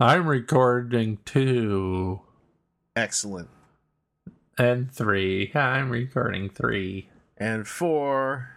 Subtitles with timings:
[0.00, 2.20] I'm recording two
[2.94, 3.48] Excellent.
[4.56, 5.50] and three.
[5.54, 7.08] I'm recording three.
[7.36, 8.48] And four,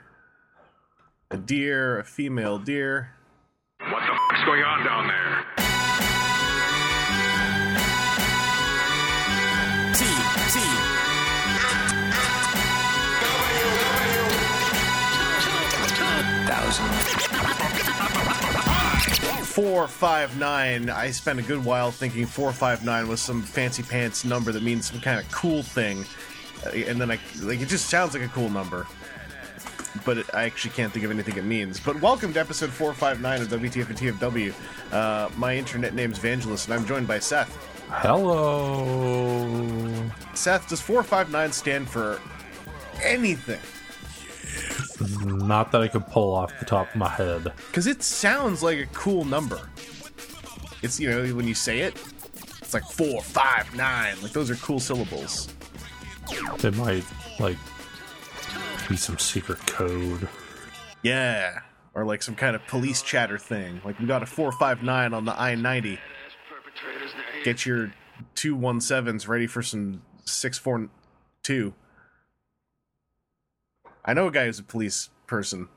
[1.31, 3.11] a deer, a female deer.
[3.79, 5.45] What the fuck's going on down there?
[19.51, 20.89] 459.
[20.89, 25.01] I spent a good while thinking 459 was some fancy pants number that means some
[25.01, 26.05] kind of cool thing.
[26.65, 28.87] Uh, and then I like it just sounds like a cool number.
[30.05, 31.81] But it, I actually can't think of anything it means.
[31.81, 34.53] But welcome to episode 459 of WTF and TFW.
[34.93, 37.53] Uh, my internet name's Vangelis, and I'm joined by Seth.
[37.89, 39.49] Hello.
[40.33, 42.21] Seth, does 459 stand for
[43.03, 43.59] anything?
[45.25, 47.51] Not that I could pull off the top of my head.
[47.67, 49.69] Because it sounds like a cool number.
[50.81, 51.95] It's, you know, when you say it,
[52.61, 54.15] it's like four, five, nine.
[54.21, 55.49] Like, those are cool syllables.
[56.63, 57.03] It might,
[57.39, 57.57] like,
[58.89, 60.27] be some secret code.
[61.03, 61.59] Yeah.
[61.93, 63.81] Or like some kind of police chatter thing.
[63.83, 65.99] Like, we got a 459 on the I 90.
[67.43, 67.93] Get your
[68.35, 71.73] 217s ready for some 642.
[74.05, 75.67] I know a guy who's a police person.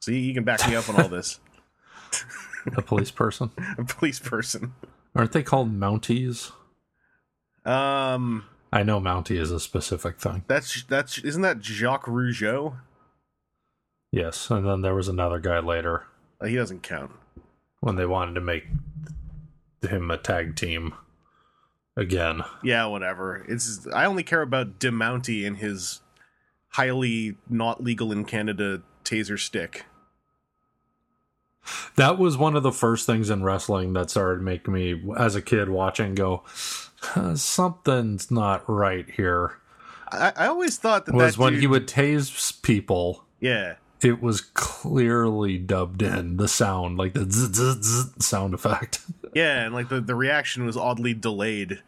[0.00, 1.40] So he he can back me up on all this.
[2.76, 3.50] A police person.
[3.78, 4.74] A police person.
[5.14, 6.52] Aren't they called Mounties?
[7.64, 10.44] Um, I know Mountie is a specific thing.
[10.46, 12.76] That's that's isn't that Jacques Rougeau?
[14.12, 16.04] Yes, and then there was another guy later
[16.40, 17.12] Uh, he doesn't count.
[17.80, 18.64] when they wanted to make
[19.82, 20.94] him a tag team
[21.96, 22.42] again.
[22.62, 23.44] Yeah, whatever.
[23.48, 26.00] It's I only care about the Mountie and his
[26.70, 29.84] highly not legal in Canada taser stick.
[31.96, 35.42] That was one of the first things in wrestling that started making me, as a
[35.42, 36.42] kid watching, go,
[37.34, 39.58] something's not right here.
[40.10, 44.22] I, I always thought that Was that when dude- he would tase people, yeah it
[44.22, 49.00] was clearly dubbed in the sound, like the zzz, zzz, zzz sound effect.
[49.34, 51.82] yeah, and like the the reaction was oddly delayed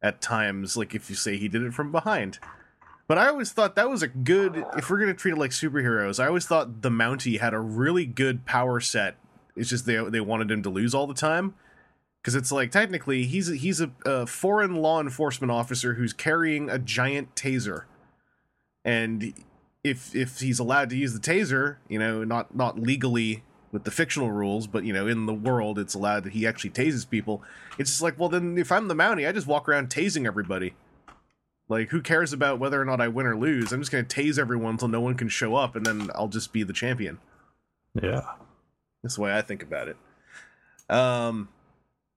[0.00, 0.76] at times.
[0.76, 2.38] Like if you say he did it from behind.
[3.12, 4.64] But I always thought that was a good.
[4.74, 8.06] If we're gonna treat it like superheroes, I always thought the Mountie had a really
[8.06, 9.18] good power set.
[9.54, 11.52] It's just they they wanted him to lose all the time
[12.22, 16.70] because it's like technically he's a, he's a, a foreign law enforcement officer who's carrying
[16.70, 17.82] a giant taser,
[18.82, 19.34] and
[19.84, 23.90] if if he's allowed to use the taser, you know, not not legally with the
[23.90, 27.42] fictional rules, but you know, in the world, it's allowed that he actually tases people.
[27.78, 30.72] It's just like, well, then if I'm the Mountie, I just walk around tasing everybody.
[31.68, 33.72] Like, who cares about whether or not I win or lose?
[33.72, 36.52] I'm just gonna tase everyone until no one can show up, and then I'll just
[36.52, 37.18] be the champion.
[38.00, 38.22] yeah.
[39.02, 39.96] That's the way I think about it.
[40.88, 41.48] Um,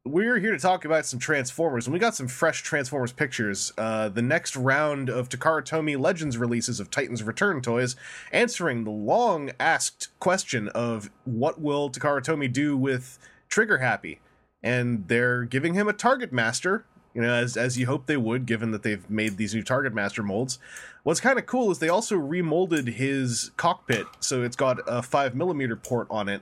[0.06, 3.74] we're here to talk about some Transformers, and we got some fresh Transformers pictures.
[3.76, 7.96] Uh, the next round of Takara Tomy Legends releases of Titans Return toys,
[8.32, 13.18] answering the long asked question of what will Takara Tomy do with
[13.50, 14.20] Trigger Happy,
[14.62, 16.86] and they're giving him a Target Master.
[17.16, 19.94] You know, as as you hope they would, given that they've made these new Target
[19.94, 20.60] Master molds.
[21.04, 25.34] What's kind of cool is they also remolded his cockpit, so it's got a five
[25.34, 26.42] millimeter port on it,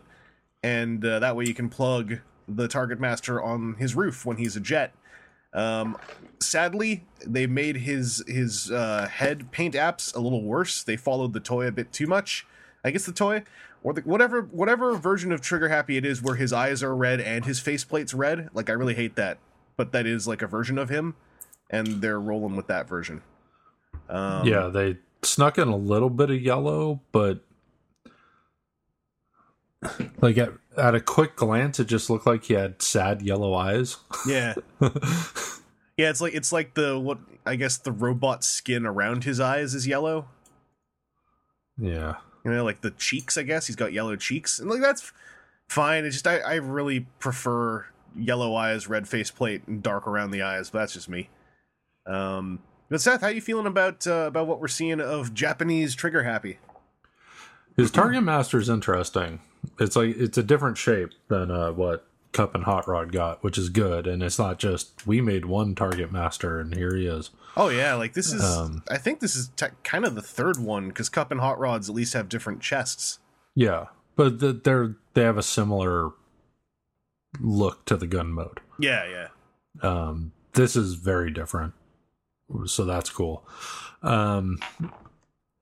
[0.63, 4.55] and uh, that way you can plug the Target Master on his roof when he's
[4.55, 4.93] a jet.
[5.53, 5.97] Um,
[6.39, 10.83] sadly, they made his his uh, head paint apps a little worse.
[10.83, 12.47] They followed the toy a bit too much.
[12.83, 13.43] I guess the toy
[13.83, 17.21] or the, whatever whatever version of Trigger Happy it is, where his eyes are red
[17.21, 18.49] and his faceplate's red.
[18.53, 19.37] Like I really hate that,
[19.77, 21.15] but that is like a version of him,
[21.69, 23.21] and they're rolling with that version.
[24.09, 27.39] Um, yeah, they snuck in a little bit of yellow, but
[30.21, 33.97] like at, at a quick glance, it just looked like he had sad yellow eyes.
[34.27, 36.09] yeah, yeah.
[36.09, 39.87] It's like it's like the what I guess the robot skin around his eyes is
[39.87, 40.27] yellow.
[41.77, 42.15] yeah.
[42.45, 45.11] you know like the cheeks i guess he's got yellow cheeks and like that's
[45.69, 47.85] fine it's just i, I really prefer
[48.17, 51.29] yellow eyes red face plate and dark around the eyes but that's just me
[52.05, 52.59] um
[52.89, 56.57] but seth how you feeling about uh, about what we're seeing of japanese trigger happy
[57.75, 59.39] His target master is interesting.
[59.79, 63.57] It's like it's a different shape than uh, what Kup and Hot Rod got, which
[63.57, 64.05] is good.
[64.05, 67.31] And it's not just we made one target master and here he is.
[67.57, 70.57] oh yeah like this is Um, i think this is te- kind of the third
[70.59, 73.17] one because Kup and hot rods at least have different chests
[73.55, 73.85] Yeah,
[74.15, 76.11] but the, they're they have a similar
[77.39, 78.59] look to the gun mode.
[78.79, 79.27] yeah yeah
[79.87, 81.73] Um, this is very different,
[82.65, 83.45] so that's cool.
[84.03, 84.59] Um,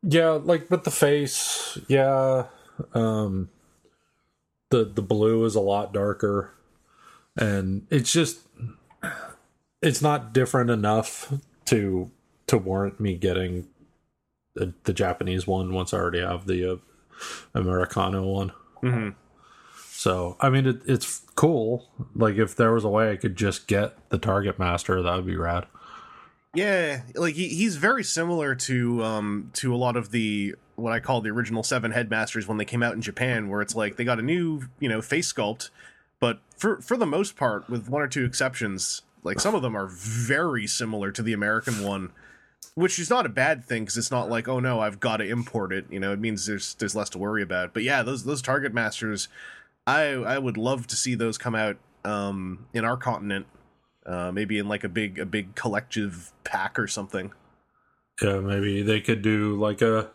[0.04, 2.46] yeah, like with the face, yeah.
[2.94, 3.50] Um,
[4.70, 6.54] the the blue is a lot darker.
[7.38, 8.40] and it's just
[9.82, 11.34] it's not different enough
[11.66, 12.12] to
[12.48, 13.68] to warrant me getting
[14.56, 16.76] the, the Japanese one once I already have the uh,
[17.54, 18.52] Americano one.
[18.82, 19.10] hmm
[20.01, 21.88] So I mean, it, it's cool.
[22.15, 25.27] Like if there was a way I could just get the Target Master, that would
[25.27, 25.68] be rad.
[26.56, 31.01] Yeah, like he, he's very similar to um to a lot of the what I
[31.01, 34.03] call the original seven headmasters when they came out in Japan, where it's like they
[34.03, 35.69] got a new you know face sculpt,
[36.19, 39.77] but for for the most part, with one or two exceptions, like some of them
[39.77, 42.09] are very similar to the American one,
[42.74, 45.30] which is not a bad thing because it's not like oh no I've got to
[45.30, 45.86] import it.
[45.92, 47.71] You know, it means there's there's less to worry about.
[47.71, 49.27] But yeah, those those Target Masters,
[49.88, 53.45] I I would love to see those come out um in our continent
[54.06, 57.31] uh, maybe in like a big a big collective pack or something.
[58.22, 60.10] Yeah, maybe they could do like a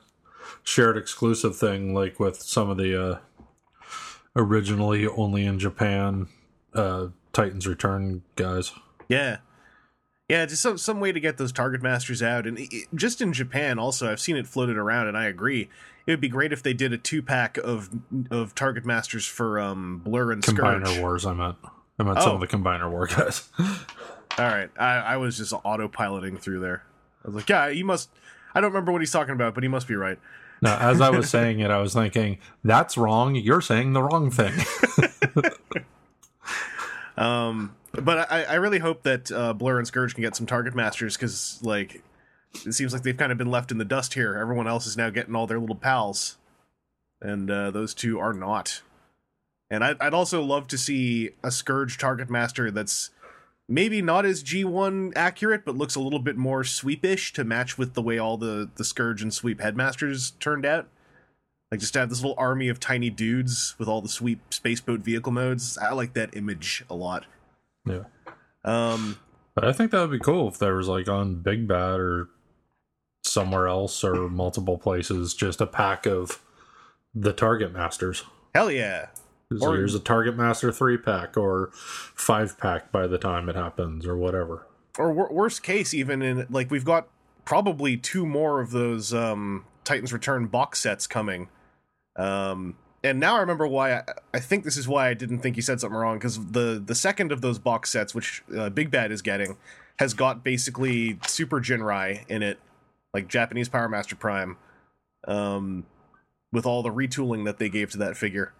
[0.62, 3.18] shared exclusive thing, like with some of the uh,
[4.34, 6.28] originally only in Japan
[6.74, 8.72] uh, Titans Return guys.
[9.08, 9.38] Yeah,
[10.28, 13.32] yeah, just some some way to get those target masters out, and it, just in
[13.32, 15.68] Japan also, I've seen it floated around, and I agree.
[16.06, 17.90] It would be great if they did a two pack of
[18.30, 21.00] of target masters for um Blur and Combiner Scourge.
[21.00, 21.56] Wars, I meant.
[21.98, 22.34] I meant some Oh.
[22.34, 23.48] of the Combiner War guys.
[23.58, 26.82] All right, I, I was just autopiloting through there.
[27.24, 28.10] I was like, yeah, he must.
[28.54, 30.18] I don't remember what he's talking about, but he must be right.
[30.62, 33.34] now, as I was saying it, I was thinking, that's wrong.
[33.34, 34.52] You're saying the wrong thing.
[37.16, 40.74] Um, but I, I really hope that uh, Blur and Scourge can get some target
[40.74, 42.02] masters because, like,
[42.64, 44.36] it seems like they've kind of been left in the dust here.
[44.36, 46.38] Everyone else is now getting all their little pals,
[47.20, 48.82] and uh, those two are not.
[49.70, 53.10] And I'd, I'd also love to see a Scourge target master that's
[53.68, 57.94] maybe not as G1 accurate, but looks a little bit more sweepish to match with
[57.94, 60.86] the way all the, the Scourge and Sweep headmasters turned out.
[61.72, 65.00] Like just to have this little army of tiny dudes with all the sweep spaceboat
[65.00, 65.76] vehicle modes.
[65.76, 67.26] I like that image a lot.
[67.84, 68.04] yeah.
[68.64, 69.18] Um,
[69.56, 72.28] But I think that would be cool if there was like on Big Bad or
[73.36, 76.40] somewhere else or multiple places, just a pack of
[77.14, 78.24] the Target Masters.
[78.54, 79.08] hell yeah.
[79.58, 83.54] So Or- here's a Target Master three pack or five pack by the time it
[83.54, 84.66] happens or whatever.
[84.98, 87.08] Or wor- worst case, even in like we've got
[87.44, 91.48] probably two more of those um, Titans Return box sets coming.
[92.16, 94.02] Um, and now I remember why I,
[94.34, 96.94] I think this is why I didn't think you said something wrong because the the
[96.94, 99.58] second of those box sets, which uh, Big Bad is getting,
[99.98, 102.58] has got basically Super Jinrai in it,
[103.16, 104.58] like Japanese Power Master Prime,
[105.26, 105.86] um,
[106.52, 108.52] with all the retooling that they gave to that figure.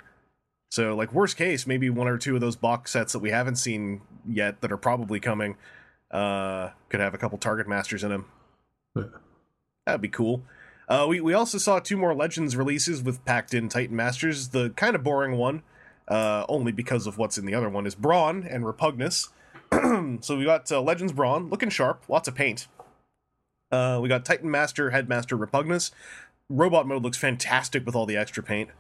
[0.71, 3.57] So, like worst case, maybe one or two of those box sets that we haven't
[3.57, 5.57] seen yet that are probably coming
[6.11, 8.25] uh, could have a couple target masters in them.
[8.95, 9.03] Yeah.
[9.85, 10.43] That'd be cool.
[10.89, 14.49] Uh, we we also saw two more Legends releases with packed in Titan Masters.
[14.49, 15.63] The kind of boring one,
[16.09, 19.29] uh, only because of what's in the other one, is Brawn and Repugnus.
[20.23, 22.69] so we got uh, Legends Brawn, looking sharp, lots of paint.
[23.77, 25.91] Uh, we got Titan Master, Headmaster Repugnus.
[26.49, 28.71] Robot mode looks fantastic with all the extra paint.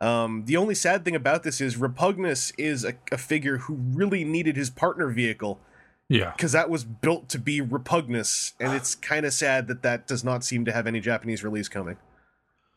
[0.00, 4.24] Um, the only sad thing about this is Repugnus is a, a figure who really
[4.24, 5.60] needed his partner vehicle
[6.08, 6.32] Yeah.
[6.36, 10.22] because that was built to be Repugnus, and it's kind of sad that that does
[10.24, 11.96] not seem to have any Japanese release coming.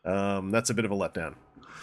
[0.04, 1.34] Um, that's a bit of a letdown.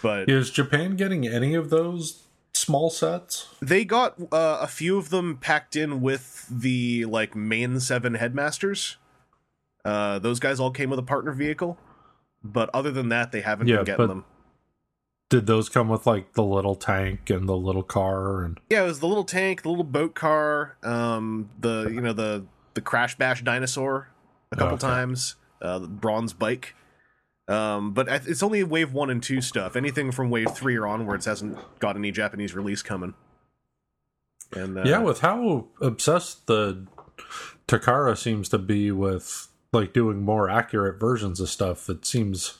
[0.02, 2.22] But Is Japan getting any of those
[2.54, 3.48] small sets?
[3.60, 8.96] they got uh, a few of them packed in with the like main seven headmasters.
[9.86, 11.78] Uh, those guys all came with a partner vehicle,
[12.42, 14.24] but other than that, they haven't Yeah, been getting them.
[15.28, 18.86] Did those come with like the little tank and the little car and Yeah, it
[18.86, 23.16] was the little tank, the little boat car, um, the you know the the crash
[23.16, 24.08] bash dinosaur
[24.52, 24.86] a couple Okay.
[24.86, 26.74] times, uh, the bronze bike.
[27.48, 29.76] Um, but it's only wave one and two stuff.
[29.76, 33.14] Anything from wave three or onwards hasn't got any Japanese release coming.
[34.52, 36.86] And uh, yeah, with how obsessed the
[37.68, 42.58] Takara seems to be with like doing more accurate versions of stuff, it seems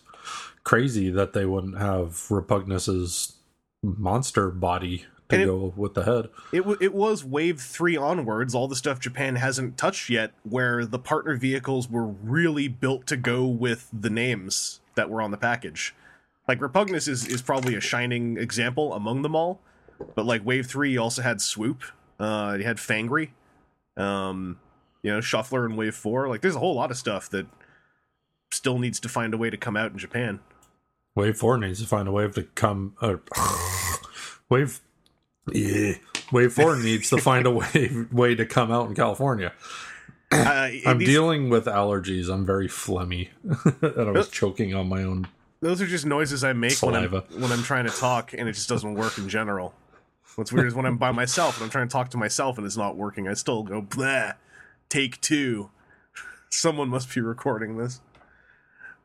[0.64, 3.34] crazy that they wouldn't have Repugnus's
[3.82, 6.28] monster body to it- go with the head.
[6.52, 10.84] It w- it was wave three onwards, all the stuff Japan hasn't touched yet, where
[10.86, 15.36] the partner vehicles were really built to go with the names that were on the
[15.36, 15.94] package.
[16.46, 19.60] Like Repugnus is is probably a shining example among them all,
[20.14, 21.82] but like wave three you also had Swoop,
[22.20, 23.30] uh, you had Fangry,
[23.96, 24.58] um,
[25.06, 26.28] you know Shuffler in wave four.
[26.28, 27.46] Like there's a whole lot of stuff that
[28.50, 30.40] still needs to find a way to come out in Japan.
[31.14, 32.96] Wave four needs to find a way to come.
[33.00, 33.18] Uh,
[34.50, 34.80] wave,
[35.52, 35.92] yeah,
[36.32, 39.52] wave four needs to find a way way to come out in California.
[40.32, 42.28] Uh, I'm needs- dealing with allergies.
[42.28, 43.28] I'm very phlegmy,
[43.80, 45.28] and I was choking on my own.
[45.60, 48.54] those are just noises I make when I'm when I'm trying to talk, and it
[48.54, 49.72] just doesn't work in general.
[50.34, 52.66] What's weird is when I'm by myself and I'm trying to talk to myself and
[52.66, 54.32] it's not working, I still go blah.
[54.88, 55.70] Take two.
[56.50, 58.00] Someone must be recording this.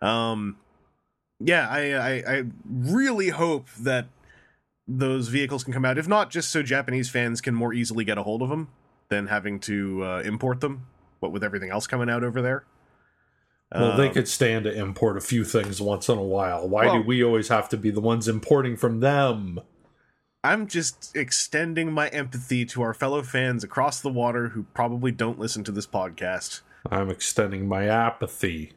[0.01, 0.57] Um,
[1.39, 4.07] yeah, I, I I really hope that
[4.87, 5.97] those vehicles can come out.
[5.97, 8.69] If not, just so Japanese fans can more easily get a hold of them
[9.09, 10.87] than having to uh, import them.
[11.19, 12.63] What with everything else coming out over there.
[13.73, 16.67] Well, they Um, could stand to import a few things once in a while.
[16.67, 19.59] Why Well- do we always have to be the ones importing from them?
[20.43, 25.37] I'm just extending my empathy to our fellow fans across the water who probably don't
[25.37, 26.61] listen to this podcast.
[26.89, 28.73] I'm extending my apathy.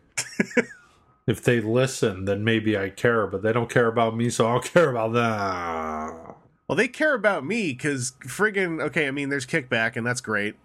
[1.27, 4.53] if they listen, then maybe I care, but they don't care about me, so I
[4.53, 6.35] don't care about them.
[6.69, 9.09] Well, they care about me because friggin' okay.
[9.09, 10.57] I mean, there's kickback, and that's great.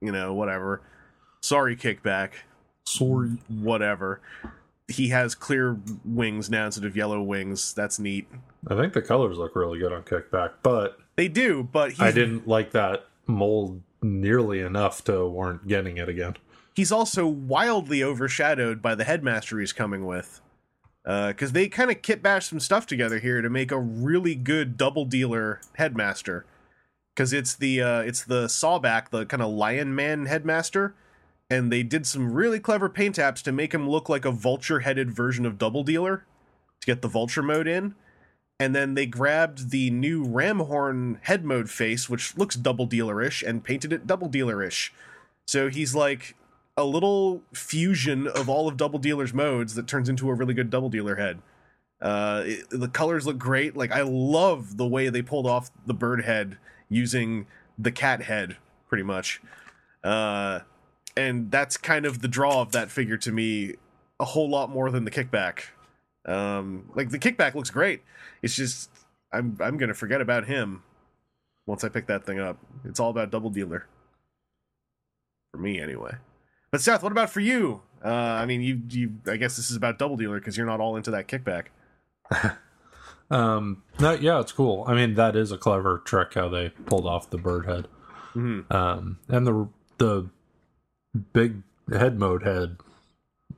[0.00, 0.82] You know, whatever.
[1.40, 2.30] Sorry, kickback.
[2.84, 3.38] Sorry.
[3.48, 4.20] Whatever.
[4.88, 7.74] He has clear wings now instead of yellow wings.
[7.74, 8.26] That's neat.
[8.66, 12.10] I think the colors look really good on Kickback, but They do, but he's, I
[12.10, 16.36] didn't like that mold nearly enough to warrant getting it again.
[16.74, 20.40] he's also wildly overshadowed by the headmaster he's coming with.
[21.04, 24.76] Because they kind of kit bash some stuff together here to make a really good
[24.76, 26.44] double dealer headmaster.
[27.14, 30.94] Because it's the uh, it's the sawback, the kind of lion man headmaster,
[31.50, 34.80] and they did some really clever paint apps to make him look like a vulture
[34.80, 36.24] headed version of double dealer
[36.80, 37.94] to get the vulture mode in.
[38.60, 43.62] And then they grabbed the new Ramhorn head mode face, which looks double dealer-ish, and
[43.62, 44.92] painted it double dealer-ish.
[45.46, 46.34] So he's like
[46.76, 50.70] a little fusion of all of Double Dealer's modes that turns into a really good
[50.70, 51.40] Double Dealer head.
[52.00, 53.76] Uh, it- the colors look great.
[53.76, 57.46] Like I love the way they pulled off the bird head using
[57.78, 58.56] the cat head,
[58.88, 59.40] pretty much.
[60.04, 60.60] Uh,
[61.18, 63.74] and that's kind of the draw of that figure to me,
[64.20, 65.64] a whole lot more than the kickback.
[66.24, 68.02] Um, like the kickback looks great.
[68.42, 68.90] It's just
[69.32, 70.82] I'm I'm gonna forget about him
[71.66, 72.58] once I pick that thing up.
[72.84, 73.86] It's all about Double Dealer
[75.52, 76.14] for me anyway.
[76.70, 77.82] But Seth, what about for you?
[78.04, 80.80] Uh, I mean, you you I guess this is about Double Dealer because you're not
[80.80, 81.66] all into that kickback.
[83.30, 84.84] Um, no, yeah, it's cool.
[84.86, 87.86] I mean, that is a clever trick how they pulled off the bird head.
[88.32, 90.30] hmm Um, and the the
[91.32, 92.76] big head mode head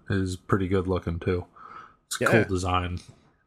[0.09, 1.45] is pretty good looking too.
[2.07, 2.31] It's a Yeah.
[2.31, 2.99] cool design.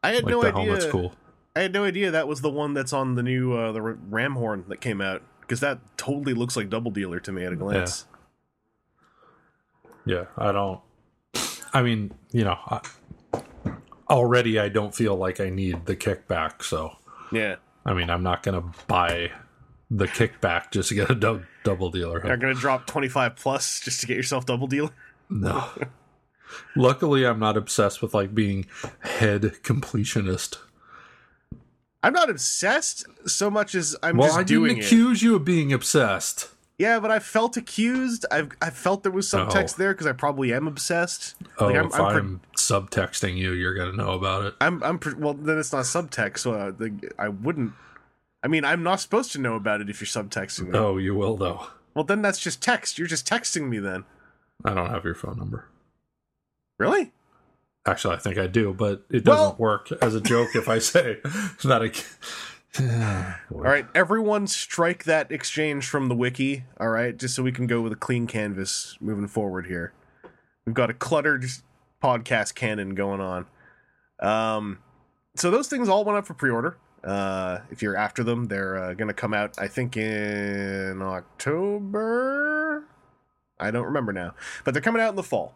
[0.02, 0.62] I had Like no the idea.
[0.62, 1.14] helmet's cool.
[1.56, 4.68] I had no idea that was the one that's on the new uh, the Ramhorn
[4.68, 8.06] that came out because that totally looks like Double Dealer to me at a glance.
[10.06, 10.80] Yeah, I don't.
[11.72, 12.80] I mean, you know, I,
[14.10, 16.62] already I don't feel like I need the kickback.
[16.62, 16.96] So,
[17.32, 17.56] Yeah,
[17.86, 19.30] I mean, I'm not gonna buy
[19.90, 21.14] the kickback just to get a
[21.64, 22.24] double dealer.
[22.24, 24.90] you're gonna drop twenty five plus just to get yourself Double Dealer.
[25.28, 25.68] No.
[26.76, 28.66] Luckily, I'm not obsessed with like being
[29.00, 30.58] head completionist.
[32.02, 34.84] I'm not obsessed so much as I'm well, just I didn't doing it.
[34.84, 36.50] accuse you of being obsessed.
[36.76, 38.26] Yeah, but I felt accused.
[38.30, 39.78] I've I felt there was subtext Oh.
[39.78, 41.34] there because I probably am obsessed.
[41.58, 44.54] Oh, Like, I'm- if I'm pre- I'm, subtexting you, you're gonna know about it.
[44.60, 47.72] I'm I'm pre- well then it's not subtext, so uh, the, I wouldn't.
[48.44, 50.78] I mean, I'm not supposed to know about it if you're subtexting me.
[50.78, 51.66] Oh, you will though.
[51.94, 52.98] Well, then that's just text.
[52.98, 54.04] You're just texting me then.
[54.64, 55.70] I don't have your phone number.
[56.78, 57.12] Really?
[57.86, 61.20] Actually, I think I do, but it doesn't work as a joke if I say
[61.64, 61.88] that I.
[61.88, 62.04] Can...
[63.50, 66.64] All right, everyone, strike that exchange from the wiki.
[66.78, 69.94] All right, just so we can go with a clean canvas moving forward here.
[70.66, 71.44] We've got a cluttered
[72.02, 73.46] podcast canon going on.
[74.20, 74.78] Um,
[75.36, 76.76] so those things all went up for pre-order.
[77.04, 82.84] Uh, if you're after them, they're uh, going to come out, I think, in October.
[83.60, 84.34] I don't remember now,
[84.64, 85.54] but they're coming out in the fall.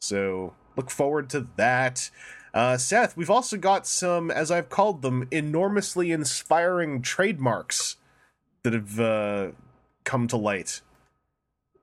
[0.00, 2.10] So look forward to that.
[2.54, 7.96] Uh, Seth, we've also got some, as I've called them, enormously inspiring trademarks
[8.62, 9.48] that have uh,
[10.04, 10.80] come to light.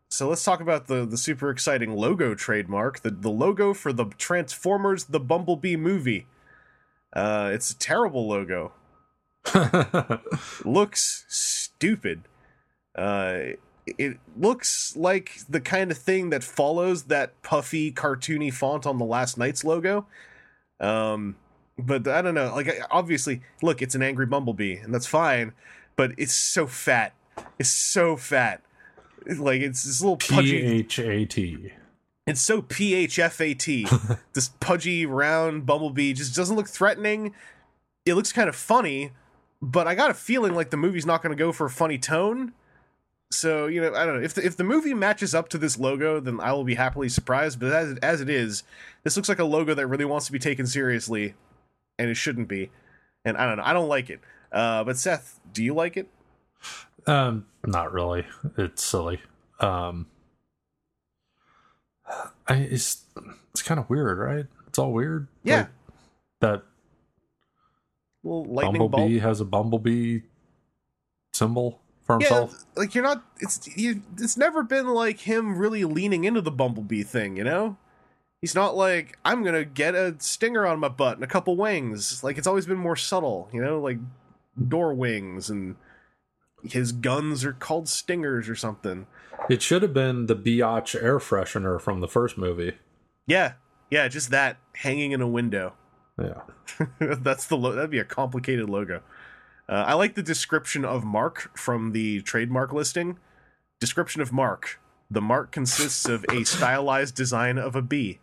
[0.10, 4.06] So let's talk about the the super exciting logo trademark, the the logo for the
[4.06, 6.28] Transformers: The Bumblebee movie.
[7.14, 8.74] Uh, it's a terrible logo.
[10.66, 12.24] looks stupid.
[12.96, 13.40] Uh,
[13.86, 19.06] it looks like the kind of thing that follows that puffy, cartoony font on the
[19.06, 20.06] Last Knight's logo.
[20.80, 21.36] Um,
[21.78, 22.54] but I don't know.
[22.54, 25.54] Like, obviously, look, it's an angry bumblebee, and that's fine.
[25.96, 27.14] But it's so fat.
[27.60, 28.62] It's so fat.
[29.26, 30.58] Like it's this little P pudgy.
[30.58, 31.72] H A T.
[32.26, 34.20] It's so PHFAT.
[34.34, 37.34] this pudgy, round bumblebee just doesn't look threatening.
[38.06, 39.12] It looks kind of funny,
[39.64, 41.98] but I got a feeling like the movie's not going to go for a funny
[41.98, 42.52] tone.
[43.32, 45.80] So you know, I don't know if the, if the movie matches up to this
[45.80, 47.60] logo, then I will be happily surprised.
[47.60, 48.64] But as as it is,
[49.04, 51.34] this looks like a logo that really wants to be taken seriously,
[51.98, 52.72] and it shouldn't be.
[53.24, 54.20] And I don't know, I don't like it.
[54.52, 56.10] Uh, but Seth, do you like it?
[57.08, 58.26] Um, not really.
[58.58, 59.22] It's silly.
[59.62, 60.08] Um,
[62.48, 63.04] I it's
[63.52, 64.46] it's kind of weird, right?
[64.68, 65.30] It's all weird.
[65.44, 65.58] Yeah.
[65.58, 65.68] Like,
[66.42, 66.64] that
[68.24, 69.22] Little lightning bumblebee bolt.
[69.22, 70.22] has a bumblebee
[71.34, 72.52] symbol for himself.
[72.54, 73.24] Yeah, like you're not.
[73.40, 77.36] It's you, it's never been like him really leaning into the bumblebee thing.
[77.36, 77.78] You know,
[78.42, 82.24] he's not like I'm gonna get a stinger on my butt and a couple wings.
[82.24, 83.50] Like it's always been more subtle.
[83.52, 83.98] You know, like
[84.68, 85.76] door wings and
[86.64, 89.08] his guns are called stingers or something.
[89.50, 92.74] It should have been the Biatch air freshener from the first movie.
[93.28, 93.54] Yeah,
[93.90, 95.74] yeah, just that hanging in a window.
[96.22, 96.42] Yeah.
[97.00, 99.02] That's the lo- that'd be a complicated logo.
[99.68, 103.18] Uh, I like the description of Mark from the trademark listing.
[103.80, 104.80] Description of Mark:
[105.10, 108.20] the mark consists of a stylized design of a bee.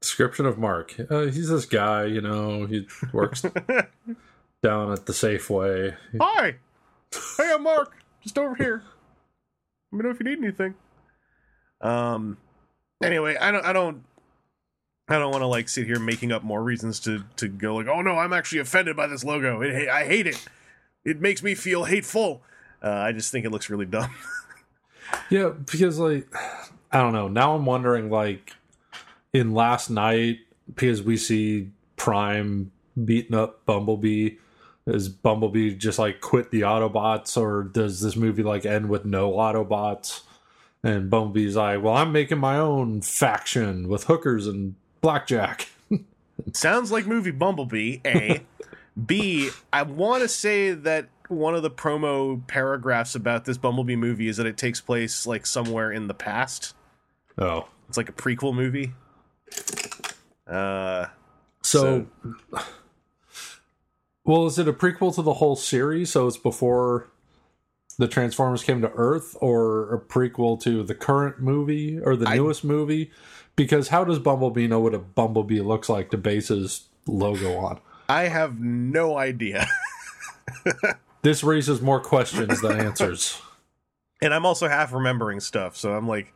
[0.00, 0.94] Description of Mark.
[1.10, 3.42] Uh, he's this guy, you know, he works
[4.62, 5.96] down at the Safeway.
[6.20, 6.56] Hi,
[7.36, 7.96] hey, I'm Mark.
[8.22, 8.82] Just over here.
[9.92, 10.74] Let me know if you need anything.
[11.80, 12.38] Um.
[13.02, 13.64] Anyway, I don't.
[13.64, 14.04] I don't.
[15.08, 17.88] I don't want to like sit here making up more reasons to to go like,
[17.88, 19.60] oh no, I'm actually offended by this logo.
[19.60, 20.42] It, I hate it.
[21.04, 22.42] It makes me feel hateful.
[22.82, 24.14] Uh, I just think it looks really dumb.
[25.30, 26.26] Yeah, because like
[26.90, 27.28] I don't know.
[27.28, 28.52] Now I'm wondering like
[29.32, 32.72] in Last Knight because we see Prime
[33.04, 34.36] beating up Bumblebee.
[34.86, 39.32] Is Bumblebee just like quit the Autobots, or does this movie like end with no
[39.32, 40.22] Autobots?
[40.82, 45.68] And Bumblebee's like, "Well, I'm making my own faction with hookers and blackjack."
[46.52, 48.40] Sounds like movie Bumblebee, A.
[49.06, 54.28] B, I want to say that one of the promo paragraphs about this Bumblebee movie
[54.28, 56.74] is that it takes place like somewhere in the past.
[57.38, 58.92] Oh, It's like a prequel movie.
[60.46, 61.06] Uh
[61.62, 62.06] so,
[64.24, 66.10] well, is it a prequel to the whole series?
[66.10, 67.08] So it's before
[67.98, 72.36] the Transformers came to Earth, or a prequel to the current movie or the I-
[72.36, 73.10] newest movie?
[73.56, 77.80] Because how does Bumblebee know what a Bumblebee looks like to base his logo on?
[78.08, 79.66] I have no idea.
[81.24, 83.40] This raises more questions than answers.
[84.20, 86.34] and I'm also half remembering stuff, so I'm like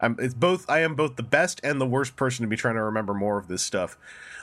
[0.00, 2.74] I'm it's both I am both the best and the worst person to be trying
[2.74, 3.96] to remember more of this stuff.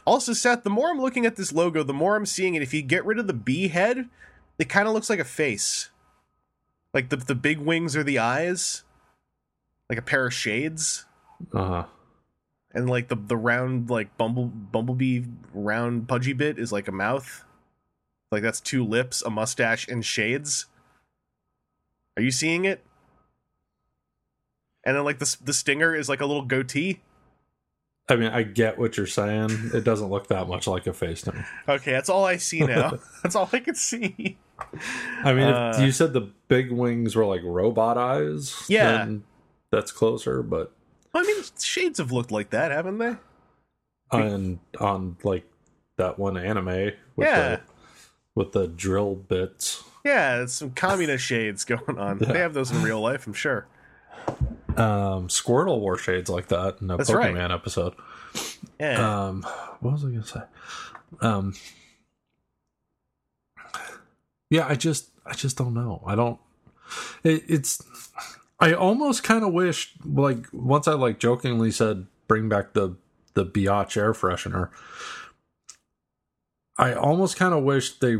[0.03, 2.63] Also, Seth, the more I'm looking at this logo, the more I'm seeing it.
[2.63, 4.09] If you get rid of the bee head,
[4.57, 5.91] it kind of looks like a face.
[6.91, 8.83] Like the the big wings are the eyes.
[9.87, 11.05] Like a pair of shades.
[11.53, 11.85] Uh huh.
[12.75, 17.43] And like the the round like bumble bumblebee round pudgy bit is like a mouth.
[18.31, 20.65] Like that's two lips, a mustache, and shades.
[22.17, 22.83] Are you seeing it?
[24.83, 27.01] And then like the the stinger is like a little goatee.
[28.07, 29.49] I mean, I get what you're saying.
[29.73, 31.39] It doesn't look that much like a face to me.
[31.67, 32.99] Okay, that's all I see now.
[33.23, 34.37] that's all I can see.
[35.23, 38.97] I mean, Uh, you said the big wings were like robot eyes, Yeah.
[38.97, 39.23] then
[39.71, 40.43] that's closer.
[40.43, 40.71] But
[41.15, 43.15] I mean, shades have looked like that, haven't they?
[44.11, 45.45] on on like
[45.97, 46.65] that one anime
[47.15, 47.55] with Yeah.
[47.55, 47.61] the
[48.35, 49.83] with the drill bits.
[50.03, 52.19] Yeah, it's some communist shades going on.
[52.19, 53.65] They have those in real life, I'm sure.
[54.77, 57.51] Um, Squirtle wore shades like that in a That's Pokemon right.
[57.51, 57.93] episode.
[58.79, 59.25] Yeah.
[59.27, 59.43] Um,
[59.79, 60.41] what was I gonna say?
[61.21, 61.53] Um,
[64.49, 66.03] yeah, I just, I just don't know.
[66.05, 66.39] I don't.
[67.23, 67.81] It, it's.
[68.59, 72.95] I almost kind of wish, like, once I like jokingly said, bring back the
[73.33, 74.69] the Biatch air freshener.
[76.77, 78.17] I almost kind of wish they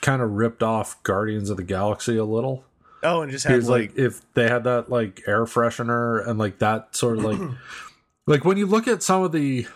[0.00, 2.64] kind of ripped off Guardians of the Galaxy a little
[3.02, 6.58] oh, and just had like, like if they had that like air freshener and like
[6.58, 7.40] that sort of like
[8.26, 9.66] like when you look at some of the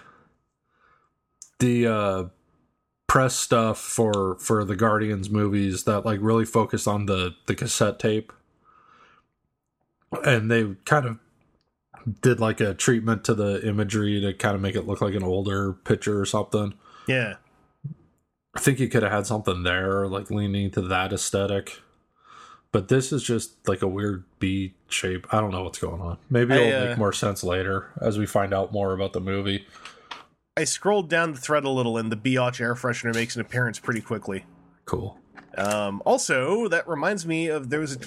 [1.58, 2.24] the uh
[3.06, 7.98] press stuff for for the guardians movies that like really focus on the the cassette
[7.98, 8.32] tape
[10.24, 11.18] and they kind of
[12.20, 15.24] did like a treatment to the imagery to kind of make it look like an
[15.24, 16.74] older picture or something
[17.06, 17.34] yeah.
[18.54, 21.80] I think you could have had something there, like leaning to that aesthetic.
[22.72, 25.26] But this is just like a weird B shape.
[25.32, 26.18] I don't know what's going on.
[26.28, 29.20] Maybe I, it'll uh, make more sense later as we find out more about the
[29.20, 29.66] movie.
[30.56, 33.78] I scrolled down the thread a little, and the Biatch air freshener makes an appearance
[33.78, 34.46] pretty quickly.
[34.86, 35.18] Cool.
[35.56, 37.98] Um, also, that reminds me of there was a,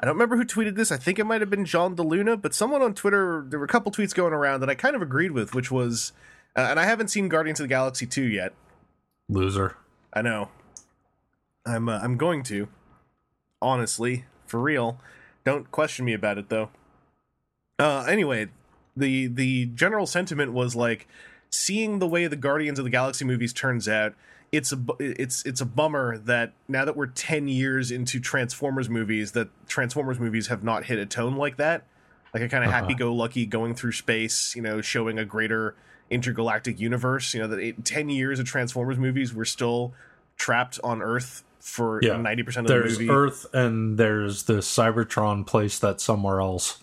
[0.00, 0.90] I don't remember who tweeted this.
[0.90, 3.44] I think it might have been John DeLuna, but someone on Twitter.
[3.48, 6.12] There were a couple tweets going around that I kind of agreed with, which was,
[6.56, 8.52] uh, and I haven't seen Guardians of the Galaxy two yet.
[9.28, 9.76] Loser.
[10.12, 10.48] I know.
[11.64, 12.68] I'm uh, I'm going to.
[13.60, 14.98] Honestly, for real.
[15.44, 16.70] Don't question me about it though.
[17.78, 18.48] Uh anyway,
[18.96, 21.06] the the general sentiment was like
[21.50, 24.14] seeing the way the Guardians of the Galaxy movies turns out,
[24.52, 29.32] it's a it's it's a bummer that now that we're 10 years into Transformers movies
[29.32, 31.86] that Transformers movies have not hit a tone like that
[32.34, 32.80] like a kind of Uh-huh.
[32.82, 35.74] happy go lucky going through space you know showing a greater
[36.10, 39.94] intergalactic universe you know that it, 10 years of Transformers movies we're still
[40.36, 42.14] trapped on earth for Yeah.
[42.16, 46.78] 90% of the There's movie Earth and there's the Cybertron place that's somewhere else.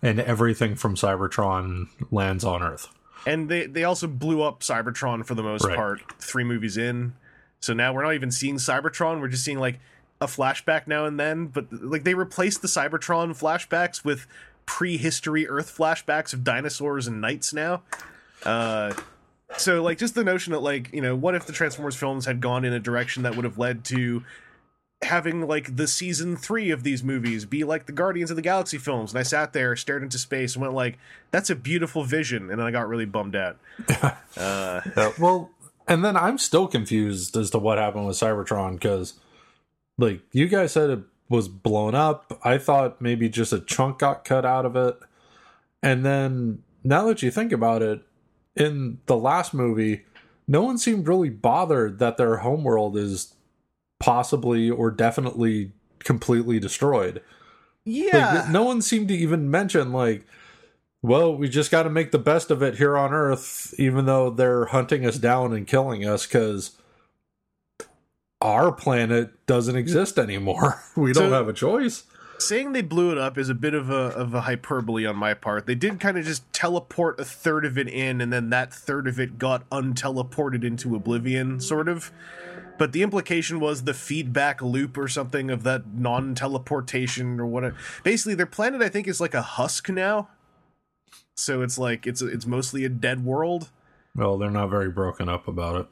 [0.00, 2.88] And everything from Cybertron lands on Earth.
[3.26, 5.76] And they they also blew up Cybertron for the most Right.
[5.76, 7.14] part three movies in.
[7.60, 9.20] So now we're not even seeing Cybertron.
[9.20, 9.78] We're just seeing like
[10.20, 11.46] a flashback now and then.
[11.46, 14.26] But like they replaced the Cybertron flashbacks with
[14.66, 17.82] prehistory Earth flashbacks of dinosaurs and knights now.
[18.44, 18.92] Uh,
[19.56, 22.40] so like just the notion that like you know what if the Transformers films had
[22.40, 24.24] gone in a direction that would have led to
[25.02, 28.78] having like the season three of these movies be like the Guardians of the Galaxy
[28.78, 30.98] films, and I sat there, stared into space, and went like,
[31.30, 33.58] "That's a beautiful vision," and then I got really bummed out.
[34.36, 34.80] uh,
[35.18, 35.50] well,
[35.88, 39.14] and then I'm still confused as to what happened with Cybertron because,
[39.98, 42.38] like, you guys said it was blown up.
[42.44, 44.96] I thought maybe just a chunk got cut out of it.
[45.82, 48.02] And then now that you think about it,
[48.54, 50.04] in the last movie,
[50.46, 53.34] no one seemed really bothered that their homeworld is
[54.02, 57.22] possibly or definitely completely destroyed.
[57.84, 60.26] yeah, Like, no one seemed to even mention like,
[61.00, 64.30] well, we just got to make the best of it here on Earth, even though
[64.30, 66.72] they're hunting us down and killing us because
[68.40, 70.82] our planet doesn't exist anymore.
[70.96, 72.04] We don't So- have a choice.
[72.46, 75.34] Saying they blew it up is a bit of a of a hyperbole on my
[75.34, 75.66] part.
[75.66, 79.06] They did kind of just teleport a third of it in, and then that third
[79.06, 82.12] of it got unteleported into oblivion, sort of.
[82.78, 87.76] But the implication was the feedback loop or something of that non-teleportation or whatever.
[88.02, 90.28] Basically, their planet I think is like a husk now,
[91.36, 93.70] so it's like it's it's mostly a dead world.
[94.14, 95.86] Well, they're not very broken up about it.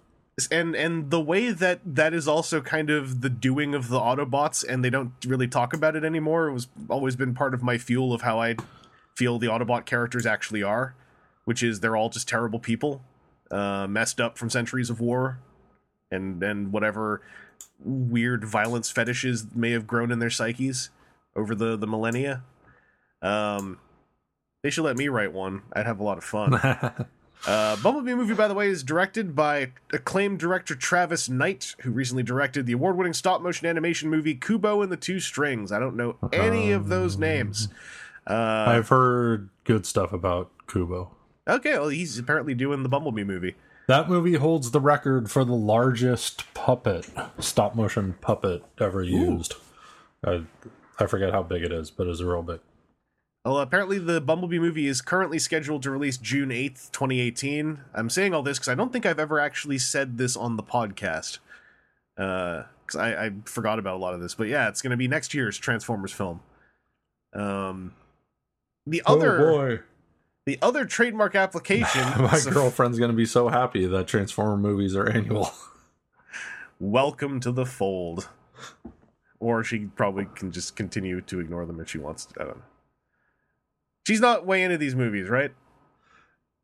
[0.50, 4.64] And and the way that that is also kind of the doing of the autobots
[4.66, 7.79] and they don't really talk about it anymore it was always been part of my
[7.79, 8.55] fuel of how i
[9.16, 10.94] feel the autobot characters actually are
[11.44, 13.03] which is they're all just terrible people
[13.50, 15.38] uh messed up from centuries of war
[16.11, 17.22] and and whatever
[17.83, 20.90] weird violence fetishes may have grown in their psyches
[21.37, 22.42] over the the millennia.
[23.22, 23.79] Um
[24.62, 25.62] they should let me write one.
[25.72, 26.53] I'd have a lot of fun
[27.46, 32.22] uh, Bumblebee movie, by the way, is directed by acclaimed director Travis Knight, who recently
[32.22, 35.72] directed the award-winning stop-motion animation movie Kubo and the Two Strings.
[35.72, 37.68] I don't know any of those names.
[38.26, 41.11] Uh, I've heard good stuff about Kubo.
[41.48, 43.57] okay, well, he's apparently doing the Bumblebee movie.
[43.87, 47.09] That movie holds the record for the largest puppet,
[47.40, 49.55] stop motion puppet ever used.
[50.24, 50.42] I,
[50.98, 52.61] I forget how big it is, but it's a real big.
[53.44, 57.81] Well, apparently the Bumblebee movie is currently scheduled to release June 8th, 2018.
[57.94, 60.62] I'm saying all this because I don't think I've ever actually said this on the
[60.62, 61.38] podcast.
[62.16, 64.35] Because I, I forgot about a lot of this.
[64.35, 66.40] But yeah, it's going to be next year's Transformers film.
[67.33, 67.94] Um,
[68.87, 69.81] the other oh boy.
[70.44, 72.03] the other trademark application.
[72.18, 75.50] My so- girlfriend's going to be so happy that Transformer movies are annual.
[76.79, 78.29] welcome to the fold.
[79.38, 82.35] Or she probably can just continue to ignore them if she wants to.
[82.38, 82.64] I don't know.
[84.06, 85.52] She's not way into these movies, right?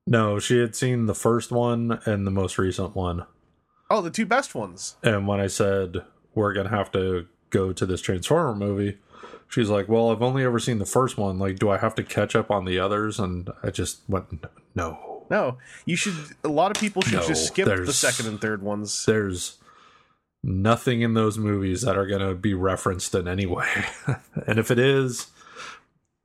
[0.08, 3.26] no, she had seen the first one and the most recent one.
[3.90, 4.96] Oh, the two best ones.
[5.02, 8.98] And when I said we're going to have to go to this Transformer movie,
[9.48, 11.38] she's like, Well, I've only ever seen the first one.
[11.38, 13.18] Like, do I have to catch up on the others?
[13.18, 14.44] And I just went,
[14.74, 15.24] No.
[15.28, 16.14] No, you should.
[16.44, 19.06] A lot of people should No, just skip the second and third ones.
[19.06, 19.58] There's
[20.44, 23.86] nothing in those movies that are going to be referenced in any way.
[24.46, 25.26] and if it is,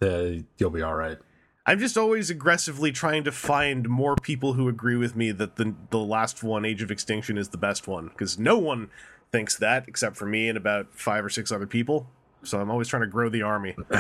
[0.01, 1.17] uh, you'll be all right.
[1.65, 5.75] I'm just always aggressively trying to find more people who agree with me that the
[5.91, 8.89] the last one, Age of Extinction, is the best one because no one
[9.31, 12.09] thinks that except for me and about five or six other people.
[12.43, 13.75] So I'm always trying to grow the army.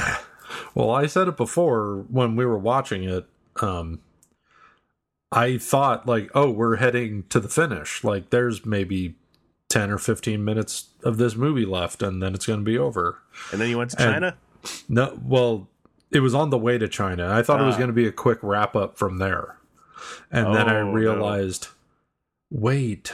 [0.75, 3.25] Well, I said it before when we were watching it.
[3.61, 4.01] Um,
[5.31, 8.03] I thought like, oh, we're heading to the finish.
[8.03, 9.15] Like, there's maybe
[9.69, 13.19] ten or fifteen minutes of this movie left, and then it's going to be over.
[13.53, 14.37] And then you went to And- China.
[14.89, 15.69] No, well,
[16.11, 17.29] it was on the way to China.
[17.31, 17.79] I thought it was Ah.
[17.79, 19.57] going to be a quick wrap up from there,
[20.31, 20.91] and then I Oh, no.
[20.93, 21.67] realized,
[22.49, 23.13] wait,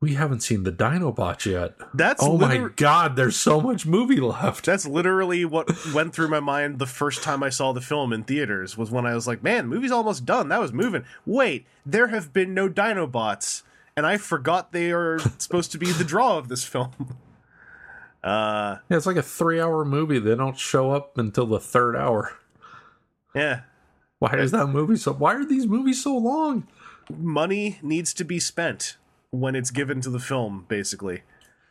[0.00, 1.74] we haven't seen the Dinobots yet.
[1.92, 4.64] That's oh my god, there's so much movie left.
[4.66, 8.22] That's literally what went through my mind the first time I saw the film in
[8.22, 10.48] theaters was when I was like, "Man, movie's almost done.
[10.50, 13.62] That was moving." Wait, there have been no Dinobots,
[13.96, 17.16] and I forgot they are supposed to be the draw of this film.
[18.22, 20.18] Uh, Yeah, it's like a three hour movie.
[20.18, 22.36] They don't show up until the third hour.
[23.34, 23.60] yeah,
[24.18, 25.12] Why is that movie so?
[25.12, 26.66] Why are these movies so long?
[27.16, 28.96] money needs to be spent.
[29.30, 31.22] when it's given to the film, basically.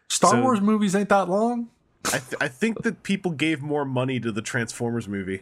[0.10, 1.70] Star So- Wars movies ain't that long.
[2.06, 5.42] I th- I think that people gave more money to the Transformers movie.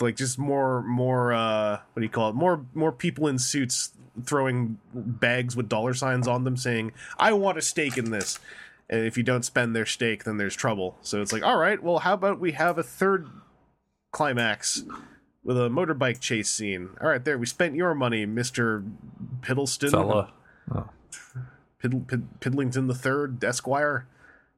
[0.00, 2.34] Like just more more uh what do you call it?
[2.34, 3.90] More more people in suits
[4.24, 8.38] throwing bags with dollar signs on them saying, "I want a stake in this."
[8.90, 10.96] And if you don't spend their stake, then there's trouble.
[11.02, 13.28] So it's like, "All right, well, how about we have a third
[14.12, 14.84] climax
[15.44, 18.90] with a motorbike chase scene?" All right, there, we spent your money, Mr.
[19.40, 19.90] Piddleston.
[19.90, 20.32] Fella.
[21.80, 24.06] Pid- Pid- Pidlington the Third, Esquire.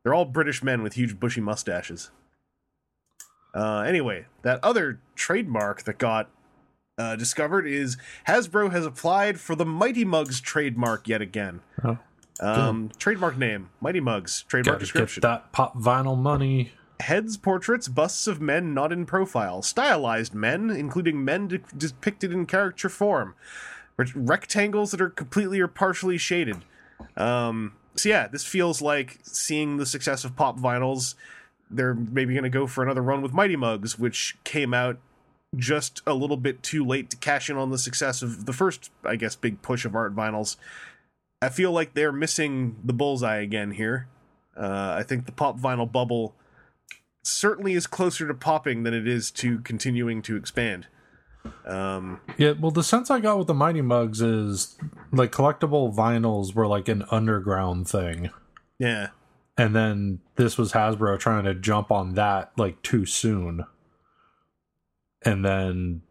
[0.02, 2.10] They're all British men with huge bushy mustaches.
[3.54, 6.30] Uh, anyway, that other trademark that got
[6.96, 7.96] uh, discovered is
[8.28, 11.60] Hasbro has applied for the Mighty Mugs trademark yet again.
[11.84, 11.98] Oh,
[12.40, 14.44] Um, trademark name, Mighty Mugs.
[14.48, 15.20] Trademark Gotta description.
[15.20, 16.72] get that pop vinyl money.
[17.00, 22.44] Heads, portraits, busts of men not in profile, stylized men, including men de- depicted in
[22.46, 23.34] caricature form,
[23.96, 26.58] Rec- rectangles that are completely or partially shaded.
[27.16, 31.14] Um, so yeah, this feels like seeing the success of pop vinyls.
[31.70, 34.98] They're maybe going to go for another run with Mighty Mugs, which came out
[35.56, 38.90] just a little bit too late to cash in on the success of the first,
[39.04, 40.56] I guess, big push of art vinyls.
[41.42, 44.08] I feel like they're missing the bullseye again here.
[44.56, 46.34] Uh, I think the pop vinyl bubble
[47.22, 50.86] certainly is closer to popping than it is to continuing to expand.
[51.64, 54.76] Um, Yeah, well, the sense I got with the Mighty Mugs is
[55.12, 58.30] like collectible vinyls were like an underground thing.
[58.78, 59.08] yeah,
[59.56, 63.64] And then this was Hasbro trying to jump on that like too soon.
[65.22, 66.02] And then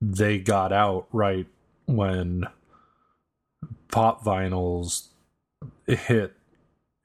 [0.00, 1.46] they got out right
[1.86, 2.44] when
[3.90, 5.08] pop vinyls
[5.86, 6.34] hit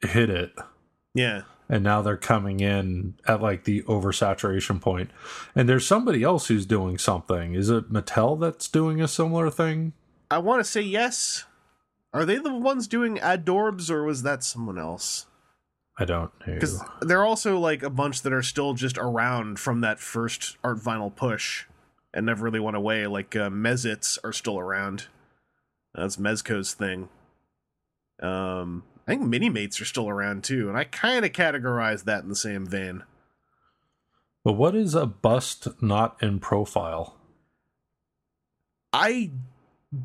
[0.02, 0.54] hit it.
[1.14, 1.44] yeah.
[1.70, 5.10] And now they're coming in at like the oversaturation point.
[5.56, 7.56] And there's somebody else who's doing something.
[7.56, 9.94] Is it Mattel that's doing a similar thing?
[10.30, 11.46] I want to say yes.
[12.14, 15.26] Are they the ones doing Adorbs, or was that someone else?
[15.98, 16.54] I don't know.
[16.54, 20.58] Because there are also like a bunch that are still just around from that first
[20.64, 21.66] art vinyl push
[22.14, 23.08] and never really went away.
[23.08, 25.08] Like uh, Mez-Itz are still around.
[25.96, 27.10] That's Mezco's thing.
[28.22, 32.30] Um, I think Minimates are still around too, and I kind of categorize that in
[32.30, 33.04] the same vein.
[34.44, 37.16] But what is a bust not in profile?
[38.92, 39.32] I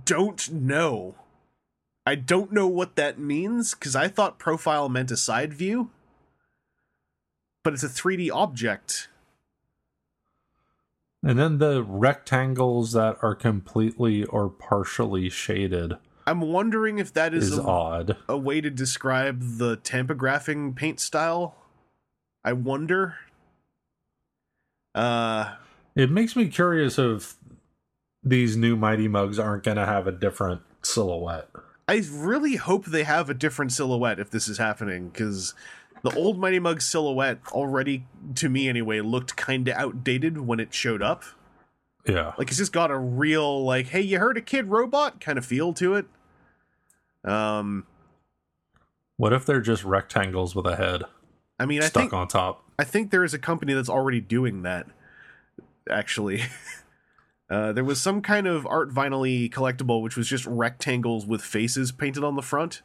[0.05, 1.17] don't know.
[2.07, 5.91] I don't know what that means because I thought profile meant a side view,
[7.63, 9.09] but it's a 3D object.
[11.23, 15.95] And then the rectangles that are completely or partially shaded
[16.29, 18.17] I'm wondering if that is, is a, odd.
[18.29, 21.57] a way to describe the tampagraphing paint style.
[22.45, 23.15] I wonder.
[24.95, 25.55] Uh,
[25.97, 27.37] It makes me curious if
[28.23, 31.49] these new Mighty Mugs aren't going to have a different silhouette.
[31.89, 35.55] I really hope they have a different silhouette if this is happening because
[36.03, 38.07] the old Mighty Mug silhouette already,
[38.37, 41.25] to me anyway, looked kind of outdated when it showed up.
[42.07, 42.33] Yeah.
[42.39, 45.73] Like it's just got a real like, hey, you heard a Kidrobot kind of feel
[45.75, 46.07] to it.
[47.25, 47.87] Um,
[49.17, 51.03] What if they're just rectangles with a head
[51.59, 52.65] I mean, I stuck think on top?
[52.79, 54.87] I think there is a company that's already doing that.
[55.91, 56.43] Actually,
[57.51, 61.93] uh, there was some kind of art vinyl collectible which was just rectangles with faces
[61.93, 62.83] painted on the front.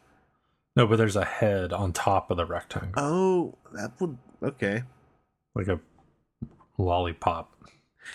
[0.75, 4.83] No, but there's a head on top of the rectangle, Oh, that would okay.
[5.55, 5.79] like a
[6.77, 7.51] lollipop.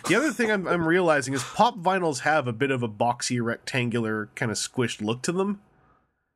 [0.08, 3.42] The other thing I'm, I'm realizing is pop vinyls have a bit of a boxy,
[3.42, 5.60] rectangular, kind of squished look to them.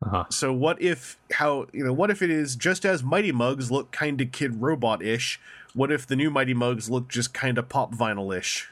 [0.04, 0.24] Uh-huh.
[0.30, 3.92] So what if how you know what if it is just as Mighty Mugs look
[3.92, 5.38] kind of Kidrobot ish?
[5.74, 8.68] What if the new Mighty Mugs look just kind of pop vinyl ish?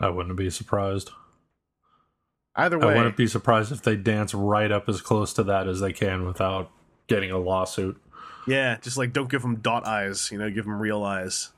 [0.00, 1.12] I wouldn't be surprised.
[2.56, 5.66] Either way, I wouldn't be surprised if they dance right up as close to that
[5.66, 6.70] as they can without
[7.06, 8.00] getting a lawsuit.
[8.46, 11.50] yeah, just like don't give them dot eyes, you know, give them real eyes.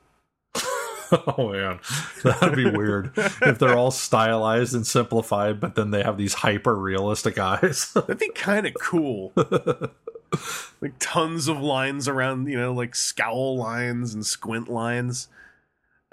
[1.37, 1.79] oh man,
[2.23, 6.75] that'd be weird if they're all stylized and simplified, but then they have these hyper
[6.75, 7.91] realistic eyes.
[7.95, 9.31] That'd be kind of cool.
[10.81, 15.29] like tons of lines around, you know, like scowl lines and squint lines.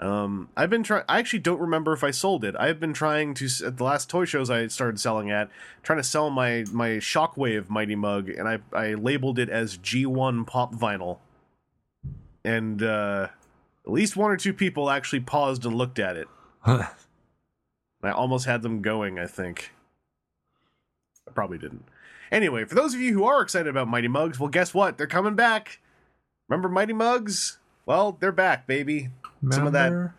[0.05, 1.03] Um, I've been trying.
[1.09, 2.55] I actually don't remember if I sold it.
[2.59, 5.49] I've been trying to at the last toy shows I started selling at,
[5.81, 10.45] trying to sell my my Shockwave Mighty Mug, and I I labeled it as G1
[10.45, 11.17] Pop Vinyl,
[12.43, 13.29] and uh,
[13.83, 16.27] at least one or two people actually paused and looked at it.
[16.65, 16.87] I
[18.03, 19.17] almost had them going.
[19.17, 19.71] I think.
[21.27, 21.85] I probably didn't.
[22.31, 24.99] Anyway, for those of you who are excited about Mighty Mugs, well, guess what?
[24.99, 25.79] They're coming back.
[26.47, 27.57] Remember Mighty Mugs?
[27.87, 29.09] Well, they're back, baby.
[29.51, 30.11] Some of that-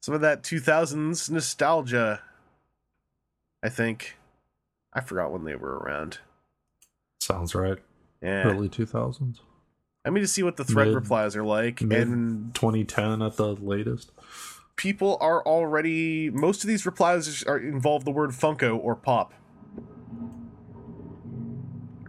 [0.00, 2.20] Some of that 2000s nostalgia.
[3.62, 4.16] I think.
[4.92, 6.18] I forgot when they were around.
[7.20, 7.78] Sounds right.
[8.20, 8.42] Yeah.
[8.50, 9.38] Early 2000s.
[10.04, 13.54] I mean to see what the thread Mid- replies are like, and 2010 at the
[13.54, 14.10] latest.
[14.74, 19.32] people are already most of these replies are involve the word Funko or Pop.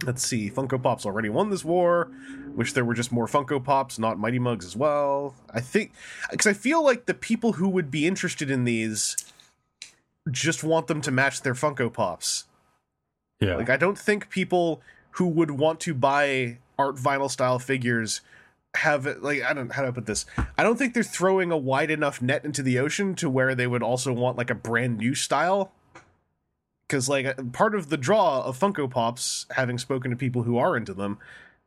[0.04, 2.10] Let's see, Funko Pop's already won this war.
[2.54, 5.34] Wish there were just more Funko Pops, not Mighty Mugs as well.
[5.52, 5.92] I think
[6.30, 9.16] because I feel like the people who would be interested in these
[10.30, 12.44] just want them to match their Funko Pops.
[13.40, 13.56] Yeah.
[13.56, 14.80] Like I don't think people
[15.12, 18.20] who would want to buy art vinyl style figures
[18.74, 20.26] have it like I don't how do I put this?
[20.58, 23.66] I don't think they're throwing a wide enough net into the ocean to where they
[23.66, 25.72] would also want like a brand new style.
[26.88, 30.76] Cuz like part of the draw of Funko Pops, having spoken to people who are
[30.76, 31.18] into them,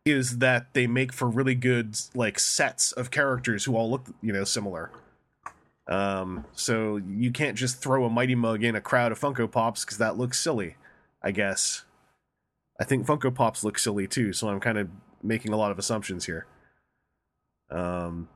[0.08, 4.34] is that they make for really good like sets of characters who all look, you
[4.34, 4.92] know, similar.
[5.88, 9.86] Um so you can't just throw a mighty mug in a crowd of Funko Pops
[9.86, 10.76] cuz that looks silly.
[11.22, 11.84] I guess.
[12.80, 14.90] I think Funko Pops look silly too, so I'm kind of
[15.24, 16.46] making a lot of assumptions here.
[17.70, 18.30] Um,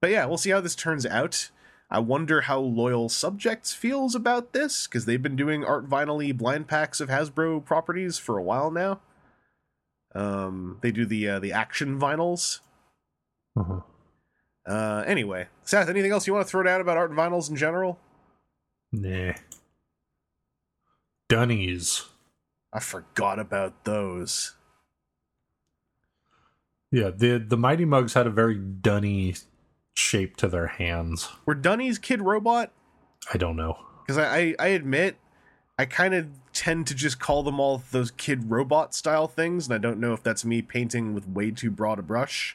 [0.00, 1.50] but yeah, we'll see how this turns out.
[1.90, 6.66] I wonder how Loyal Subjects feels about this because they've been doing art vinyl blind
[6.66, 9.00] packs of Hasbro properties for a while now.
[10.14, 12.60] Um, they do the uh, the action vinyls.
[13.58, 13.80] Uh-huh.
[14.66, 17.56] Uh, anyway, Seth, anything else you want to throw down about art and vinyls in
[17.56, 17.98] general?
[18.92, 19.32] Nah.
[21.28, 22.04] Dunnies.
[22.72, 24.54] I forgot about those.
[26.90, 29.34] Yeah, the the Mighty Mugs had a very dunny
[29.94, 31.28] shape to their hands.
[31.46, 32.68] Were Dunnies Kidrobot?
[33.32, 33.78] I don't know.
[34.04, 35.16] because I, I I admit
[35.78, 39.78] I kind of tend to just call them all those Kidrobot style things, and I
[39.78, 42.54] don't know if that's me painting with way too broad a brush.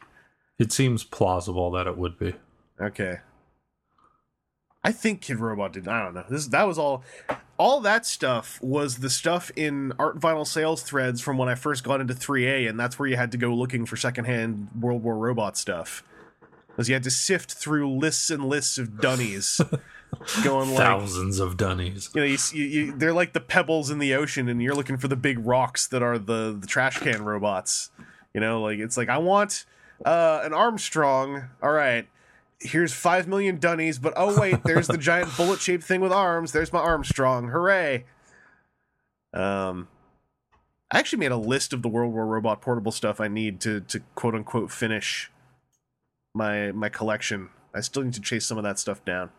[0.60, 2.36] It seems plausible that it would be.
[2.80, 3.20] Okay.
[4.84, 5.88] I think Kidrobot did.
[5.88, 6.26] I don't know.
[6.30, 7.04] This that was all.
[7.58, 11.84] All that stuff was the stuff in art vinyl sales threads from when I first
[11.84, 15.18] got into 3A, and that's where you had to go looking for secondhand World War
[15.18, 16.04] Robot stuff.
[16.78, 19.60] Because you had to sift through lists and lists of dunnies,
[20.44, 22.12] going like Thousands of dunnies.
[22.14, 24.98] you know, you, you, you, they're like the pebbles in the ocean, and you're looking
[24.98, 27.90] for the big rocks that are the, the trash can robots.
[28.36, 29.66] You know, like it's like I want
[30.06, 31.46] uh, an Armstrong.
[31.64, 32.08] All right,
[32.60, 36.52] here's five million dunnies, but oh wait, there's the giant bullet shaped thing with arms.
[36.52, 37.48] There's my Armstrong.
[37.48, 38.06] Hooray!
[39.34, 39.88] Um,
[40.92, 43.82] I actually made a list of the World War Robot portable stuff I need to
[43.82, 45.32] to quote unquote finish
[46.38, 47.50] my my collection.
[47.74, 49.32] I still need to chase some of that stuff down.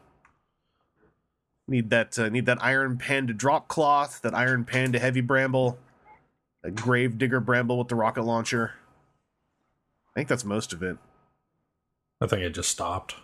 [1.67, 5.79] Need that uh, need that Iron Panda drop cloth, that Iron Panda heavy bramble,
[6.65, 8.73] a Grave Digger bramble with the rocket launcher.
[10.11, 10.97] I think that's most of it.
[12.21, 13.15] I think it just stopped.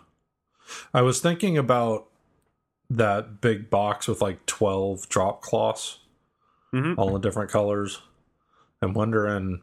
[0.93, 2.07] I was thinking about
[2.89, 5.99] that big box with like 12 drop cloths,
[6.73, 6.95] Mhm.
[6.97, 8.01] all in different colors.
[8.81, 9.61] I'm wondering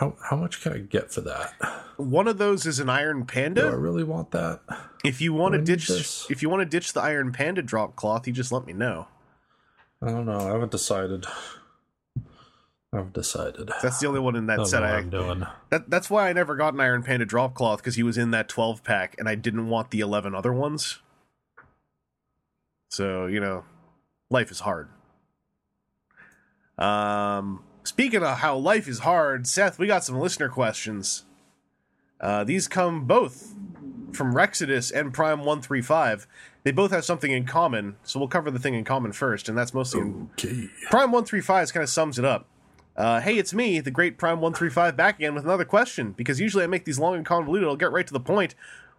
[0.00, 1.52] how how much can I get for that?
[1.98, 3.60] One of those is an Iron Panda.
[3.60, 4.60] Do I really want that?
[5.04, 6.26] If you want to ditch, this?
[6.30, 9.08] if you want to ditch the Iron Panda drop cloth, you just let me know.
[10.00, 10.38] I don't know.
[10.38, 11.26] I haven't decided.
[12.16, 13.70] I haven't decided.
[13.82, 14.82] That's the only one in that set.
[14.82, 15.46] I, I'm doing.
[15.68, 18.30] that, that's why I never got an Iron Panda drop cloth because he was in
[18.30, 21.00] that 12 pack, and I didn't want the 11 other ones.
[22.88, 23.64] So you know,
[24.30, 24.88] life is hard.
[26.78, 31.24] Um, speaking of how life is hard, Seth, we got some listener questions.
[32.20, 33.54] Uh, these come both
[34.12, 36.26] from Rexodus and Prime One Three Five.
[36.62, 39.56] They both have something in common, so we'll cover the thing in common first, and
[39.56, 40.68] that's mostly Okay.
[40.90, 42.46] Prime One Three Five kind of sums it up.
[42.96, 46.12] Uh, hey, it's me, the great Prime One Three Five, back again with another question.
[46.12, 47.68] Because usually I make these long and convoluted.
[47.68, 48.54] I'll get right to the point.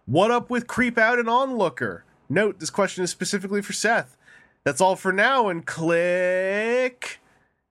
[0.06, 2.02] What up with Creep Out and Onlooker?
[2.28, 4.16] Note: this question is specifically for Seth.
[4.64, 7.20] That's all for now, and click.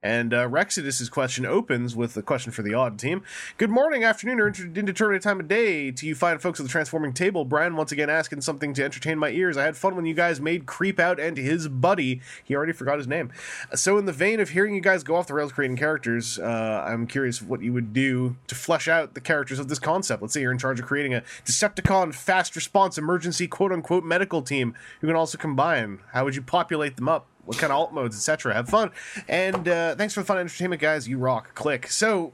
[0.03, 3.21] And uh, Rexodus's question opens with a question for the odd team.
[3.57, 7.13] Good morning, afternoon, or indeterminate time of day to you fine folks at the transforming
[7.13, 7.45] table.
[7.45, 9.57] Brian once again asking something to entertain my ears.
[9.57, 12.19] I had fun when you guys made Creep Out and his buddy.
[12.43, 13.31] He already forgot his name.
[13.75, 16.83] So, in the vein of hearing you guys go off the rails creating characters, uh,
[16.87, 20.23] I'm curious what you would do to flesh out the characters of this concept.
[20.23, 24.41] Let's say you're in charge of creating a Decepticon fast response emergency quote unquote medical
[24.41, 25.99] team who can also combine.
[26.13, 27.27] How would you populate them up?
[27.51, 28.53] What kind of alt modes, etc.
[28.53, 28.91] Have fun.
[29.27, 31.05] And uh, thanks for the fun entertainment, guys.
[31.09, 31.53] You rock.
[31.53, 31.87] Click.
[31.87, 32.31] So,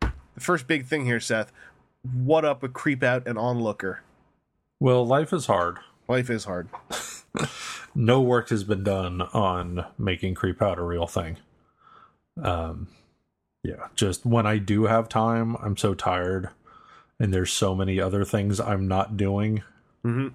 [0.00, 1.50] the first big thing here, Seth.
[2.02, 3.98] What up with Creep Out and Onlooker?
[4.78, 5.78] Well, life is hard.
[6.06, 6.68] Life is hard.
[7.96, 11.38] no work has been done on making creep out a real thing.
[12.40, 12.86] Um,
[13.64, 16.50] yeah, just when I do have time, I'm so tired,
[17.18, 19.64] and there's so many other things I'm not doing.
[20.04, 20.28] hmm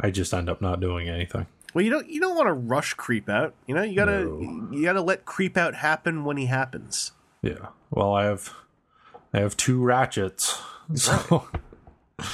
[0.00, 1.46] I just end up not doing anything.
[1.74, 3.54] Well, you don't you don't want to rush Creep Out.
[3.66, 4.68] You know, you gotta No.
[4.72, 7.12] you gotta let Creep Out happen when he happens.
[7.42, 7.68] Yeah.
[7.90, 8.52] Well, I have
[9.32, 10.60] I have two ratchets.
[10.94, 11.48] So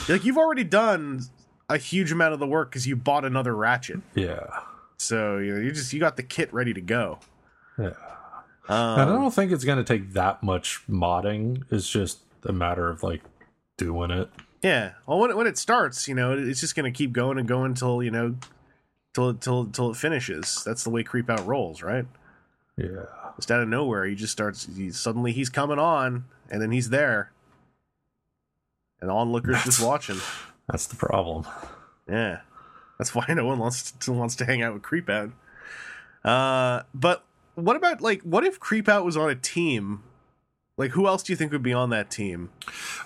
[0.08, 1.20] Like you've already done
[1.68, 4.00] a huge amount of the work because you bought another ratchet.
[4.14, 4.46] yeah.
[4.96, 7.20] So you know, you just you got the kit ready to go.
[7.78, 7.92] Yeah.
[8.68, 11.62] Um, and I don't think it's going to take that much modding.
[11.70, 13.22] It's just a matter of like
[13.76, 14.28] doing it.
[14.62, 14.92] Yeah.
[15.06, 17.46] Well, when it, when it starts, you know, it's just going to keep going and
[17.48, 18.34] going until you know,
[19.18, 20.62] till till till it finishes.
[20.64, 22.06] That's the way Creep Out rolls, right?
[22.76, 23.06] Yeah.
[23.36, 24.68] Just out of nowhere, he just starts.
[24.76, 27.32] He, suddenly, he's coming on, and then he's there,
[29.00, 30.18] and onlookers just watching.
[30.68, 31.46] That's the problem.
[32.08, 32.40] Yeah,
[32.98, 35.30] that's why no one wants to, wants to hang out with Creep Out.
[36.24, 40.02] Uh, but what about like, what if Creep Out was on a team?
[40.76, 42.50] Like, who else do you think would be on that team?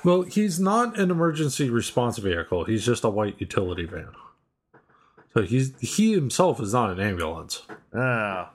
[0.05, 2.65] Well, he's not an emergency response vehicle.
[2.65, 4.09] He's just a white utility van.
[5.35, 7.63] So he's he himself is not an ambulance.
[7.95, 8.51] Ah.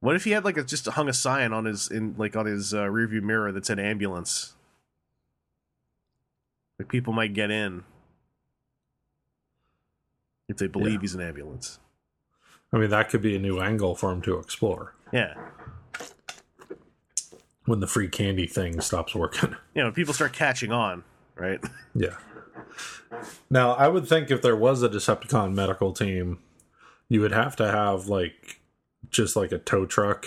[0.00, 2.46] What if he had like a, just hung a sign on his in like on
[2.46, 4.54] his uh, rearview mirror that said ambulance?
[6.78, 7.84] Like people might get in
[10.48, 11.00] if they believe Yeah.
[11.00, 11.78] he's an ambulance.
[12.72, 15.34] I mean, that could be a new angle for him to explore Yeah,
[17.64, 19.56] when the free candy thing stops working.
[19.74, 21.02] you know, people start catching on,
[21.36, 21.60] right?
[21.94, 22.16] Yeah.
[23.50, 26.38] Now, I would think if there was a Decepticon medical team,
[27.08, 28.60] you would have to have like
[29.10, 30.26] just like a tow truck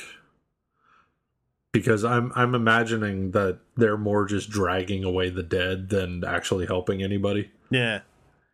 [1.71, 7.03] because I'm I'm imagining that they're more just dragging away the dead than actually helping
[7.03, 7.51] anybody.
[7.69, 8.01] yeah,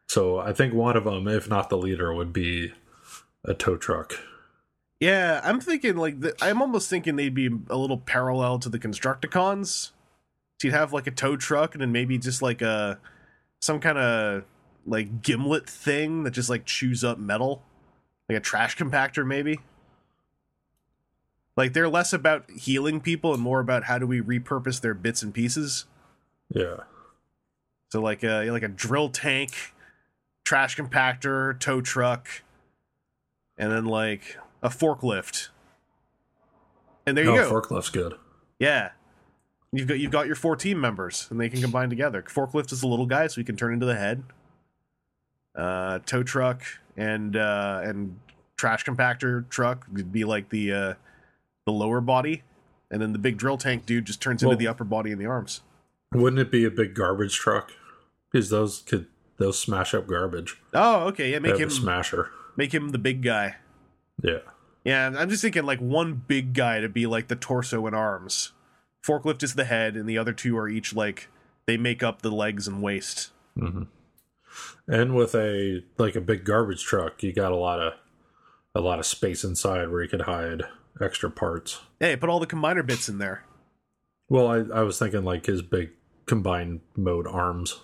[0.07, 2.73] So, I think one of them, if not the leader, would be
[3.43, 4.19] a tow truck.
[4.99, 5.39] yeah.
[5.43, 9.91] I'm thinking like the, I'm almost thinking they'd be a little parallel to the Constructicons.
[10.59, 12.97] So you'd have like a tow truck and then maybe just like a
[13.65, 14.43] some kind of
[14.85, 17.63] like gimlet thing that just like chews up metal,
[18.29, 19.59] like a trash compactor maybe.
[21.57, 25.23] Like they're less about healing people and more about how do we repurpose their bits
[25.23, 25.85] and pieces.
[26.49, 26.81] Yeah.
[27.91, 29.73] So like uh, a like a drill tank,
[30.43, 32.27] trash compactor, tow truck,
[33.57, 35.49] and then like a forklift.
[37.07, 37.49] And there you go.
[37.49, 38.15] forklift's good.
[38.59, 38.91] yeah.
[39.75, 42.23] You've got you've got your four team members and they can combine together.
[42.23, 44.23] Forklift is a little guy, so he can turn into the head.
[45.55, 46.63] Uh tow truck
[46.97, 48.19] and uh and
[48.57, 50.93] trash compactor truck would be like the uh
[51.65, 52.43] the lower body.
[52.91, 55.19] And then the big drill tank dude just turns Well- into the upper body and
[55.19, 55.61] the arms.
[56.13, 57.71] Wouldn't it be a big garbage truck?
[58.31, 59.07] Because those could
[59.37, 60.57] those smash up garbage.
[60.73, 62.31] Oh, okay, yeah, make him a smasher.
[62.55, 63.55] make him the big guy.
[64.21, 64.39] Yeah.
[64.85, 68.51] Yeah, I'm just thinking like one big guy to be like the torso and arms.
[69.05, 71.27] Forklift is the head, and the other two are each like
[71.67, 73.31] they make up the legs and waist.
[73.57, 73.83] hmm
[74.87, 77.93] And with a like a big garbage truck, you got a lot of
[78.73, 80.63] a lot of space inside where you could hide
[81.01, 81.81] extra parts.
[81.99, 83.43] Hey, put all the combiner bits in there.
[84.29, 85.91] Well, I, I was thinking like his big
[86.25, 87.81] combined mode arms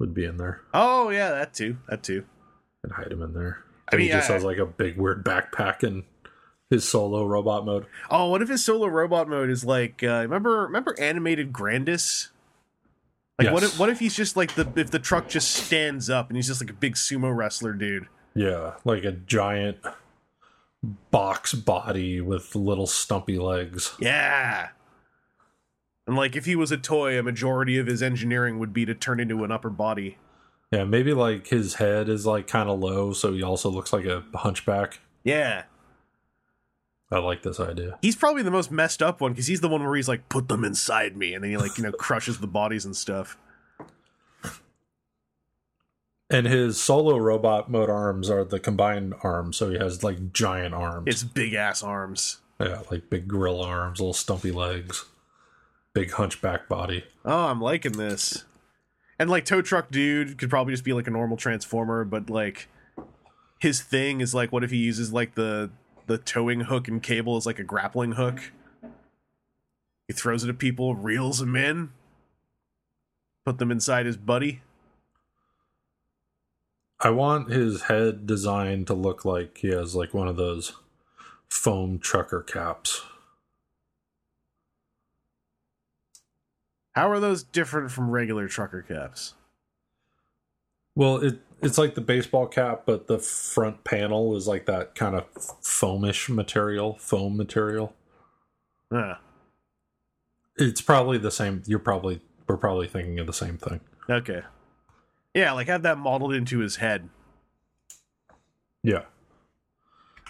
[0.00, 1.76] would be in there Oh yeah, that too.
[1.88, 2.24] That too.
[2.82, 3.62] and hide him in there.
[3.88, 6.02] I And he mean, just I- has like a big weird backpack and
[6.74, 7.86] his solo robot mode.
[8.10, 12.30] Oh, what if his solo robot mode is like uh, remember remember animated Grandis?
[13.38, 16.28] Like what if what if he's just like the if the truck just stands up
[16.28, 18.06] and he's just like a big sumo wrestler dude?
[18.34, 19.78] Yeah, like a giant
[21.10, 23.94] box body with little stumpy legs.
[23.98, 24.68] Yeah.
[26.06, 28.94] And like if he was a toy, a majority of his engineering would be to
[28.94, 30.18] turn into an upper body.
[30.70, 34.04] Yeah, maybe like his head is like kind of low, so he also looks like
[34.04, 35.00] a hunchback.
[35.22, 35.64] Yeah.
[37.14, 37.98] I like this idea.
[38.02, 40.48] He's probably the most messed up one because he's the one where he's like, put
[40.48, 43.38] them inside me, and then he like, you know, crushes the bodies and stuff.
[46.30, 50.74] And his solo robot mode arms are the combined arms, so he has like giant
[50.74, 51.04] arms.
[51.06, 52.38] It's big ass arms.
[52.58, 55.04] yeah, like big gorilla arms, little stumpy legs,
[55.92, 57.04] big hunchback body.
[57.24, 58.44] Oh, I'm liking this.
[59.18, 62.68] And like tow truck dude could probably just be like a normal transformer, but like
[63.60, 65.70] his thing is like what if he uses like the
[66.06, 68.52] the towing hook and cable is like a grappling hook?
[70.06, 71.90] He throws it at people, reels them in,
[73.44, 74.62] put them inside his buddy.
[77.00, 80.72] I want his head design to look like he has like one of those
[81.48, 83.02] foam trucker caps.
[86.92, 89.34] How are those different from regular trucker caps?
[90.94, 95.16] Well, it it's like the baseball cap, but the front panel is like that kind
[95.16, 95.24] of
[95.62, 97.94] foamish material, foam material.
[98.92, 99.20] Ah,
[100.56, 101.62] It's probably the same.
[101.66, 103.80] You're probably we're probably thinking of the same thing.
[104.08, 104.42] okay.
[105.34, 107.08] Yeah, like have that modeled into his head.
[108.84, 109.02] Yeah.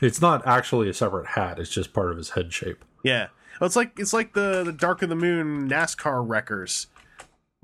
[0.00, 2.84] It's not actually a separate hat, it's just part of his head shape.
[3.02, 3.28] Yeah.
[3.60, 6.86] Well, it's like it's like the the Dark of the Moon NASCAR wreckers.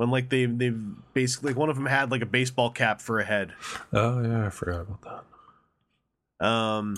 [0.00, 0.80] When like they they've
[1.12, 3.52] basically like one of them had like a baseball cap for a head.
[3.92, 5.24] Oh yeah, I forgot about
[6.40, 6.46] that.
[6.46, 6.96] Um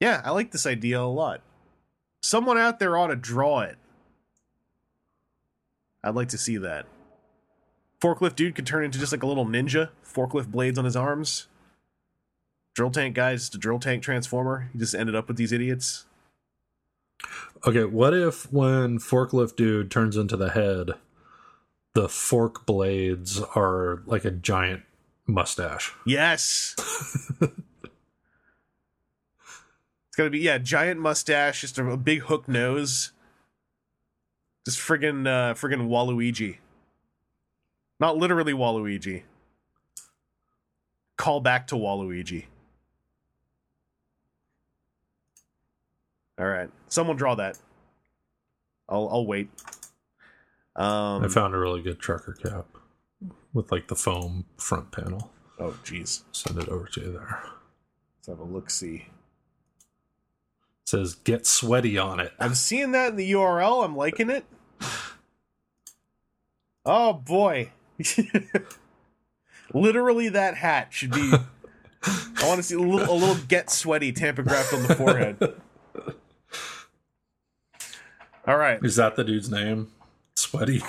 [0.00, 1.40] yeah, I like this idea a lot.
[2.22, 3.78] Someone out there ought to draw it.
[6.04, 6.84] I'd like to see that.
[8.02, 11.48] Forklift dude could turn into just like a little ninja, forklift blades on his arms.
[12.74, 14.68] Drill tank guy is just a drill tank transformer.
[14.74, 16.04] He just ended up with these idiots.
[17.66, 20.90] Okay, what if when forklift dude turns into the head,
[21.94, 24.82] the fork blades are like a giant
[25.26, 25.92] mustache?
[26.06, 26.74] Yes.
[27.40, 27.50] it's
[30.16, 33.12] gonna be yeah, giant mustache, just a, big hook nose.
[34.64, 36.58] Just friggin' uh friggin' Waluigi.
[37.98, 39.22] Not literally Waluigi.
[41.16, 42.44] Call back to Waluigi.
[46.40, 46.70] Alright.
[46.88, 47.58] Someone draw that.
[48.88, 49.50] I'll I'll wait.
[50.80, 52.66] Um I found a really good trucker cap
[53.52, 55.30] with like the foam front panel.
[55.58, 56.22] Oh jeez.
[56.32, 57.42] Send it over to you there.
[58.18, 59.06] Let's have a look see.
[59.80, 62.32] It says get sweaty on it.
[62.38, 63.84] I'm seeing that in the URL.
[63.84, 64.44] I'm liking it.
[66.84, 67.72] Oh boy.
[69.74, 71.32] Literally, that hat should be.
[72.02, 75.36] I want to see a little, a little get sweaty tampographed on the forehead.
[78.46, 78.82] All right.
[78.82, 79.92] Is that the dude's name?
[80.36, 80.82] Sweaty.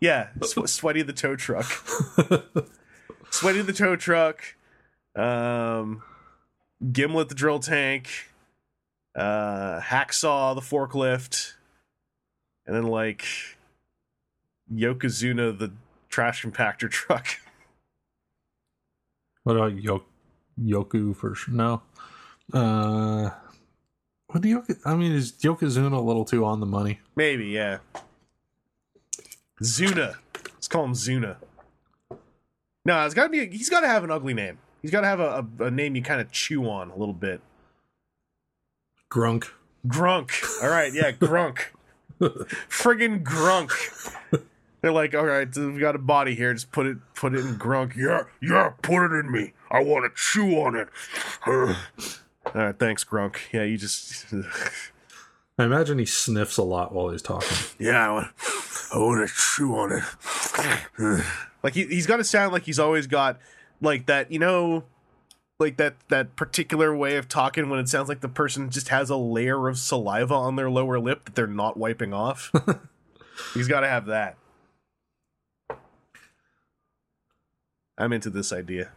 [0.00, 0.28] Yeah.
[0.42, 1.66] Sw- sweaty the tow truck.
[3.30, 4.42] Sweaty the tow truck.
[5.14, 6.02] Um,
[6.92, 8.08] Gimlet the drill tank.
[9.14, 11.54] Uh, Hacksaw the forklift.
[12.66, 13.24] And then, like,
[14.72, 15.72] Yokozuna the
[16.08, 17.26] trash compactor truck.
[19.44, 20.04] What about Yo-
[20.60, 21.54] Yoku for sure?
[21.54, 21.82] No.
[22.52, 23.30] Uh,
[24.26, 24.76] what do Yoku?
[24.84, 27.00] I mean, is Yokozuna a little too on the money?
[27.14, 27.78] Maybe, yeah.
[29.62, 30.16] Zuna.
[30.54, 31.36] Let's call him Zuna.
[32.84, 33.46] No, it's gotta be.
[33.48, 34.58] He's gotta have an ugly name.
[34.82, 37.40] He's gotta have a, a, a name you kind of chew on a little bit.
[39.10, 39.48] Grunk.
[39.86, 40.62] Grunk.
[40.62, 41.66] All right, yeah, Grunk.
[42.20, 43.72] Friggin' Grunk.
[44.80, 46.54] They're like, all right, we've got a body here.
[46.54, 47.96] Just put it, put it in Grunk.
[47.96, 49.52] Yeah, yeah, put it in me.
[49.70, 50.88] I want to chew on it.
[51.46, 51.74] all
[52.54, 53.36] right, thanks, Grunk.
[53.52, 54.26] Yeah, you just.
[55.58, 57.56] I imagine he sniffs a lot while he's talking.
[57.78, 58.28] Yeah, I want,
[58.94, 61.24] I want to chew on it.
[61.62, 63.38] like he, he's got to sound like he's always got
[63.80, 64.84] like that, you know,
[65.58, 69.10] like that that particular way of talking when it sounds like the person just has
[69.10, 72.50] a layer of saliva on their lower lip that they're not wiping off.
[73.54, 74.36] he's got to have that.
[77.98, 78.90] I'm into this idea.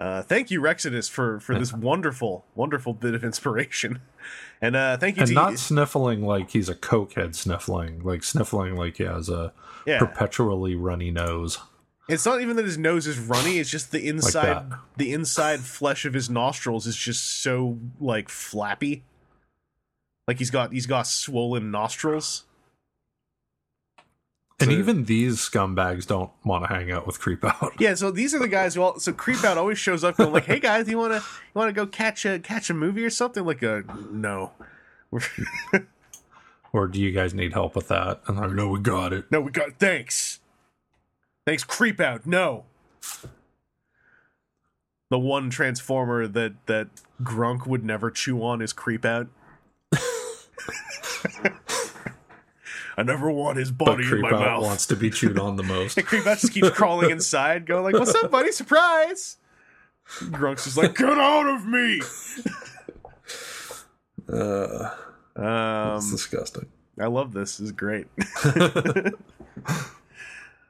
[0.00, 4.00] Uh, thank you, Rexodus, for for this wonderful, wonderful bit of inspiration,
[4.62, 8.96] and uh, thank you And not sniffling like he's a cokehead sniffling, like sniffling like
[8.96, 9.52] he has a
[9.86, 9.98] yeah.
[9.98, 11.58] perpetually runny nose.
[12.08, 14.78] It's not even that his nose is runny; it's just the inside, that.
[14.96, 19.04] the inside flesh of his nostrils is just so like flappy.
[20.26, 22.44] Like he's got he's got swollen nostrils.
[24.60, 27.72] And So- even these scumbags don't want to hang out with Creep Out.
[27.78, 30.32] Yeah, so these are the guys who all so creep out always shows up going
[30.32, 33.04] like, "Hey guys, you want to you want to go catch a catch a movie
[33.04, 34.52] or something?" Like a no,
[36.72, 38.20] Or do you guys need help with that?
[38.28, 39.24] And I know we got it.
[39.32, 39.74] no, we got it.
[39.78, 40.40] thanks,
[41.46, 41.64] thanks.
[41.64, 42.64] Creep out, no.
[45.08, 46.88] The one transformer that that
[47.22, 49.26] Grunk would never chew on is creep out.
[53.00, 54.62] I never want his But body in Creep my Out mouth.
[54.62, 55.96] wants to be chewed on the most.
[55.98, 58.52] And Creep out just keeps crawling inside, going like, "What's up, buddy?
[58.52, 59.36] Surprise!"
[60.30, 62.00] Grunk's just like, "Get out of me!"
[64.32, 64.90] Uh,
[65.34, 66.66] Um, it's disgusting.
[67.00, 67.56] I love this.
[67.58, 68.06] This is great.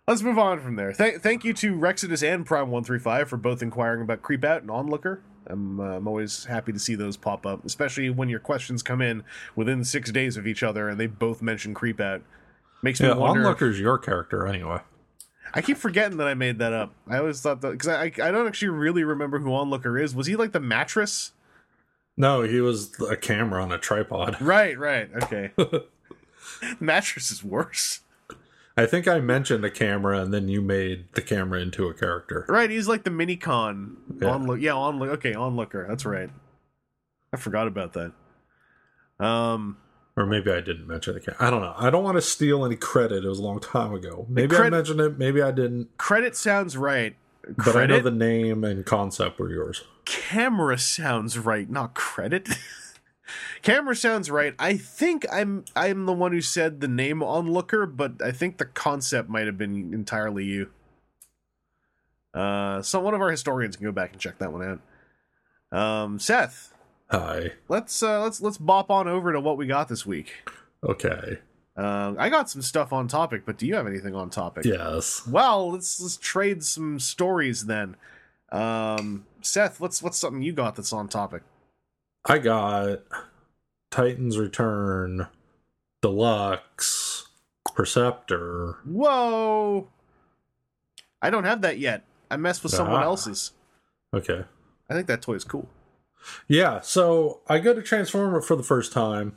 [0.09, 0.93] Let's move on from there.
[0.93, 4.45] Thank, thank you to Rexodus and Prime One Three Five for both inquiring about Creep
[4.45, 5.21] Out and Onlooker.
[5.51, 9.01] I'm uh, I'm always happy to see those pop up, especially when your questions come
[9.03, 9.25] in
[9.57, 12.23] within six days of each other and they both mention Creep Out.
[12.83, 13.43] Makes me Yeah, wonder.
[13.43, 14.79] Onlooker's your character anyway.
[15.53, 16.95] I keep forgetting that I made that up.
[17.09, 20.15] I always thought that because I I don't actually really remember who Onlooker is.
[20.15, 21.33] Was he like the mattress?
[22.17, 24.41] No, he was a camera on a tripod.
[24.41, 25.51] Right, right, okay.
[26.81, 28.01] mattress is worse.
[28.81, 32.47] I think I mentioned a camera, and then you made the camera into a character.
[32.49, 33.97] Right, he's like the mini con.
[34.19, 34.29] Yeah.
[34.29, 35.11] Onlook, yeah, onlook.
[35.11, 35.87] Okay, onlooker.
[35.87, 36.31] That's right.
[37.33, 38.13] I forgot about that.
[39.25, 39.77] Um,
[40.17, 41.37] Or maybe I didn't mention the camera.
[41.47, 41.75] I don't know.
[41.77, 43.23] I don't want to steal any credit.
[43.25, 44.25] It was a long time ago.
[44.31, 45.19] Maybe I mentioned it.
[45.19, 45.97] Maybe I didn't.
[45.99, 47.17] credit sounds right.
[47.65, 49.83] But I know the name and concept were yours.
[50.05, 52.49] camera sounds right, not credit.
[53.63, 54.55] Camera sounds right.
[54.59, 58.65] I think I'm I'm the one who said the name onlooker, but I think the
[58.65, 60.71] concept might have been entirely you.
[62.33, 64.81] Uh, so one of our historians can go back and check that one
[65.73, 65.79] out.
[65.79, 66.73] Um, Seth,
[67.11, 67.53] Hi.
[67.69, 70.33] let's uh, let's let's bop on over to what we got this week.
[70.83, 71.39] Okay.
[71.77, 74.65] Um, I got some stuff on topic, but do you have anything on topic?
[74.65, 75.27] Yes.
[75.27, 77.97] Well, let's let's trade some stories then.
[78.53, 81.43] Um, Seth, what's what's something you got that's on topic?
[82.25, 83.01] I got
[83.91, 85.27] Titans Return
[86.03, 87.27] Deluxe
[87.75, 88.79] Perceptor.
[88.85, 89.89] Whoa!
[91.23, 92.05] I don't have that yet.
[92.31, 93.05] I messed with someone Ah.
[93.05, 93.53] else's.
[94.15, 94.45] Okay.
[94.89, 95.69] I think that toy is cool.
[96.49, 99.37] Yeah, so I go to Transformer for the first time.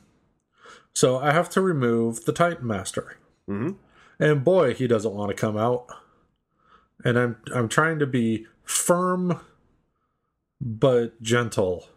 [0.94, 3.16] So I have to remove the Titan Master.
[3.48, 3.72] Mm-hmm.
[4.20, 5.86] And boy, he doesn't want to come out.
[7.04, 9.40] And I'm I'm trying to be firm
[10.60, 11.88] but gentle.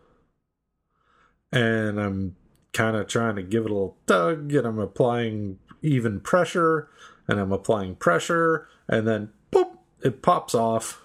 [1.52, 2.36] And I'm
[2.74, 6.90] kind of trying to give it a little tug and I'm applying even pressure
[7.28, 11.02] and I'm applying pressure and then boop it pops off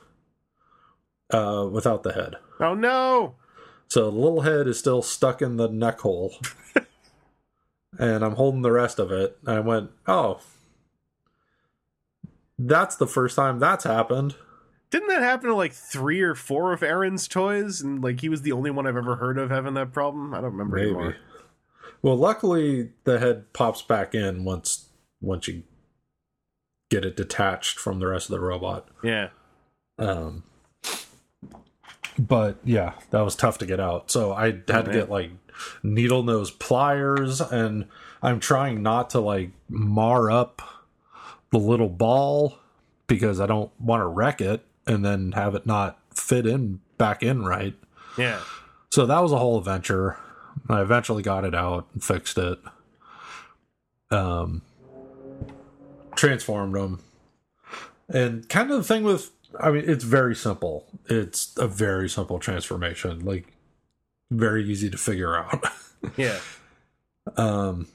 [1.30, 2.36] uh without the head.
[2.60, 3.36] Oh no!
[3.88, 6.34] So the little head is still stuck in the neck hole.
[7.98, 9.36] and I'm holding the rest of it.
[9.46, 10.40] And I went, oh,
[12.58, 14.34] that's the first time that's happened.
[14.92, 17.80] Didn't that happen to like three or four of Aaron's toys?
[17.80, 20.34] And like he was the only one I've ever heard of having that problem.
[20.34, 20.90] I don't remember Maybe.
[20.90, 21.16] anymore.
[22.02, 24.90] Well, luckily the head pops back in once
[25.22, 25.62] once you
[26.90, 28.86] get it detached from the rest of the robot.
[29.02, 29.30] Yeah.
[29.98, 30.42] Um,
[32.18, 34.10] but yeah, that was tough to get out.
[34.10, 34.92] So I had to man.
[34.92, 35.30] get like
[35.82, 37.86] needle nose pliers, and
[38.22, 40.60] I'm trying not to like mar up
[41.50, 42.58] the little ball
[43.06, 47.22] because I don't want to wreck it and then have it not fit in back
[47.22, 47.74] in right.
[48.18, 48.40] Yeah.
[48.92, 50.18] So that was a whole adventure.
[50.68, 52.58] I eventually got it out and fixed it.
[54.10, 54.60] Um,
[56.14, 57.00] transformed them,
[58.10, 60.86] and kind of the thing with, I mean, it's very simple.
[61.06, 63.54] It's a very simple transformation, like
[64.30, 65.64] very easy to figure out.
[66.16, 66.40] Yeah.
[67.36, 67.86] um,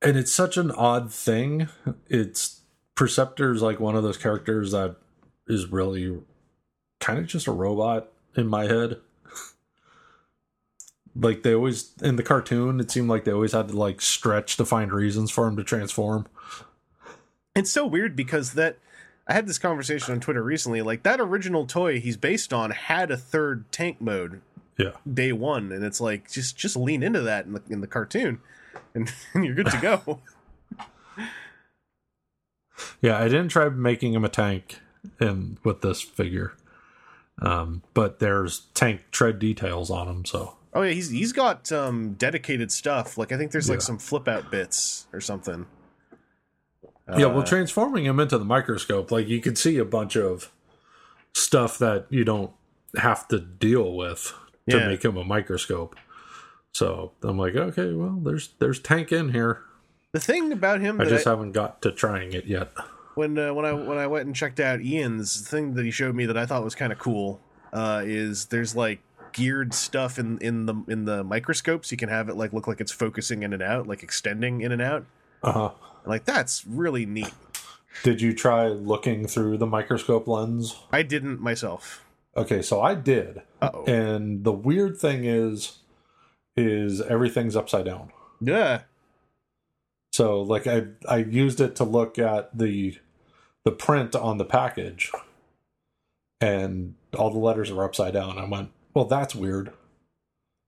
[0.00, 1.68] and it's such an odd thing.
[2.08, 2.62] It's
[2.94, 4.96] Perceptor's like one of those characters that
[5.46, 6.20] is really
[7.00, 8.98] kind of just a robot in my head.
[11.16, 14.56] like they always in the cartoon, it seemed like they always had to like stretch
[14.56, 16.26] to find reasons for him to transform.
[17.54, 18.78] It's so weird because that
[19.28, 20.82] I had this conversation on Twitter recently.
[20.82, 24.40] Like that original toy he's based on had a third tank mode
[24.76, 24.92] Yeah.
[25.12, 28.40] day one, and it's like just just lean into that in the in the cartoon,
[28.94, 30.20] and, and you're good to go.
[33.00, 34.80] Yeah, I didn't try making him a tank
[35.20, 36.54] in with this figure.
[37.40, 42.14] Um, but there's tank tread details on him, so oh yeah, he's he's got um
[42.14, 43.18] dedicated stuff.
[43.18, 43.84] Like I think there's like Yeah.
[43.86, 45.66] some flip out bits or something.
[47.16, 50.50] yeah, well, Uh, transforming him into the microscope, like you could see a bunch of
[51.34, 52.52] stuff that you don't
[52.96, 54.32] have to deal with
[54.70, 54.86] to Yeah.
[54.88, 55.96] make him a microscope.
[56.72, 59.60] So I'm like, okay, well, there's there's tank in here.
[60.14, 62.70] The thing about him I just I- haven't got to trying it yet.
[63.14, 66.14] when uh, when I when I went and checked out Ian's thing that he showed
[66.14, 67.40] me that I thought was kind of cool
[67.72, 69.00] uh, is there's like
[69.32, 71.90] geared stuff in in the in the microscopes.
[71.90, 74.72] You can have it like look like it's focusing in and out, like extending in
[74.72, 75.04] and out.
[75.42, 75.70] Uh huh.
[76.06, 77.32] Like that's really neat.
[78.02, 80.76] Did you try looking through the microscope lens?
[80.92, 82.04] I didn't myself.
[82.36, 83.42] Okay, so I did.
[83.62, 83.84] Uh oh.
[83.86, 85.78] And the weird thing is
[86.56, 88.10] is everything's upside down.
[88.40, 88.82] Yeah.
[90.14, 92.96] So like I I used it to look at the
[93.64, 95.10] the print on the package
[96.40, 98.38] and all the letters were upside down.
[98.38, 99.72] I went, "Well, that's weird."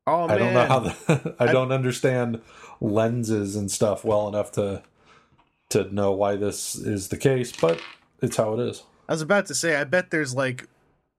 [0.04, 0.36] Oh man.
[0.36, 2.40] I don't know how the, I I- don't understand
[2.80, 4.82] lenses and stuff well enough to
[5.68, 7.80] to know why this is the case, but
[8.20, 8.82] it's how it is.
[9.08, 9.76] I was about to say.
[9.76, 10.66] I bet there's like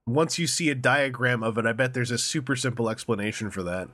[0.06, 3.62] once you see a diagram of it, I bet there's a super simple explanation for
[3.62, 3.88] that.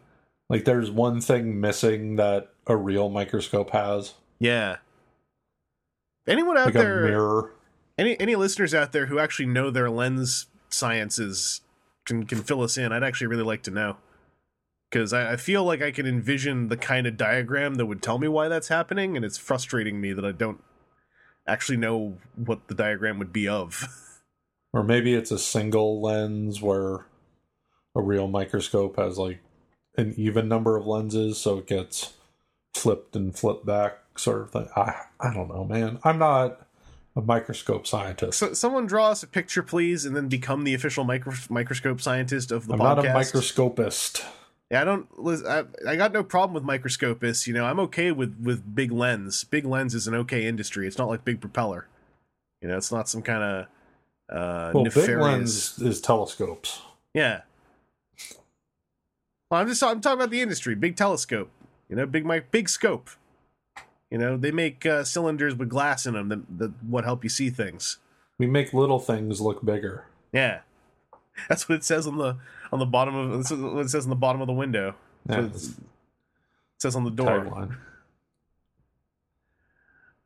[0.51, 4.15] Like there's one thing missing that a real microscope has,
[4.45, 4.77] Yeah.
[6.27, 7.51] Anyone out like there?
[7.99, 11.61] any any listeners out there who actually know their lens sciences
[12.05, 13.97] can can fill us in i'd actually really like to know
[14.91, 18.19] because I, I feel like i can envision the kind of diagram that would tell
[18.19, 20.61] me why that's happening and it's frustrating me that i don't
[21.47, 23.87] actually know what the diagram would be of
[24.75, 27.07] Or maybe it's a single lens where
[27.95, 29.41] a real microscope has like
[29.97, 32.15] an even number of lenses, so it gets
[32.75, 34.69] flipped and flipped back, sort of thing.
[34.77, 35.99] I I don't know, man.
[36.05, 36.67] I'm not
[37.17, 38.39] a microscope scientist.
[38.39, 42.51] so someone draw us a picture please and then become the official micro- microscope scientist
[42.51, 44.25] of the I'm podcast not a microscopist.
[44.71, 45.07] Yeah, I don't.
[45.47, 47.47] I, I got no problem with microscopus.
[47.47, 49.45] You know, I'm okay with with big lens.
[49.45, 50.87] Big lens is an okay industry.
[50.87, 51.87] It's not like big propeller.
[52.61, 53.67] You know, it's not some kind of
[54.35, 56.81] uh, Well, big lens is telescopes.
[57.13, 57.43] Yeah.
[59.51, 60.75] Well, I'm just I'm talking about the industry.
[60.75, 61.51] Big telescope.
[61.89, 63.11] You know, big mic, big scope.
[64.15, 67.29] You know, they make uh, cylinders with glass in them that, that what help you
[67.29, 67.99] see things.
[68.39, 70.05] We make little things look bigger.
[70.33, 70.61] Yeah,
[71.49, 72.37] that's what it says on the
[72.71, 74.95] on the bottom of this is what it says on the bottom of the window.
[75.29, 75.57] Yeah, it
[76.79, 77.77] says on the door.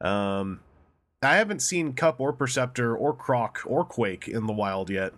[0.02, 0.06] tagline.
[0.06, 0.60] Um,
[1.22, 5.14] I haven't seen Kup or Perceptor or Croc or Quake in the wild yet.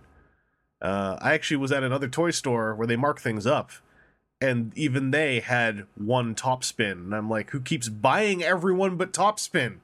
[0.80, 3.72] Uh, I actually was at another toy store where they mark things up,
[4.40, 6.92] and even they had one Topspin.
[6.92, 9.78] And I'm like, who keeps buying everyone but Topspin?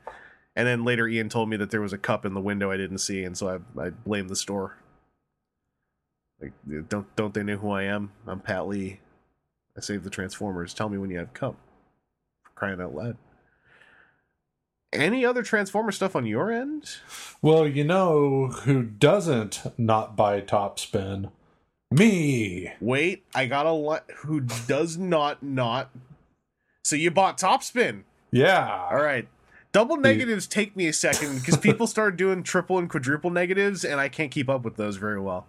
[0.54, 2.78] And then later, Ian told me that there was a Kup in the window I
[2.78, 4.76] didn't see, and so I I blamed the store.
[6.40, 6.52] Like,
[6.88, 8.12] don't don't they know who I am?
[8.26, 9.00] I'm Pat Lee.
[9.76, 10.72] I saved the Transformers.
[10.72, 11.56] Tell me when you have Kup.
[12.42, 13.18] For crying out loud.
[14.92, 16.96] Any other Transformer stuff on your end?
[17.42, 21.30] Well, you know who doesn't not buy Topspin?
[21.90, 22.72] Me.
[22.80, 24.04] Wait, I got a lot.
[24.18, 25.90] Who does not not?
[26.84, 28.02] So you bought Topspin.
[28.30, 28.86] Yeah.
[28.90, 29.28] All right.
[29.72, 34.00] Double negatives take me a second because people start doing triple and quadruple negatives, and
[34.00, 35.46] I can't keep up with those very well.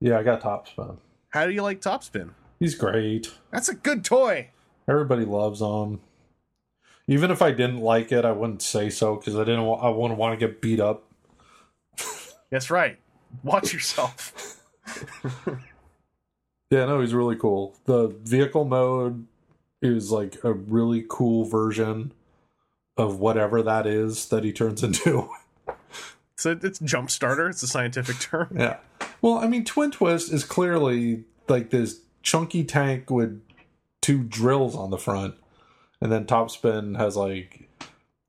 [0.00, 0.98] Yeah, I got Topspin.
[1.28, 2.30] How do you like Topspin?
[2.58, 3.32] He's great.
[3.50, 4.50] That's a good toy.
[4.88, 6.00] Everybody loves him.
[7.06, 9.60] Even if I didn't like it, I wouldn't say so because I didn't.
[9.60, 11.04] I wouldn't want to get beat up.
[12.50, 12.98] That's right.
[13.42, 14.60] Watch yourself.
[16.70, 17.76] Yeah, no, he's really cool.
[17.84, 19.26] The vehicle mode
[19.80, 22.12] is like a really cool version
[22.96, 25.30] of whatever that is that he turns into.
[26.38, 27.48] So it's jump starter.
[27.48, 28.48] It's a scientific term.
[28.54, 28.76] yeah.
[29.22, 33.42] Well, I mean, Twin Twist is clearly like this chunky tank with
[34.02, 35.36] two drills on the front,
[35.98, 37.70] and then Topspin has like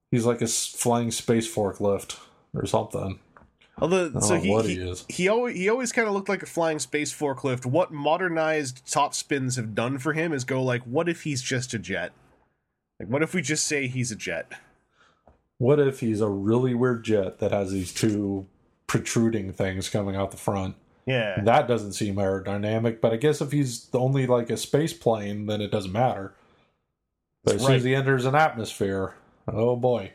[0.10, 2.18] he's like a flying space forklift
[2.54, 3.20] or something.
[3.80, 5.06] Although, so he what he, he is.
[5.08, 7.66] he always he always kind of looked like a flying space forklift.
[7.66, 11.80] What modernized Topspins have done for him is go like, what if he's just a
[11.80, 12.12] jet?
[13.00, 14.52] Like, what if we just say he's a jet?
[15.60, 18.48] What if he's a really weird jet that has these two
[18.88, 20.76] protruding things coming out the front?
[21.06, 25.46] Yeah, That doesn't seem aerodynamic, but I guess if he's only like a space plane,
[25.46, 26.34] then it doesn't matter.
[27.46, 29.16] But as soon as he enters an atmosphere,
[29.48, 30.12] oh boy.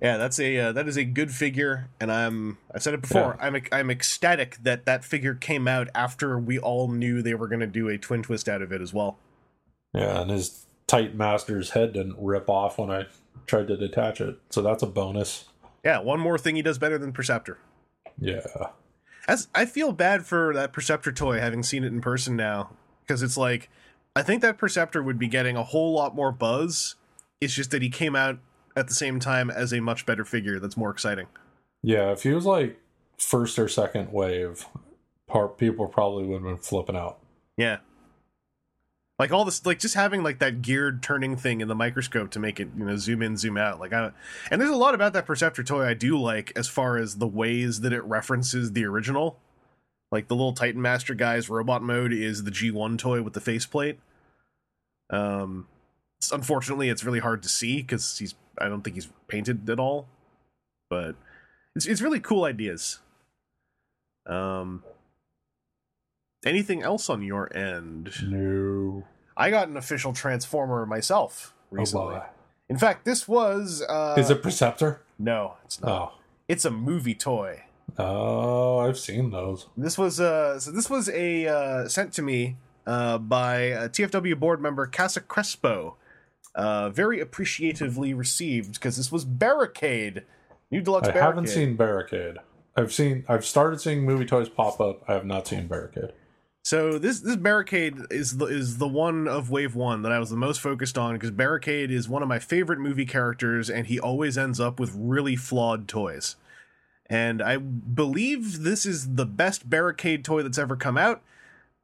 [0.00, 0.16] Yeah.
[0.16, 3.36] That's a uh, that is a good figure, and I'm I've said it before.
[3.40, 7.60] I'm I'm ecstatic that that figure came out after we all knew they were going
[7.60, 9.18] to do a twin twist out of it as well.
[9.94, 13.06] Yeah, and his Titan Master's head didn't rip off when I
[13.46, 15.46] tried to detach it, so that's a bonus.
[15.84, 17.58] Yeah, one more thing he does better than Perceptor.
[18.20, 18.46] Yeah.
[19.26, 22.70] As I feel bad for that Perceptor toy, having seen it in person now,
[23.00, 23.70] because it's like
[24.16, 26.96] I think that Perceptor would be getting a whole lot more buzz.
[27.40, 28.38] It's just that he came out
[28.78, 31.26] at the same time as a much better figure that's more exciting.
[31.82, 32.78] Yeah, if he was like
[33.18, 34.66] first or second wave,
[35.26, 37.18] part people probably would have been flipping out.
[37.56, 37.78] Yeah.
[39.18, 42.38] Like all this, like just having like that geared turning thing in the microscope to
[42.38, 43.80] make it, you know, zoom in, zoom out.
[43.80, 44.12] Like, I,
[44.48, 47.26] and there's a lot about that Perceptor toy I do like as far as the
[47.26, 49.40] ways that it references the original.
[50.12, 53.98] Like the little Titan Master guy's robot mode is the G1 toy with the faceplate.
[55.10, 55.66] Um,
[56.32, 60.06] unfortunately, it's really hard to see because he's, I don't think he's painted at all.
[60.90, 61.16] But
[61.76, 63.00] it's it's really cool ideas.
[64.26, 64.82] Um,
[66.44, 68.12] anything else on your end?
[68.24, 69.04] No.
[69.36, 72.14] I got an official Transformer myself Oh, recently.
[72.16, 72.22] boy.
[72.68, 75.00] In fact, this was uh Is it Perceptor?
[75.18, 75.90] No, it's not.
[75.90, 76.18] Oh.
[76.48, 77.64] It's a movie toy.
[77.98, 79.66] Oh, I've seen those.
[79.76, 82.56] This was uh so this was a uh sent to me
[82.86, 85.96] uh by a TFW board member Casa Crespo.
[86.58, 90.24] Uh very appreciatively received because this was Barricade.
[90.70, 91.26] New deluxe I Barricade.
[91.26, 92.36] haven't seen Barricade.
[92.76, 93.24] I've seen.
[93.28, 95.02] I've started seeing movie toys pop up.
[95.08, 96.12] I have not seen Barricade.
[96.64, 100.28] So this this barricade is the is the one of Wave One that I was
[100.28, 103.98] the most focused on because Barricade is one of my favorite movie characters, and he
[103.98, 106.36] always ends up with really flawed toys.
[107.06, 111.22] And I believe this is the best Barricade toy that's ever come out.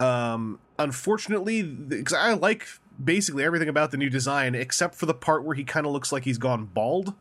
[0.01, 2.66] Um, unfortunately, because I like
[3.03, 6.12] basically everything about the new design except for the part where he kind of looks
[6.12, 7.14] like he's gone bald.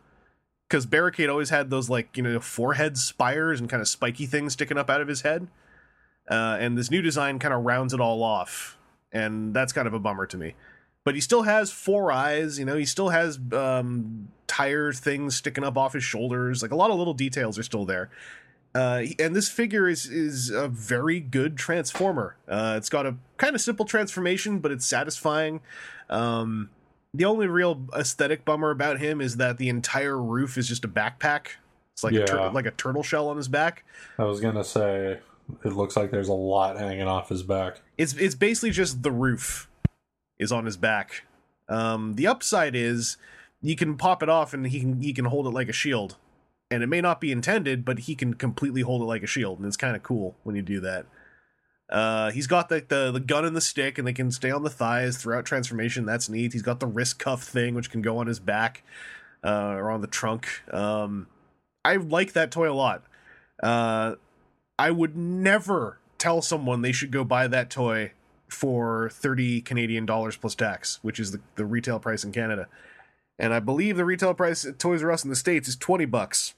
[0.69, 4.53] Because Barricade always had those like you know forehead spires and kind of spiky things
[4.53, 5.47] sticking up out of his head
[6.29, 8.77] uh, and this new design kind of rounds it all off,
[9.11, 10.55] and that's kind of a bummer to me.
[11.03, 12.77] But he still has four eyes, you know.
[12.77, 16.61] He still has um, tire things sticking up off his shoulders.
[16.61, 18.09] Like a lot of little details are still there,
[18.73, 22.37] Uh, and this figure is is a very good transformer.
[22.47, 25.59] Uh, it's got a kind of simple transformation, but it's satisfying.
[26.09, 26.69] Um,
[27.13, 30.87] the only real aesthetic bummer about him is that the entire roof is just a
[30.87, 31.47] backpack.
[31.93, 33.83] It's like a tur- like a turtle shell on his back.
[34.17, 35.19] I was gonna say
[35.63, 37.81] it looks like there's a lot hanging off his back.
[37.97, 39.69] It's it's basically just the roof
[40.39, 41.23] is on his back.
[41.69, 43.17] Um, the upside is
[43.61, 46.15] you can pop it off and he can he can hold it like a shield.
[46.71, 49.59] And it may not be intended, but he can completely hold it like a shield,
[49.59, 51.05] and it's kind of cool when you do that.
[51.89, 54.63] Uh, he's got the, the the gun and the stick, and they can stay on
[54.63, 56.05] the thighs throughout transformation.
[56.05, 56.53] That's neat.
[56.53, 58.83] He's got the wrist cuff thing, which can go on his back
[59.43, 60.47] uh, or on the trunk.
[60.71, 61.27] Um,
[61.85, 63.03] I like that toy a lot.
[63.61, 64.15] Uh,
[64.79, 68.13] I would never tell someone they should go buy that toy
[68.47, 72.67] for 30 Canadian dollars plus tax, which is the, the retail price in Canada.
[73.37, 76.05] And I believe the retail price at Toys R Us in the States is 20
[76.05, 76.53] bucks.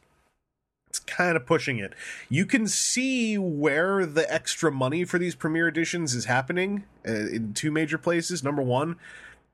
[0.96, 1.91] It's kind of pushing it.
[2.30, 7.54] You can see where the extra money for these premiere editions is happening uh, in
[7.54, 8.46] two major places.
[8.46, 8.96] Number one,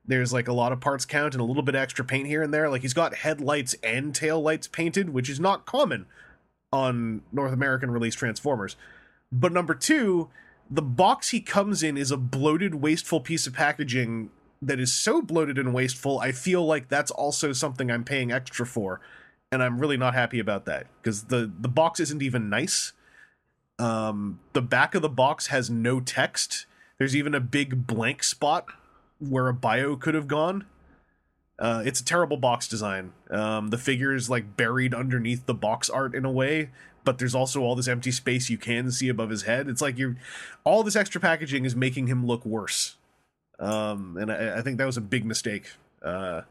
[0.06, 2.54] there's like a lot of parts count and a little bit extra paint here and
[2.54, 2.68] there.
[2.68, 6.06] Like he's got headlights and tail lights painted, which is not common
[6.72, 8.76] on North American release Transformers.
[9.32, 10.28] But number two,
[10.70, 14.30] the box he comes in is a bloated, wasteful piece of packaging
[14.60, 16.20] that is so bloated and wasteful.
[16.20, 19.00] I feel like that's also something I'm paying extra for,
[19.52, 22.92] and I'm really not happy about that because the the box isn't even nice.
[23.78, 26.66] Um, the back of the box has no text.
[26.98, 28.66] There's even a big blank spot
[29.20, 30.66] where a bio could have gone.
[31.58, 33.12] Uh, it's a terrible box design.
[33.30, 36.70] Um, the figure is like buried underneath the box art in a way,
[37.04, 39.68] but there's also all this empty space you can see above his head.
[39.68, 40.16] It's like you're
[40.64, 42.96] all this extra packaging is making him look worse.
[43.58, 45.72] Um, and I, I think that was a big mistake.
[46.02, 46.42] Uh,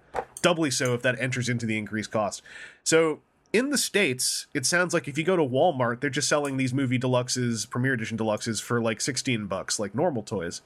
[0.42, 2.42] doubly so if that enters into the increased cost.
[2.84, 3.22] So
[3.54, 6.74] in the states, it sounds like if you go to Walmart, they're just selling these
[6.74, 10.62] movie deluxes, premiere edition deluxes for like 16 bucks, like normal toys.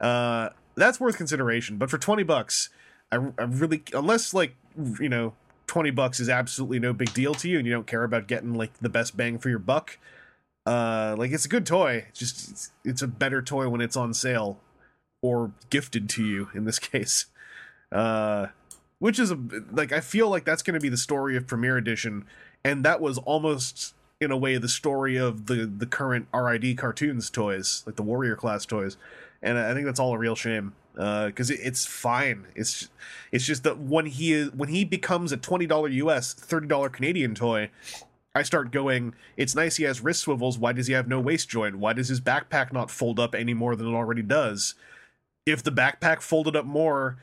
[0.00, 1.76] Uh, that's worth consideration.
[1.78, 2.68] But for 20 bucks,
[3.10, 4.54] I, I really, unless like,
[5.00, 5.34] you know,
[5.66, 8.54] 20 bucks is absolutely no big deal to you and you don't care about getting
[8.54, 9.98] like the best bang for your buck.
[10.66, 12.04] Uh, like it's a good toy.
[12.08, 14.60] It's just, it's, it's a better toy when it's on sale
[15.22, 17.26] or gifted to you in this case.
[17.92, 18.48] Uh,
[18.98, 19.38] which is a,
[19.70, 22.26] like, I feel like that's going to be the story of Premiere Edition.
[22.64, 27.30] And that was almost in a way the story of the, the current RID cartoons
[27.30, 28.96] toys, like the Warrior class toys.
[29.42, 32.46] And I think that's all a real shame Uh because it, it's fine.
[32.56, 32.90] It's
[33.30, 36.88] it's just that when he is when he becomes a twenty dollar US, thirty dollar
[36.88, 37.70] Canadian toy,
[38.34, 39.14] I start going.
[39.36, 40.58] It's nice he has wrist swivels.
[40.58, 41.76] Why does he have no waist joint?
[41.76, 44.74] Why does his backpack not fold up any more than it already does?
[45.46, 47.18] If the backpack folded up more,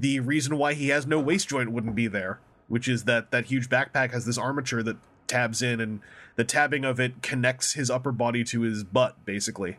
[0.00, 2.40] the reason why he has no waist joint wouldn't be there.
[2.66, 6.00] Which is that that huge backpack has this armature that tabs in, and
[6.36, 9.76] the tabbing of it connects his upper body to his butt, basically.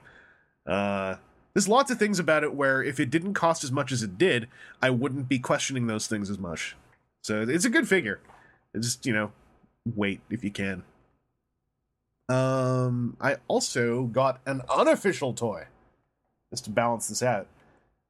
[0.67, 1.15] Uh,
[1.53, 4.19] there's lots of things about it where if it didn't cost as much as it
[4.19, 4.47] did,
[4.83, 6.75] I wouldn't be questioning those things as much.
[7.23, 8.19] So it's a good figure.
[8.73, 9.31] It's just, you know,
[9.95, 10.83] wait if you can.
[12.29, 15.65] Um, I also got an unofficial toy
[16.51, 17.47] just to balance this out.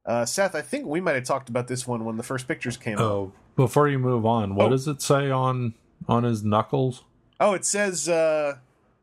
[0.06, 2.76] Uh, Seth, I think we might have talked about this one when the first pictures
[2.76, 3.02] came out.
[3.04, 4.70] Oh, before you move on, what Oh.
[4.70, 5.74] does it say on
[6.08, 7.02] on his knuckles?
[7.40, 8.58] Oh, it says, uh,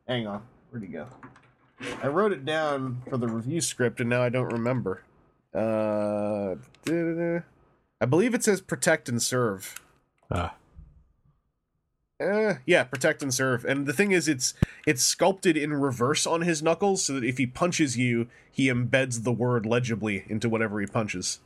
[0.08, 0.44] hang on.
[0.70, 1.08] Where'd he go?
[2.02, 5.04] I wrote it down for the review script and now I don't remember.
[5.54, 6.56] Uh.
[8.02, 9.76] I believe it says protect and serve.
[10.32, 10.56] Ah,
[12.22, 13.66] Uh, yeah, protect and serve.
[13.66, 14.54] And the thing is, it's
[14.86, 19.24] it's sculpted in reverse on his knuckles, so that if he punches you, he embeds
[19.24, 21.40] the word legibly into whatever he punches,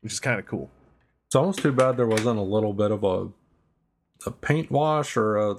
[0.00, 0.70] which is kind of cool.
[1.26, 3.28] it's almost too bad there wasn't a little bit of a
[4.26, 5.56] a paint wash or a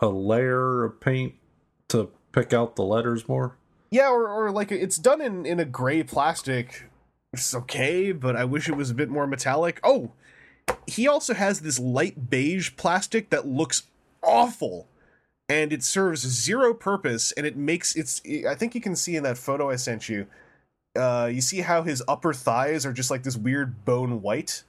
[0.00, 1.34] a layer of paint
[1.88, 3.56] to pick out the letters more.
[3.90, 6.88] Yeah, or, or like it's done in in a gray plastic.
[7.32, 9.80] It's okay, but I wish it was a bit more metallic.
[9.82, 10.12] Oh,
[10.86, 13.84] he also has this light beige plastic that looks
[14.22, 14.88] awful,
[15.48, 17.32] and it serves zero purpose.
[17.32, 18.22] And it makes it's.
[18.48, 20.26] I think you can see in that photo I sent you.
[20.96, 24.64] Uh, you see how his upper thighs are just like this weird bone white.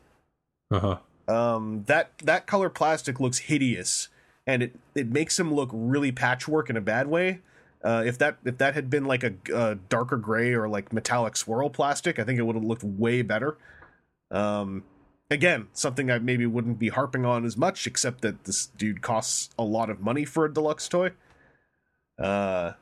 [0.71, 0.97] Uh huh.
[1.33, 4.09] Um, that that color plastic looks hideous,
[4.45, 7.39] and it it makes him look really patchwork in a bad way.
[7.83, 11.37] Uh, if that if that had been like a, a darker gray or like metallic
[11.37, 13.57] swirl plastic, I think it would have looked way better.
[14.31, 14.83] Um,
[15.29, 19.49] again, something I maybe wouldn't be harping on as much, except that this dude costs
[19.57, 21.11] a lot of money for a deluxe toy.
[22.17, 22.73] Uh,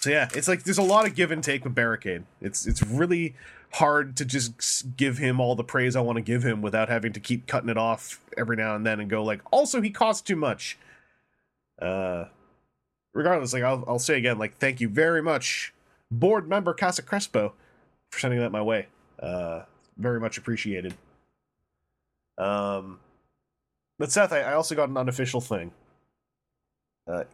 [0.00, 2.24] so yeah, it's like there's a lot of give and take with Barricade.
[2.40, 3.34] It's it's really
[3.72, 7.12] hard to just give him all the praise I want to give him without having
[7.14, 10.22] to keep cutting it off every now and then and go like, also he costs
[10.22, 10.78] too much.
[11.80, 12.26] Uh,
[13.14, 15.72] regardless, like I'll I'll say again, like thank you very much,
[16.10, 17.54] board member Casa Crespo,
[18.10, 18.88] for sending that my way.
[19.18, 19.62] Uh,
[19.96, 20.94] very much appreciated.
[22.38, 22.98] Um,
[23.98, 25.72] but Seth, I, I also got an unofficial thing.
[27.06, 27.24] Uh,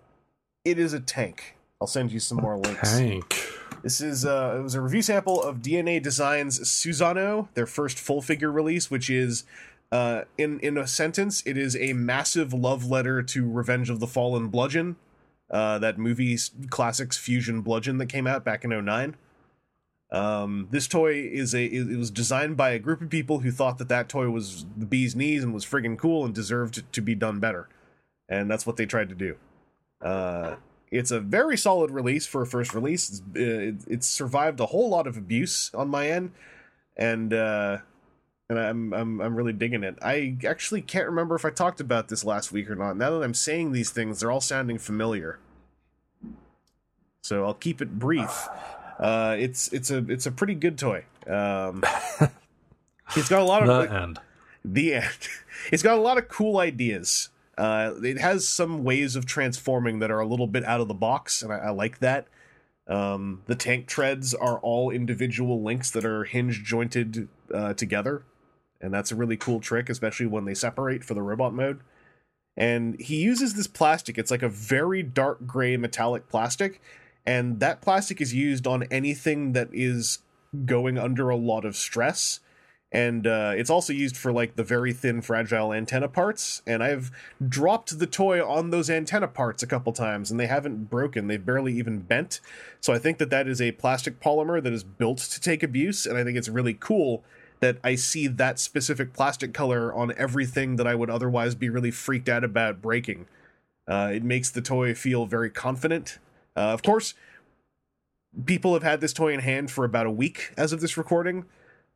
[0.65, 1.57] it is a tank.
[1.81, 2.99] I'll send you some more links.
[2.99, 3.47] Tank.
[3.83, 8.21] This is uh, it was a review sample of DNA Designs Susano, their first full
[8.21, 9.45] figure release, which is
[9.91, 14.07] uh, in in a sentence, it is a massive love letter to Revenge of the
[14.07, 14.97] Fallen Bludgeon,
[15.51, 16.39] uh, that movie
[16.69, 19.17] classics fusion bludgeon that came out back in 09.
[20.13, 23.79] Um, this toy is a it was designed by a group of people who thought
[23.79, 27.15] that that toy was the bee's knees and was friggin' cool and deserved to be
[27.15, 27.69] done better,
[28.29, 29.37] and that's what they tried to do.
[30.03, 30.57] Uh,
[30.91, 33.09] it's a very solid release for a first release.
[33.09, 36.33] It's, uh, it, it's survived a whole lot of abuse on my end,
[36.97, 37.79] and uh,
[38.49, 39.97] and I'm I'm I'm really digging it.
[40.03, 42.97] I actually can't remember if I talked about this last week or not.
[42.97, 45.39] Now that I'm saying these things, they're all sounding familiar.
[47.23, 48.49] So I'll keep it brief.
[49.01, 51.05] Uh, it's it's a it's a pretty good toy.
[51.27, 51.83] Um,
[53.17, 54.21] it's got a lot of The like, end.
[54.65, 55.07] the end.
[55.71, 57.29] It's got a lot of cool ideas.
[57.59, 60.95] Uh, it has some ways of transforming that are a little bit out of the
[60.95, 62.29] box, and I, I like that.
[62.89, 68.25] Um, the tank treads are all individual links that are hinge jointed uh, together,
[68.81, 71.81] and that's a really cool trick, especially when they separate for the robot mode.
[72.57, 74.17] And he uses this plastic.
[74.17, 76.81] It's like a very dark gray metallic plastic,
[77.27, 80.21] and that plastic is used on anything that is
[80.65, 82.41] going under a lot of stress.
[82.93, 86.61] And uh, it's also used for like the very thin fragile antenna parts.
[86.67, 87.13] And i've
[87.47, 91.29] dropped the toy on those antenna parts a couple times and they haven't broken.
[91.29, 92.41] They've barely even bent.
[92.81, 96.05] So i think that that is a plastic polymer that is built to take abuse
[96.05, 97.23] and i think it's really cool
[97.61, 101.91] that i see that specific plastic color on everything that i would otherwise be really
[101.93, 103.27] freaked out about breaking.
[103.87, 106.19] Uh, it makes the toy feel very confident
[106.57, 107.15] uh, of course
[108.47, 111.45] people have had this toy in hand for about a week as of this recording.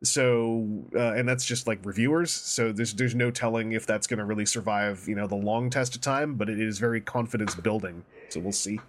[0.03, 2.31] So uh, and that's just like reviewers.
[2.31, 5.69] So there's there's no telling if that's going to really survive you know the long
[5.69, 8.03] test of time but it is very confidence building.
[8.29, 8.79] So we'll see.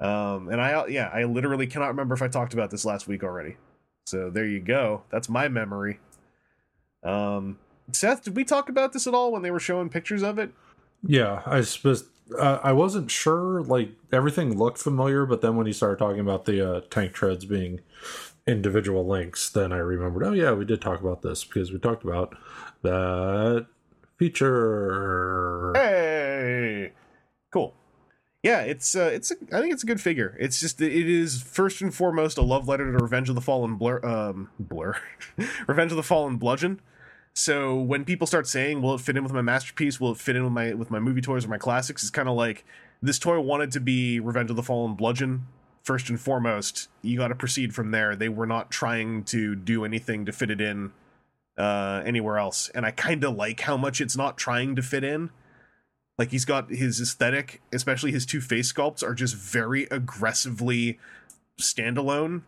[0.00, 3.22] Um and i yeah i literally cannot remember if i talked about this last week
[3.22, 3.56] already.
[4.04, 5.02] So there you go.
[5.10, 6.00] That's my memory.
[7.02, 7.58] Um
[7.92, 10.50] seth did we talk about this at all when they were showing pictures of it?
[11.06, 13.62] Yeah, I suppose uh, I wasn't sure.
[13.62, 17.44] Like everything looked familiar, but then when he started talking about the uh, tank treads
[17.44, 17.80] being
[18.46, 20.24] individual links, then I remembered.
[20.24, 22.36] Oh yeah, we did talk about this because we talked about
[22.82, 23.66] that
[24.18, 25.72] feature.
[25.74, 26.92] Hey,
[27.52, 27.74] cool.
[28.42, 30.36] Yeah, it's uh, it's a, I think it's a good figure.
[30.38, 33.76] It's just it is first and foremost a love letter to Revenge of the Fallen
[33.76, 34.94] Blur, um, Blur,
[35.66, 36.80] Revenge of the Fallen Bludgeon.
[37.36, 40.00] So when people start saying, "Will it fit in with my masterpiece?
[40.00, 42.30] Will it fit in with my with my movie toys or my classics?" It's kind
[42.30, 42.64] of like
[43.02, 45.46] this toy wanted to be Revenge of the Fallen Bludgeon
[45.82, 46.88] first and foremost.
[47.02, 48.16] You got to proceed from there.
[48.16, 50.92] They were not trying to do anything to fit it in
[51.58, 55.04] uh, anywhere else, and I kind of like how much it's not trying to fit
[55.04, 55.28] in.
[56.16, 60.98] Like he's got his aesthetic, especially his two face sculpts, are just very aggressively
[61.60, 62.44] standalone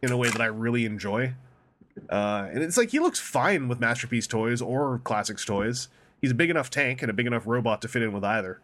[0.00, 1.34] in a way that I really enjoy.
[2.08, 5.88] Uh, and it's like he looks fine with masterpiece toys or classics toys.
[6.20, 8.60] He's a big enough tank and a big enough robot to fit in with either.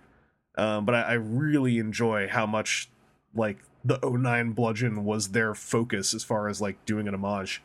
[0.57, 2.89] Um, but I, I really enjoy how much
[3.35, 7.63] like the 09 bludgeon was their focus as far as like doing an homage.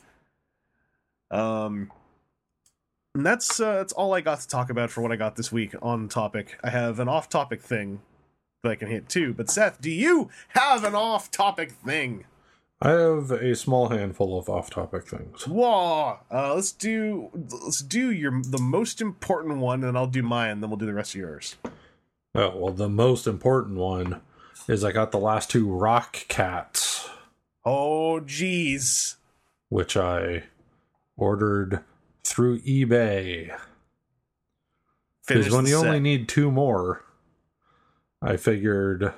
[1.32, 1.92] Um,
[3.14, 5.52] and that's uh, that's all I got to talk about for what I got this
[5.52, 6.60] week on topic.
[6.64, 8.02] I have an off-topic thing
[8.62, 9.34] that I can hit too.
[9.34, 12.26] But Seth, do you have an off-topic thing?
[12.86, 15.48] I have a small handful of off-topic things.
[15.48, 16.20] Whoa!
[16.32, 20.62] Uh, let's do let's do your the most important one, and I'll do mine.
[20.62, 21.56] Then we'll do the rest of yours.
[22.36, 24.22] Oh, well, the most important one
[24.68, 27.10] is I got the last two rock cats,
[27.66, 29.16] Oh, jeez.
[29.70, 30.44] which I
[31.18, 31.84] ordered
[32.24, 33.58] through eBay.
[35.28, 35.88] Because when you set.
[35.88, 37.04] only need two more,
[38.22, 39.12] I figured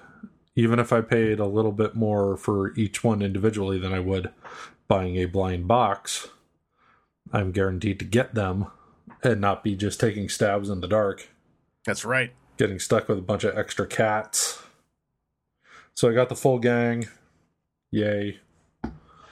[0.58, 4.32] even if I paid a little bit more for each one individually than I would
[4.88, 6.30] buying a blind box,
[7.32, 8.66] I'm guaranteed to get them
[9.24, 11.30] and not be just taking stabs in the dark,
[11.86, 12.34] That's right.
[12.58, 14.64] getting stuck with a bunch of extra cats.
[15.94, 17.08] So I got the full gang.
[17.92, 18.40] Yay.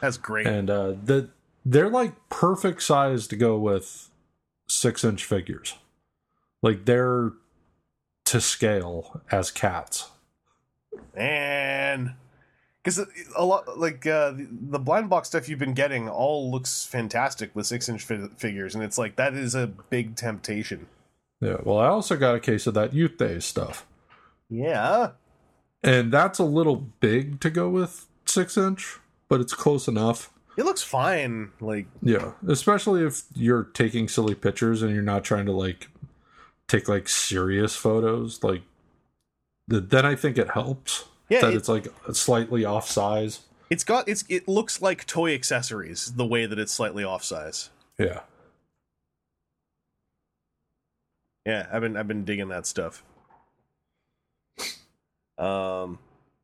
[0.01, 0.45] That's great.
[0.45, 1.30] And uh the
[1.65, 4.11] they're like perfect size to go with
[4.67, 5.73] six inch figures.
[6.61, 7.32] Like they're
[8.26, 10.09] to scale as cats.
[11.16, 12.16] Man,
[12.84, 13.00] because
[13.36, 17.66] a lot like uh, the, blind box stuff you've been getting all looks fantastic with
[17.66, 20.88] six inch fi- figures, and it's like that is a big temptation.
[21.41, 21.58] Yeah.
[21.64, 23.86] Well, I also got a case of that Youth Days stuff,
[24.50, 25.12] Yeah.
[25.84, 28.98] and that's a little big to go with six inch,
[29.30, 30.32] but it's close enough.
[30.58, 31.52] It looks fine.
[31.60, 35.89] Like Yeah, especially if you're taking silly pictures and you're not trying to like
[36.68, 38.41] take like serious photos.
[38.43, 38.62] Like,
[39.68, 43.41] then I think it helps Yeah, that it- it's like slightly off size.
[43.70, 47.70] it's got it's it looks like toy accessories the way that it's slightly off size.
[47.97, 48.22] Yeah,
[51.45, 53.03] Yeah, I've been I've been digging that stuff.
[55.38, 55.99] Um,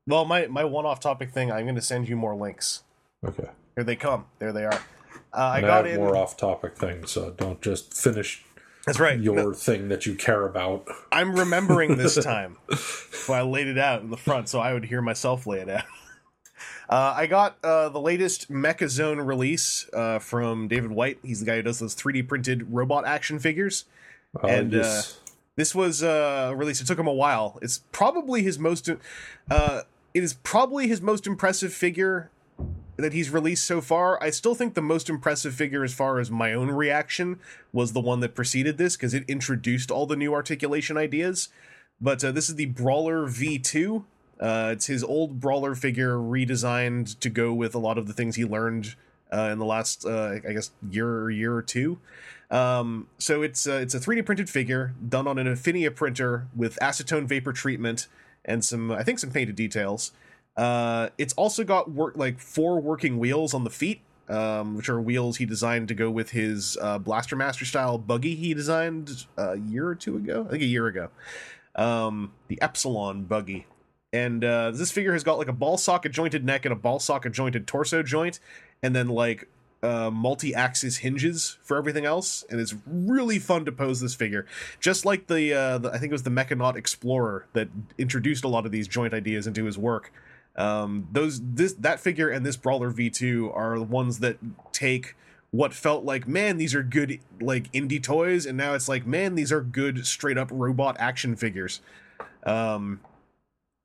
[0.07, 1.51] well, my my one off topic thing.
[1.51, 2.83] I'm going to send you more links.
[3.25, 3.49] okay.
[3.75, 4.25] Here they come.
[4.39, 4.81] There they are.
[5.33, 6.01] Uh, I got have in.
[6.01, 8.43] more off topic things, so don't just finish
[8.85, 9.19] That's right.
[9.19, 10.87] your No, thing that you care about.
[11.11, 12.57] I'm remembering this time.
[12.75, 15.69] so I laid it out in the front, so I would hear myself lay it
[15.69, 15.83] out.
[16.89, 21.19] Uh, I got uh, the latest Mecha Zone release uh, from David White.
[21.23, 23.85] He's the guy who does those 3D printed robot action figures.
[24.43, 25.17] Uh, And, yes.
[25.55, 26.81] This was uh, released.
[26.81, 27.59] It took him a while.
[27.61, 28.89] It's probably his most.
[29.49, 29.81] Uh,
[30.13, 32.29] it is probably his most impressive figure
[33.01, 34.21] that he's released so far.
[34.23, 37.39] I still think the most impressive figure, as far as my own reaction,
[37.73, 41.49] was the one that preceded this because it introduced all the new articulation ideas.
[41.99, 44.03] But uh, this is the Brawler V2.
[44.39, 48.35] Uh, it's his old Brawler figure redesigned to go with a lot of the things
[48.35, 48.95] he learned
[49.31, 51.99] uh, in the last, uh, I guess, year or year or two.
[52.49, 56.77] Um, so it's uh, it's a 3D printed figure done on an Afinia printer with
[56.81, 58.07] acetone vapor treatment
[58.43, 60.11] and some, I think, some painted details.
[60.57, 65.01] Uh, it's also got work like four working wheels on the feet, um, which are
[65.01, 69.57] wheels he designed to go with his uh, Blaster Master style buggy he designed a
[69.57, 70.45] year or two ago.
[70.47, 71.09] I think a year ago.
[71.75, 73.65] Um, the Epsilon buggy.
[74.13, 76.99] And uh, this figure has got like a ball socket jointed neck and a ball
[76.99, 78.39] socket jointed torso joint,
[78.83, 79.47] and then like
[79.83, 84.45] uh, multi-axis hinges for everything else, and it's really fun to pose this figure.
[84.79, 88.47] Just like the, uh, the I think it was the Mechanaut Explorer that introduced a
[88.47, 90.11] lot of these joint ideas into his work.
[90.55, 94.37] Um, those this that figure and this Brawler V2 are the ones that
[94.73, 95.15] take
[95.51, 99.35] what felt like man these are good like indie toys, and now it's like man
[99.35, 101.81] these are good straight up robot action figures.
[102.43, 102.99] Um,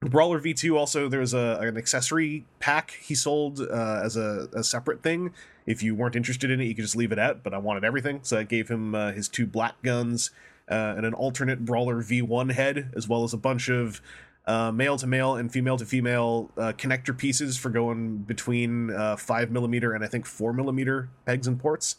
[0.00, 4.62] Brawler V2 also there was a an accessory pack he sold uh, as a, a
[4.62, 5.32] separate thing.
[5.66, 7.42] If you weren't interested in it, you could just leave it out.
[7.42, 10.30] But I wanted everything, so I gave him uh, his two black guns
[10.70, 14.00] uh, and an alternate Brawler V1 head, as well as a bunch of
[14.46, 19.16] uh, male to male and female to female uh, connector pieces for going between uh,
[19.16, 21.96] five millimeter and I think four millimeter pegs and ports.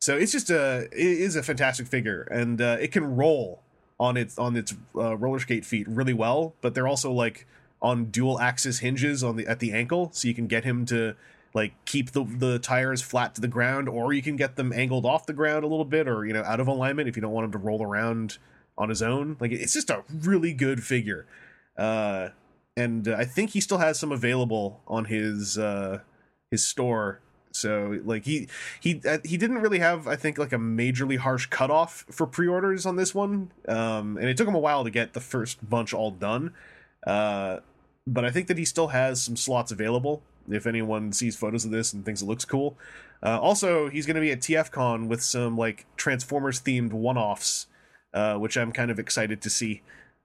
[0.00, 3.62] So it's just a it is a fantastic figure, and uh, it can roll
[3.98, 6.54] on its on its uh, roller skate feet really well.
[6.60, 7.46] But they're also like
[7.82, 11.14] on dual axis hinges on the at the ankle, so you can get him to
[11.52, 15.04] like keep the the tires flat to the ground, or you can get them angled
[15.04, 17.32] off the ground a little bit, or you know out of alignment if you don't
[17.32, 18.38] want him to roll around
[18.78, 19.36] on his own.
[19.38, 21.26] Like it's just a really good figure,
[21.80, 22.28] uh,
[22.76, 26.00] and I think he still has some available on his uh,
[26.50, 27.20] his store.
[27.52, 28.48] So like he
[28.80, 32.86] he uh, he didn't really have I think like a majorly harsh cutoff for pre-orders
[32.86, 35.94] on this one, um, and it took him a while to get the first bunch
[35.94, 36.52] all done.
[37.04, 37.58] Uh,
[38.06, 41.70] but I think that he still has some slots available if anyone sees photos of
[41.70, 42.76] this and thinks it looks cool.
[43.22, 47.66] Uh, also, he's going to be at TFCon with some like Transformers themed one-offs,
[48.14, 49.82] uh, which I'm kind of excited to see.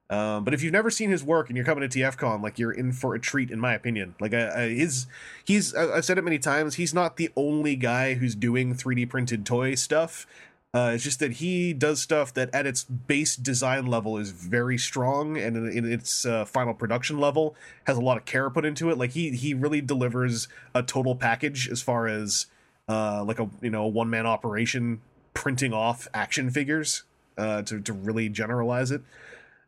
[0.09, 2.71] Um, but if you've never seen his work and you're coming to TFCon, like you're
[2.71, 4.13] in for a treat, in my opinion.
[4.19, 5.07] Like, uh, uh, his,
[5.43, 9.09] he's, I- I've said it many times, he's not the only guy who's doing 3D
[9.09, 10.27] printed toy stuff.
[10.75, 14.77] Uh, it's just that he does stuff that at its base design level is very
[14.77, 17.55] strong, and in, in its uh, final production level
[17.87, 18.97] has a lot of care put into it.
[18.97, 22.47] Like he he really delivers a total package as far as
[22.89, 24.99] uh, like a you know one man operation
[25.33, 27.03] printing off action figures
[27.37, 29.01] uh, to to really generalize it.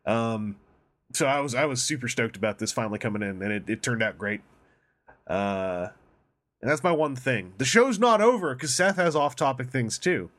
[0.08, 0.56] Um,
[1.12, 3.82] so I was I was super stoked about this finally coming in, and it, it
[3.82, 4.40] turned out great.
[5.26, 5.88] Uh,
[6.60, 7.52] and that's my one thing.
[7.58, 10.30] The show's not over because Seth has off topic things too.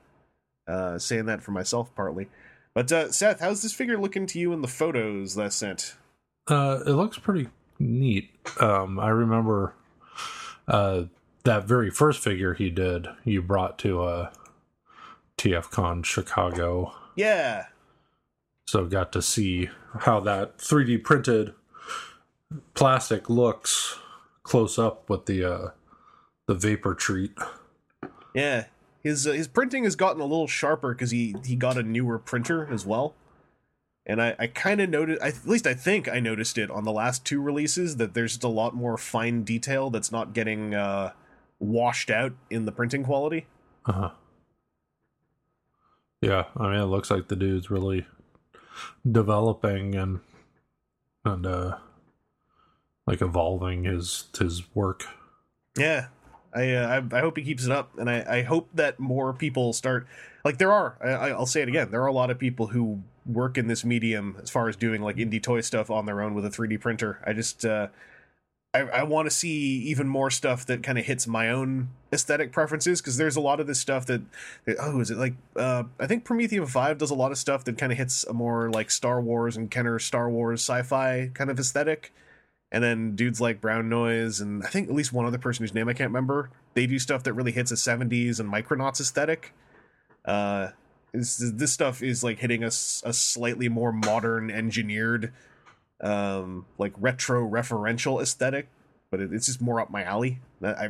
[0.67, 2.27] Uh, saying that for myself partly.
[2.73, 5.95] But uh, Seth, how's this figure looking to you in the photos that I sent?
[6.47, 7.47] Uh, it looks pretty
[7.79, 8.29] neat.
[8.59, 9.73] Um, I remember
[10.67, 11.03] uh,
[11.43, 13.07] that very first figure he did.
[13.23, 14.29] You brought to uh,
[15.37, 17.65] TFCon Chicago, Yeah,
[18.69, 19.69] so got to see
[20.01, 21.53] how that 3D printed
[22.75, 23.97] plastic looks
[24.43, 25.69] close up with the uh,
[26.45, 27.31] the vapor treat.
[28.33, 28.65] yeah.
[29.01, 32.19] His uh, his printing has gotten a little sharper because he he got a newer
[32.19, 33.15] printer as well.
[34.05, 36.91] And I, I kind of noticed, at least I think I noticed it on the
[36.91, 41.13] last two releases, that there's just a lot more fine detail that's not getting uh,
[41.59, 43.45] washed out in the printing quality.
[43.85, 44.09] Uh huh.
[46.21, 48.05] Yeah, I mean, it looks like the dude's really
[49.09, 50.19] developing and
[51.25, 51.77] and uh
[53.05, 55.05] like evolving his his work.
[55.77, 56.07] Yeah,
[56.53, 59.33] I, uh, I I hope he keeps it up, and I, I hope that more
[59.33, 60.07] people start.
[60.45, 61.91] Like there are, I, I'll say it again.
[61.91, 65.01] There are a lot of people who work in this medium as far as doing
[65.01, 67.19] like indie toy stuff on their own with a 3D printer.
[67.25, 67.87] I just uh,
[68.73, 72.51] I, I want to see even more stuff that kind of hits my own aesthetic
[72.51, 74.21] preferences because there's a lot of this stuff that,
[74.65, 77.63] that oh is it like uh, I think Prometheum Five does a lot of stuff
[77.63, 81.49] that kind of hits a more like Star Wars and Kenner Star Wars sci-fi kind
[81.49, 82.13] of aesthetic.
[82.71, 85.73] And then dudes like Brown Noise and I think at least one other person whose
[85.73, 89.55] name I can't remember, they do stuff that really hits a 70s and Micronauts aesthetic.
[90.23, 90.69] Uh,
[91.11, 95.33] this, this stuff is like hitting a a slightly more modern engineered
[96.01, 98.67] um like retro referential aesthetic
[99.11, 100.39] but it, it's just more up my alley.
[100.63, 100.89] I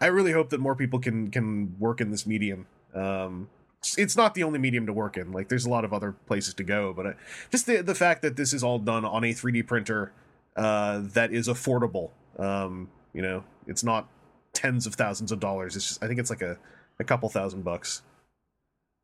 [0.00, 2.66] I- really hope that more people can can work in this medium.
[2.94, 3.48] Um
[3.96, 5.32] it's- not the only medium to work in.
[5.32, 7.14] Like there's a lot of other places to go but I,
[7.50, 10.12] just the the fact that this is all done on a 3d printer
[10.56, 12.10] uh that is affordable.
[12.38, 14.08] Um you know it's not
[14.52, 15.76] tens of thousands of dollars.
[15.76, 16.58] It's just i think it's like a
[16.98, 18.02] a couple thousand bucks.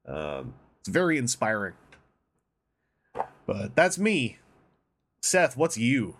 [0.06, 1.74] Um it's very inspiring.
[3.46, 4.38] But that's me
[5.26, 6.16] Seth, what's you?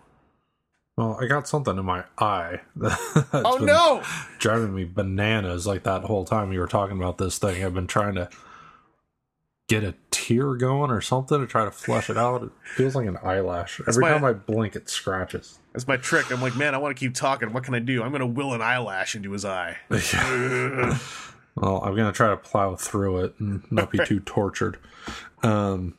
[0.97, 2.61] Well, I got something in my eye.
[2.75, 2.99] that's
[3.33, 4.03] Oh no!
[4.39, 7.63] Driving me bananas like that whole time you were talking about this thing.
[7.63, 8.29] I've been trying to
[9.69, 12.43] get a tear going or something to try to flush it out.
[12.43, 13.79] It feels like an eyelash.
[13.87, 15.59] Every my- time I blink, it scratches.
[15.73, 16.31] That's my trick.
[16.31, 17.53] I'm like, man, I want to keep talking.
[17.53, 18.01] What can I do?
[18.01, 19.77] I'm gonna will an eyelash into his eye.
[21.59, 24.77] Well, I'm gonna try to plow through it and not be too tortured.
[25.41, 25.95] Um,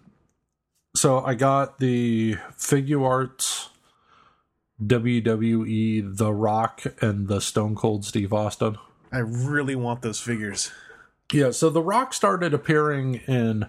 [0.99, 3.69] so I got the Figuarts
[4.85, 8.77] WWE The Rock and the Stone Cold Steve Austin.
[9.12, 10.70] I really want those figures.
[11.33, 13.66] Yeah, so The Rock started appearing in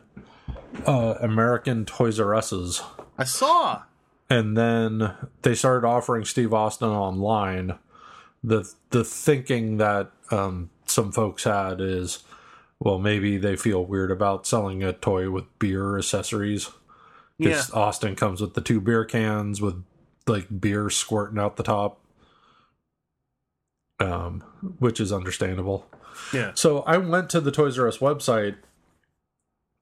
[0.85, 2.81] uh, American Toys R Us's,
[3.17, 3.83] I saw.
[4.29, 7.77] and then they started offering Steve Austin online.
[8.43, 12.23] The the thinking that um, some folks had is,
[12.79, 16.69] well, maybe they feel weird about selling a toy with beer accessories
[17.39, 19.83] Yeah, Austin comes with the two beer cans with
[20.27, 21.99] like beer squirting out the top,
[23.99, 24.41] um,
[24.79, 25.87] which is understandable.
[26.33, 26.51] yeah.
[26.53, 28.57] So I went to the Toys R Us website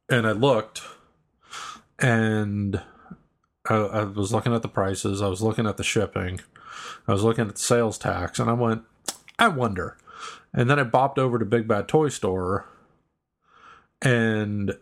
[0.09, 0.81] and I looked
[1.99, 2.81] and
[3.67, 6.39] I, I was looking at the prices, I was looking at the shipping,
[7.07, 8.83] I was looking at the sales tax, and I went,
[9.39, 9.97] I wonder.
[10.53, 12.65] And then I bopped over to Big Bad Toy Store
[14.01, 14.77] and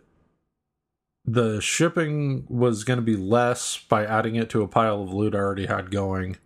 [1.26, 5.34] the shipping was going to be less by adding it to a pile of loot
[5.34, 6.36] I already had going.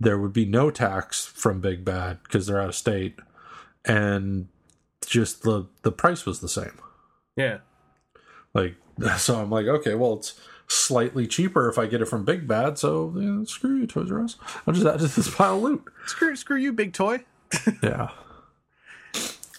[0.00, 3.18] There would be no tax from Big Bad because they're out of state
[3.84, 4.48] and
[5.06, 6.78] just the the price was the same.
[7.36, 7.58] Yeah.
[8.54, 8.76] Like
[9.18, 12.78] so, I'm like, okay, well, it's slightly cheaper if I get it from Big Bad.
[12.78, 14.36] So yeah, screw you, Toys R Us.
[14.66, 15.84] I'll just add to this pile of loot.
[16.06, 17.24] Screw, screw you, big toy.
[17.82, 18.08] Yeah.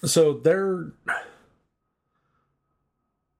[0.03, 0.91] So they're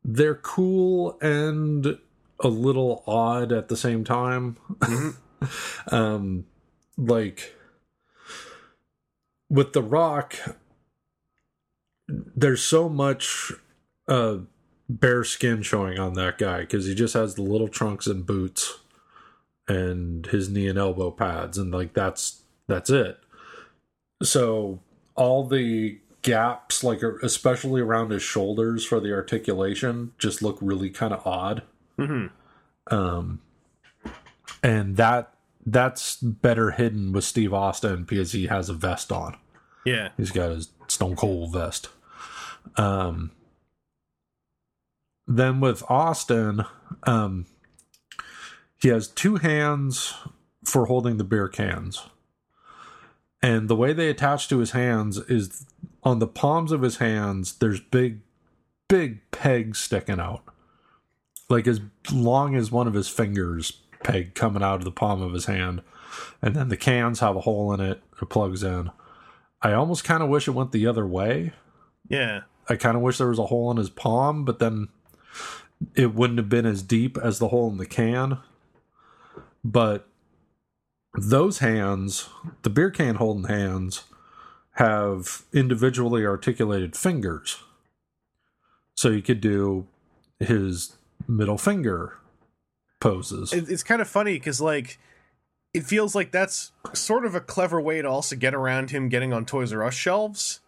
[0.03, 1.97] they're cool and
[2.39, 4.57] a little odd at the same time.
[5.91, 6.45] um
[6.97, 7.53] like
[9.49, 10.35] with the rock
[12.07, 13.51] there's so much
[14.07, 14.38] uh
[14.89, 18.80] bare skin showing on that guy because he just has the little trunks and boots
[19.67, 23.17] and his knee and elbow pads and like that's that's it
[24.21, 24.80] so
[25.15, 31.13] all the gaps like especially around his shoulders for the articulation just look really kind
[31.13, 31.63] of odd
[31.97, 32.27] hmm
[32.89, 33.39] um
[34.63, 35.33] and that
[35.65, 39.37] that's better hidden with steve austin because he has a vest on
[39.85, 40.09] Yeah.
[40.17, 41.89] He's got his Stone Cold vest.
[42.77, 43.31] Um,
[45.27, 46.63] then with Austin,
[47.03, 47.45] um,
[48.81, 50.13] he has two hands
[50.63, 52.03] for holding the beer cans.
[53.41, 55.65] And the way they attach to his hands is
[56.03, 58.19] on the palms of his hands, there's big,
[58.88, 60.43] big pegs sticking out.
[61.49, 61.81] Like as
[62.11, 65.81] long as one of his fingers peg coming out of the palm of his hand.
[66.41, 68.91] And then the cans have a hole in it, it plugs in.
[69.61, 71.53] I almost kind of wish it went the other way.
[72.07, 72.41] Yeah.
[72.69, 74.89] I kind of wish there was a hole in his palm, but then
[75.95, 78.39] it wouldn't have been as deep as the hole in the can.
[79.63, 80.07] But
[81.15, 82.30] those hands,
[82.63, 84.03] the beer can holding hands,
[84.73, 87.59] have individually articulated fingers.
[88.95, 89.87] So you could do
[90.39, 90.95] his
[91.27, 92.17] middle finger
[92.99, 93.53] poses.
[93.53, 94.97] It's kind of funny because like
[95.73, 99.33] it feels like that's sort of a clever way to also get around him getting
[99.33, 100.59] on Toys R Us shelves.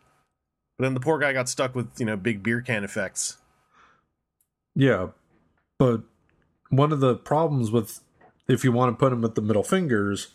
[0.77, 3.37] But then the poor guy got stuck with you know big beer can effects.
[4.75, 5.09] Yeah,
[5.79, 6.01] but
[6.69, 8.01] one of the problems with
[8.47, 10.29] if you want to put him at the middle fingers,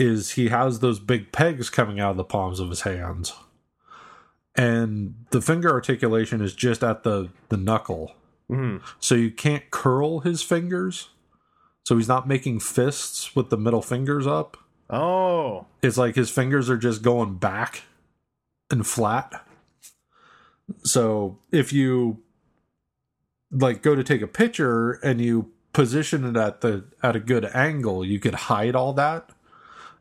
[0.00, 3.32] is he has those big pegs coming out of the palms of his hands.
[4.56, 8.12] And the finger articulation is just at the, the knuckle.
[8.50, 8.82] Mhm.
[8.98, 11.10] So you can't curl his fingers.
[11.84, 14.56] So he's not making fists with the middle fingers up.
[14.88, 17.82] Oh, It's like his fingers are just going back
[18.70, 19.46] and flat.
[20.82, 22.22] So if you
[23.52, 27.44] like go to take a picture and you position it at the at a good
[27.44, 29.30] angle, you could hide all that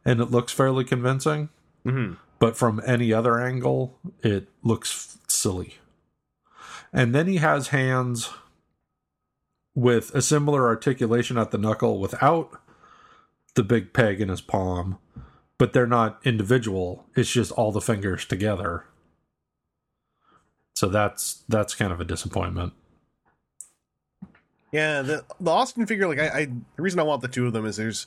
[0.06, 1.50] and it looks fairly convincing.
[1.86, 2.18] Mhm.
[2.40, 5.76] But from any other angle, it looks silly.
[6.94, 8.30] And then he has hands
[9.76, 12.62] with a similar articulation at the knuckle without
[13.56, 14.98] the big peg in his palm,
[15.58, 17.06] but they're not individual.
[17.16, 18.86] It's just all the fingers together.
[20.76, 22.74] So that's that's kind of a disappointment.
[24.72, 25.02] yeah.
[25.02, 27.66] The the Austin figure, like I, I, the reason I want the two of them
[27.66, 28.06] is there's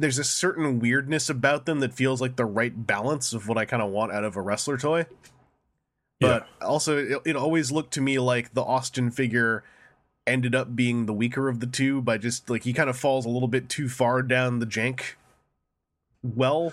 [0.00, 3.64] there's a certain weirdness about them that feels like the right balance of what I
[3.64, 5.06] kind of want out of a wrestler toy.
[6.20, 9.64] But also, it, it always looked to me like the Austin figure
[10.26, 13.24] ended up being the weaker of the two by just like he kind of falls
[13.24, 15.14] a little bit too far down the jank
[16.22, 16.72] well,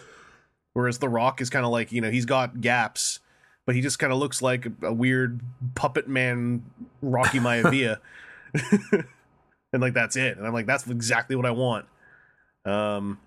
[0.74, 3.20] whereas the Rock is kind of like you know he's got gaps,
[3.66, 5.42] but he just kind of looks like a, a weird
[5.76, 6.66] puppet man
[7.02, 8.00] Rocky Maivia,
[9.74, 10.38] and like that's it.
[10.38, 11.86] And I'm like that's exactly what I want.
[12.68, 13.20] Um,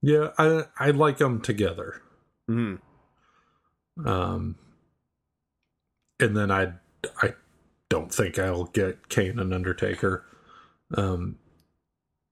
[0.00, 2.02] Yeah, I I like them together.
[2.48, 2.80] mhm.
[4.04, 4.56] Um,
[6.20, 6.74] and then I
[7.20, 7.34] I
[7.88, 10.24] don't think I'll get Kane and Undertaker.
[10.94, 11.38] Um,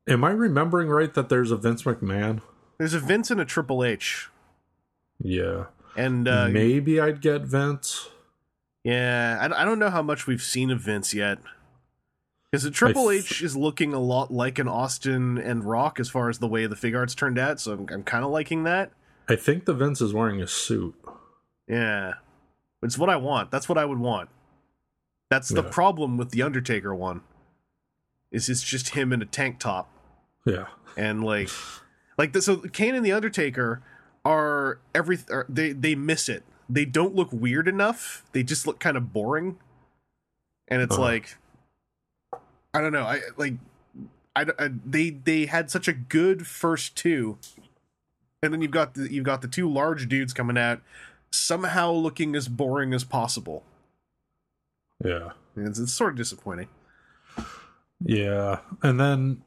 [0.09, 2.40] am I remembering right that there's a Vince McMahon?
[2.78, 4.28] There's a Vince and a Triple H,
[5.18, 5.66] Yeah,
[5.97, 8.10] and uh, maybe I'd get Vince.
[8.84, 11.38] Yeah, I, I don't know how much we've seen of Vince yet.
[12.57, 16.31] Because the Triple H is looking a lot like an Austin and Rock as far
[16.31, 18.93] as the way the Figuarts turned out, so I'm, I'm kind of liking that.
[19.28, 20.95] I think the Vince is wearing a suit.
[21.69, 22.15] Yeah.
[22.83, 23.51] It's what I want.
[23.51, 24.31] That's what I would want.
[25.28, 25.69] That's the Yeah.
[25.70, 27.20] problem with the Undertaker one.
[28.33, 29.91] Is it's just him in a tank top.
[30.47, 31.51] Yeah, and like
[32.16, 33.83] like the, so Kane and the Undertaker
[34.24, 36.43] are every are, they they miss it.
[36.70, 38.24] They don't look weird enough.
[38.33, 39.59] They just look kind of boring.
[40.69, 41.03] And it's Uh-huh.
[41.03, 41.37] like
[42.77, 43.05] I don't know.
[43.05, 43.55] I like
[44.35, 47.39] I, I they they had such a good first two.
[48.43, 50.81] And then you've got the you've got the two large dudes coming out
[51.31, 53.65] somehow looking as boring as possible.
[55.05, 56.69] yeah, it's, it's sort of disappointing.
[58.05, 58.59] yeah.
[58.82, 59.43] And then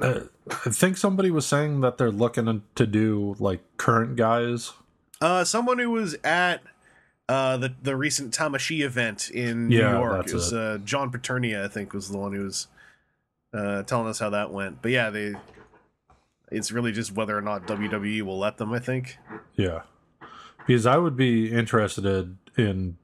[0.00, 0.20] uh,
[0.50, 4.72] I think somebody was saying that they're looking to do like current guys.
[5.20, 6.62] Uh, someone who was at
[7.28, 10.58] uh, the the recent Tamashii event in New York it was it.
[10.58, 12.66] uh, John Paternia, I think, was the one who was
[13.54, 14.82] uh, telling us how that went.
[14.82, 15.34] But yeah, they
[16.50, 18.72] it's really just whether or not WWE will let them.
[18.72, 19.18] I think.
[19.54, 19.82] Yeah.
[20.66, 22.96] Because I would be interested in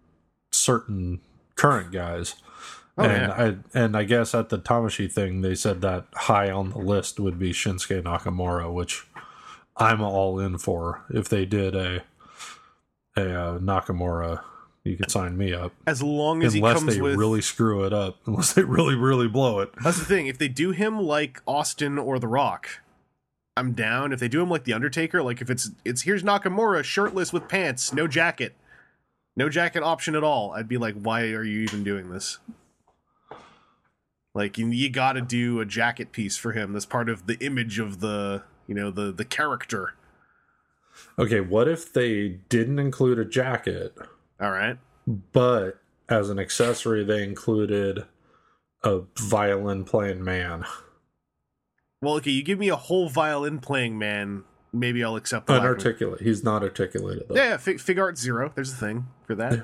[0.51, 1.21] certain
[1.57, 2.35] current guys.
[2.97, 3.57] Oh, and yeah.
[3.75, 7.21] I and I guess at the Tamashii thing they said that high on the list
[7.21, 9.07] would be Shinsuke Nakamura, which
[9.77, 11.05] I'm all in for.
[11.11, 12.03] If they did a
[13.17, 14.43] a uh, Nakamura,
[14.85, 15.73] you could sign me up.
[15.87, 18.19] As long as Unless they with really screw it up.
[18.27, 19.71] Unless they really, really blow it.
[19.83, 20.27] that's the thing.
[20.27, 22.81] If they do him like Austin or The Rock,
[23.57, 24.13] I'm down.
[24.13, 27.49] If they do him like The Undertaker, like if it's it's here's Nakamura shirtless with
[27.49, 28.55] pants, no jacket,
[29.37, 32.39] no jacket option at all, I'd be like, why are you even doing this?
[34.35, 36.73] Like you, you got to do a jacket piece for him.
[36.73, 39.95] That's part of the image of the you know the the character.
[41.19, 43.97] Okay, what if they didn't include a jacket,
[44.41, 44.79] All right.
[45.33, 48.05] but as an accessory they included
[48.83, 50.65] a violin playing man?
[52.03, 55.61] Well, okay, you give me a whole violin playing man, maybe I'll accept that.
[55.61, 56.23] Unarticulate.
[56.23, 57.35] He's not articulated though.
[57.37, 58.53] Yeah, yeah fig, Figuarts zero.
[58.55, 59.53] There's a thing for that.
[59.53, 59.63] Yeah.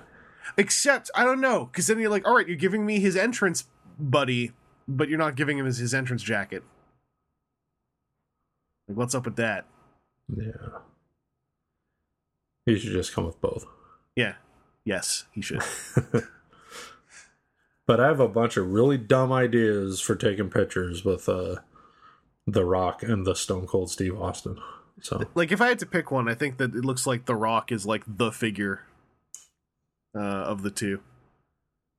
[0.56, 3.64] Except I don't know, because then you're like, all right, you're giving me his entrance
[3.98, 4.52] buddy,
[4.86, 6.62] but you're not giving him his, his entrance jacket.
[8.88, 9.66] Like, what's up with that?
[10.28, 10.80] Yeah.
[12.66, 13.64] He should just come with both.
[14.14, 14.34] Yeah.
[14.86, 15.62] Yes, he should.
[17.86, 21.56] But I have a bunch of really dumb ideas for taking pictures with uh
[22.46, 24.58] The Rock and the Stone Cold Steve Austin.
[25.00, 27.36] So like, if I had to pick one, I think that it looks like The
[27.36, 28.82] Rock is like the figure
[30.14, 31.00] uh, of the two.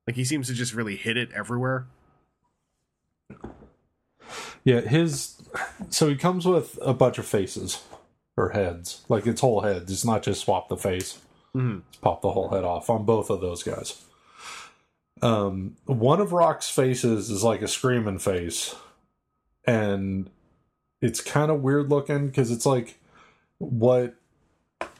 [0.06, 1.86] Like, he seems to just really hit it everywhere.
[4.64, 5.40] yeah, his
[5.90, 7.82] so he comes with a bunch of faces
[8.36, 9.90] or heads, like it's whole heads.
[9.90, 11.18] It's not just swap the face.
[11.58, 14.02] It's pop the whole head off on both of those guys.
[15.20, 18.76] Um, one of Rock's faces is like a screaming face,
[19.66, 20.30] and
[21.02, 23.00] it's kind of weird looking because it's like
[23.58, 24.14] what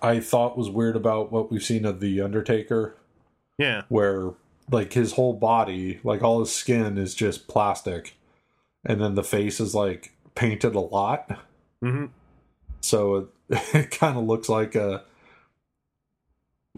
[0.02, 2.96] I thought was weird about what we've seen of the Undertaker,
[3.58, 3.82] Yeah.
[3.88, 4.32] where
[4.70, 8.16] like his whole body, like all his skin is just plastic,
[8.84, 11.38] and then the face is like painted a lot.
[11.80, 12.06] hmm
[12.80, 13.26] so it,
[13.74, 15.04] it kind of looks like a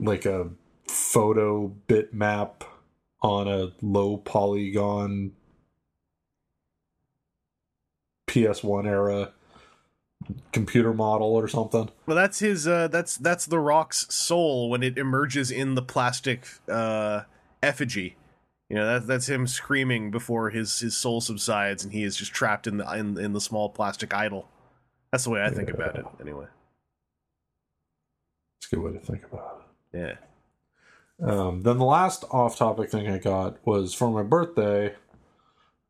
[0.01, 0.49] like a
[0.89, 2.63] photo bitmap
[3.23, 5.33] on a low polygon
[8.29, 9.33] PS1 era
[10.53, 11.91] computer model or something.
[12.07, 12.67] Well, that's his.
[12.67, 17.23] Uh, that's that's the Rock's soul when it emerges in the plastic uh,
[17.63, 18.17] effigy.
[18.69, 22.33] You know, that, that's him screaming before his, his soul subsides, and he is just
[22.33, 24.49] trapped in the in, in the small plastic idol.
[25.11, 26.47] That's the way I think about it, anyway.
[28.61, 29.60] It's a good way to think about
[29.93, 30.15] Yeah.
[31.23, 34.95] Um, then the last off-topic thing I got was for my birthday.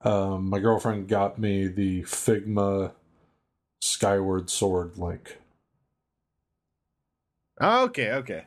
[0.02, 2.92] Um, my girlfriend got me the Figma
[3.80, 5.38] Skyward Sword link.
[7.60, 8.10] Okay.
[8.12, 8.44] Okay.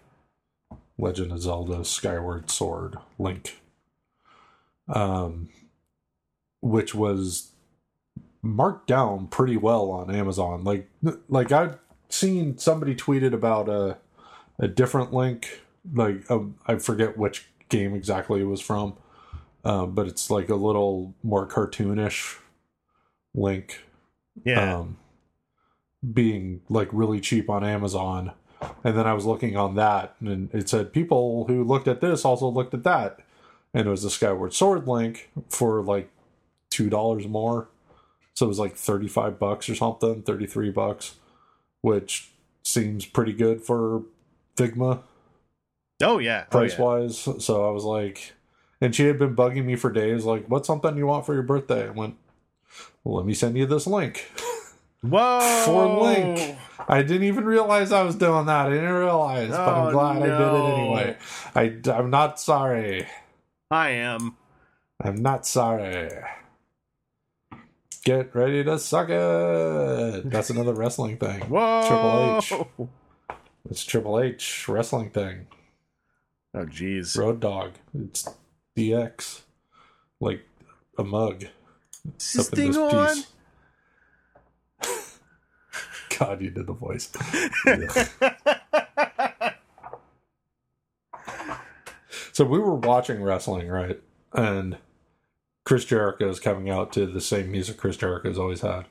[0.97, 3.59] Legend of Zelda Skyward Sword link.
[4.87, 5.49] Um
[6.61, 7.51] which was
[8.41, 10.63] marked down pretty well on Amazon.
[10.63, 10.89] Like
[11.27, 11.77] like I've
[12.09, 13.97] seen somebody tweeted about a
[14.59, 15.61] a different link
[15.93, 18.95] like um, I forget which game exactly it was from.
[19.65, 22.37] Uh, but it's like a little more cartoonish
[23.33, 23.81] link
[24.43, 24.79] Yeah.
[24.79, 24.97] um,
[26.13, 28.33] being like really cheap on Amazon.
[28.83, 32.23] And then I was looking on that, and it said people who looked at this
[32.23, 33.19] also looked at that,
[33.73, 36.09] and it was the Skyward Sword link for like
[36.69, 37.67] two dollars more,
[38.33, 41.15] so it was like thirty five bucks or something, thirty three bucks,
[41.81, 42.31] which
[42.63, 44.03] seems pretty good for
[44.57, 45.01] Figma
[46.03, 46.43] oh yeah.
[46.47, 46.81] Oh, price yeah.
[46.81, 47.17] wise.
[47.39, 48.33] So I was like,
[48.81, 51.43] and she had been bugging me for days, like, "What's something you want for your
[51.43, 52.15] birthday?" I went,
[53.03, 54.31] "Well, let me send you this link."
[55.01, 55.63] Whoa.
[55.65, 56.57] for Link.
[56.87, 58.67] I didn't even realize I was doing that.
[58.67, 61.17] I didn't realize, but Oh, I'm glad I did it anyway.
[61.55, 63.05] I, I'm not sorry.
[63.69, 64.37] I am.
[65.01, 66.09] I'm not sorry.
[68.05, 70.29] Get ready to suck it.
[70.29, 71.41] That's another wrestling thing.
[71.49, 72.39] Whoa.
[72.47, 72.89] Triple H.
[73.69, 75.47] It's Triple H wrestling thing.
[76.53, 77.17] Oh jeez.
[77.17, 77.73] Road Dog.
[77.93, 78.27] It's
[78.77, 79.41] DX.
[80.19, 80.41] Like
[80.97, 81.45] a mug.
[82.19, 83.17] Is this up thing this on?
[86.19, 87.09] God, you did the voice.
[92.33, 94.01] So we were watching wrestling, right?
[94.33, 94.77] And
[95.65, 98.85] Chris Jericho is coming out to the same music Chris Jericho's always had.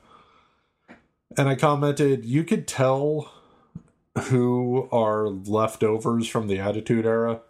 [1.37, 3.33] And I commented, you could tell
[4.25, 7.41] who are leftovers from the Attitude Era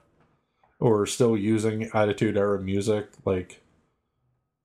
[0.80, 3.61] or still using Attitude Era music, like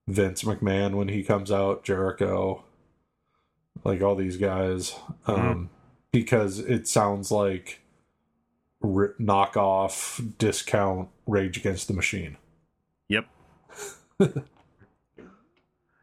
[0.07, 2.65] Vince McMahon when he comes out, Jericho,
[3.85, 4.97] like all these guys,
[5.27, 5.71] um,
[6.13, 7.81] because it sounds like
[8.83, 12.37] r- knockoff discount Rage Against the Machine.
[13.09, 13.27] Yep.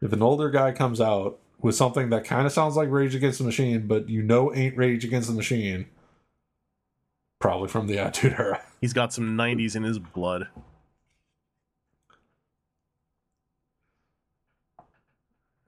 [0.00, 3.38] If an older guy comes out with something that kind of sounds like Rage Against
[3.38, 5.86] the Machine, but you know ain't Rage Against the Machine,
[7.40, 8.62] probably from the Attitude Era.
[8.80, 10.46] He's got some 90s in his blood.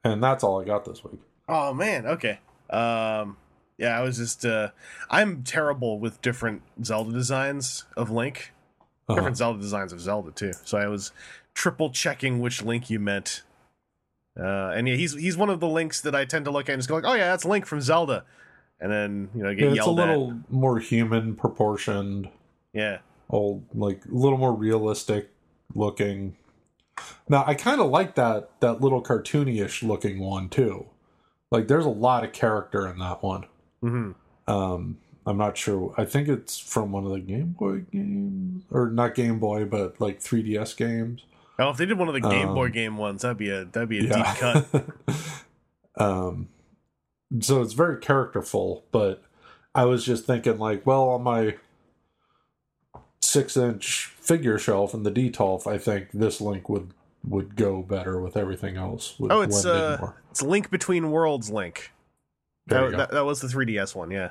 [0.04, 1.20] And that's all I got this week.
[1.48, 2.38] Oh man, okay.
[2.70, 3.36] Um
[3.76, 4.70] yeah, I was just uh
[5.10, 8.52] I'm terrible with different Zelda designs of Link.
[9.08, 9.16] Uh-huh.
[9.16, 10.52] Different Zelda designs of Zelda too.
[10.64, 11.10] So I was
[11.54, 13.42] triple checking which Link you meant.
[14.38, 16.72] Uh and yeah, he's he's one of the links that I tend to look at
[16.74, 18.24] and just go like, "Oh yeah, that's Link from Zelda."
[18.80, 20.52] And then, you know, get Yeah, it's a little at.
[20.52, 22.28] more human proportioned.
[22.72, 22.98] Yeah.
[23.30, 25.30] old like a little more realistic
[25.74, 26.36] looking
[27.28, 30.86] now i kind of like that that little cartoony-ish looking one too
[31.50, 33.44] like there's a lot of character in that one
[33.82, 34.14] Mhm.
[34.46, 34.96] um
[35.26, 39.14] i'm not sure i think it's from one of the game boy games or not
[39.14, 41.24] game boy but like 3ds games
[41.58, 43.64] Oh, if they did one of the Game Boy Um, game ones, that'd be a
[43.64, 44.66] that'd be a deep cut.
[45.96, 46.48] um
[47.40, 49.22] so it's very characterful but
[49.74, 51.56] i was just thinking like well on my
[53.20, 56.94] six inch figure shelf in the detolf i think this link would
[57.28, 61.92] would go better with everything else Oh, it's uh it's Link Between Worlds Link.
[62.68, 64.30] That, that, that was the 3DS one, yeah.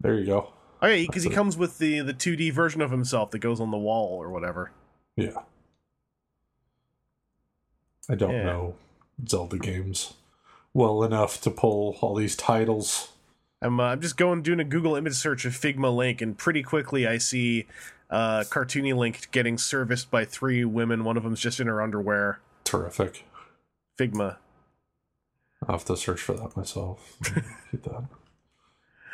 [0.00, 3.30] there you go Oh yeah, because he comes with the the 2D version of himself
[3.32, 4.70] that goes on the wall or whatever.
[5.16, 5.40] yeah
[8.08, 8.42] i don't Yeah.
[8.44, 8.74] know
[9.28, 10.14] zelda games
[10.72, 13.12] well enough to pull all these titles
[13.60, 16.62] I'm uh, I'm just going doing a Google image search of Figma Link, and pretty
[16.62, 17.66] quickly I see
[18.08, 21.02] uh, cartoony Link getting serviced by three women.
[21.02, 22.38] One of them's just in her underwear.
[22.62, 23.24] Terrific.
[23.98, 24.36] Figma.
[25.66, 27.16] I'll have to search for that myself.
[27.72, 28.04] Keep that.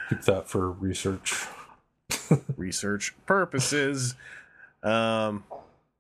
[0.08, 1.46] Keep that for research.
[2.56, 4.14] research purposes.
[4.82, 5.44] Um,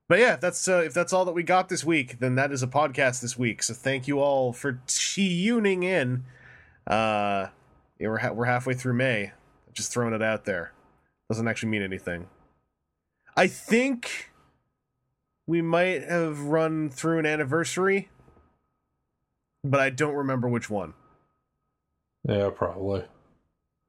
[0.08, 2.52] but yeah, if that's uh, if that's all that we got this week, then that
[2.52, 3.62] is a podcast this week.
[3.62, 6.24] So thank you all for tuning in.
[6.86, 7.48] Uh,
[7.98, 9.32] yeah, we're ha- we're halfway through May.
[9.72, 10.72] Just throwing it out there.
[11.28, 12.26] Doesn't actually mean anything.
[13.36, 14.30] I think
[15.46, 18.10] we might have run through an anniversary,
[19.64, 20.94] but I don't remember which one.
[22.28, 23.04] Yeah, probably.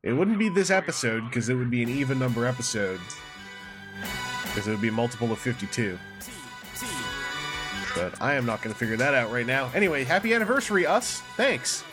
[0.05, 2.99] It wouldn't be this episode because it would be an even number episode.
[4.43, 5.97] Because it would be a multiple of 52.
[7.95, 9.71] But I am not going to figure that out right now.
[9.73, 11.21] Anyway, happy anniversary, us.
[11.37, 11.83] Thanks.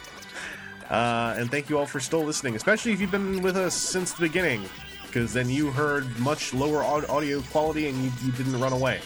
[0.90, 4.12] Uh, and thank you all for still listening, especially if you've been with us since
[4.12, 4.62] the beginning.
[5.06, 9.00] Because then you heard much lower audio quality and you, you didn't run away.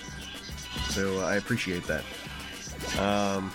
[0.91, 2.03] So uh, I appreciate that.
[2.99, 3.53] Um,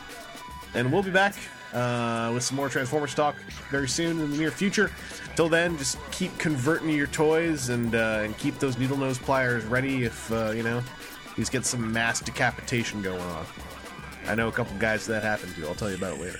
[0.75, 1.35] and we'll be back
[1.73, 3.35] uh, with some more Transformers talk
[3.69, 4.91] very soon in the near future.
[5.35, 9.63] Till then, just keep converting your toys and uh, and keep those needle nose pliers
[9.65, 10.83] ready if uh, you know
[11.35, 13.45] he's get some mass decapitation going on.
[14.27, 15.67] I know a couple guys that happened to.
[15.67, 16.39] I'll tell you about it later.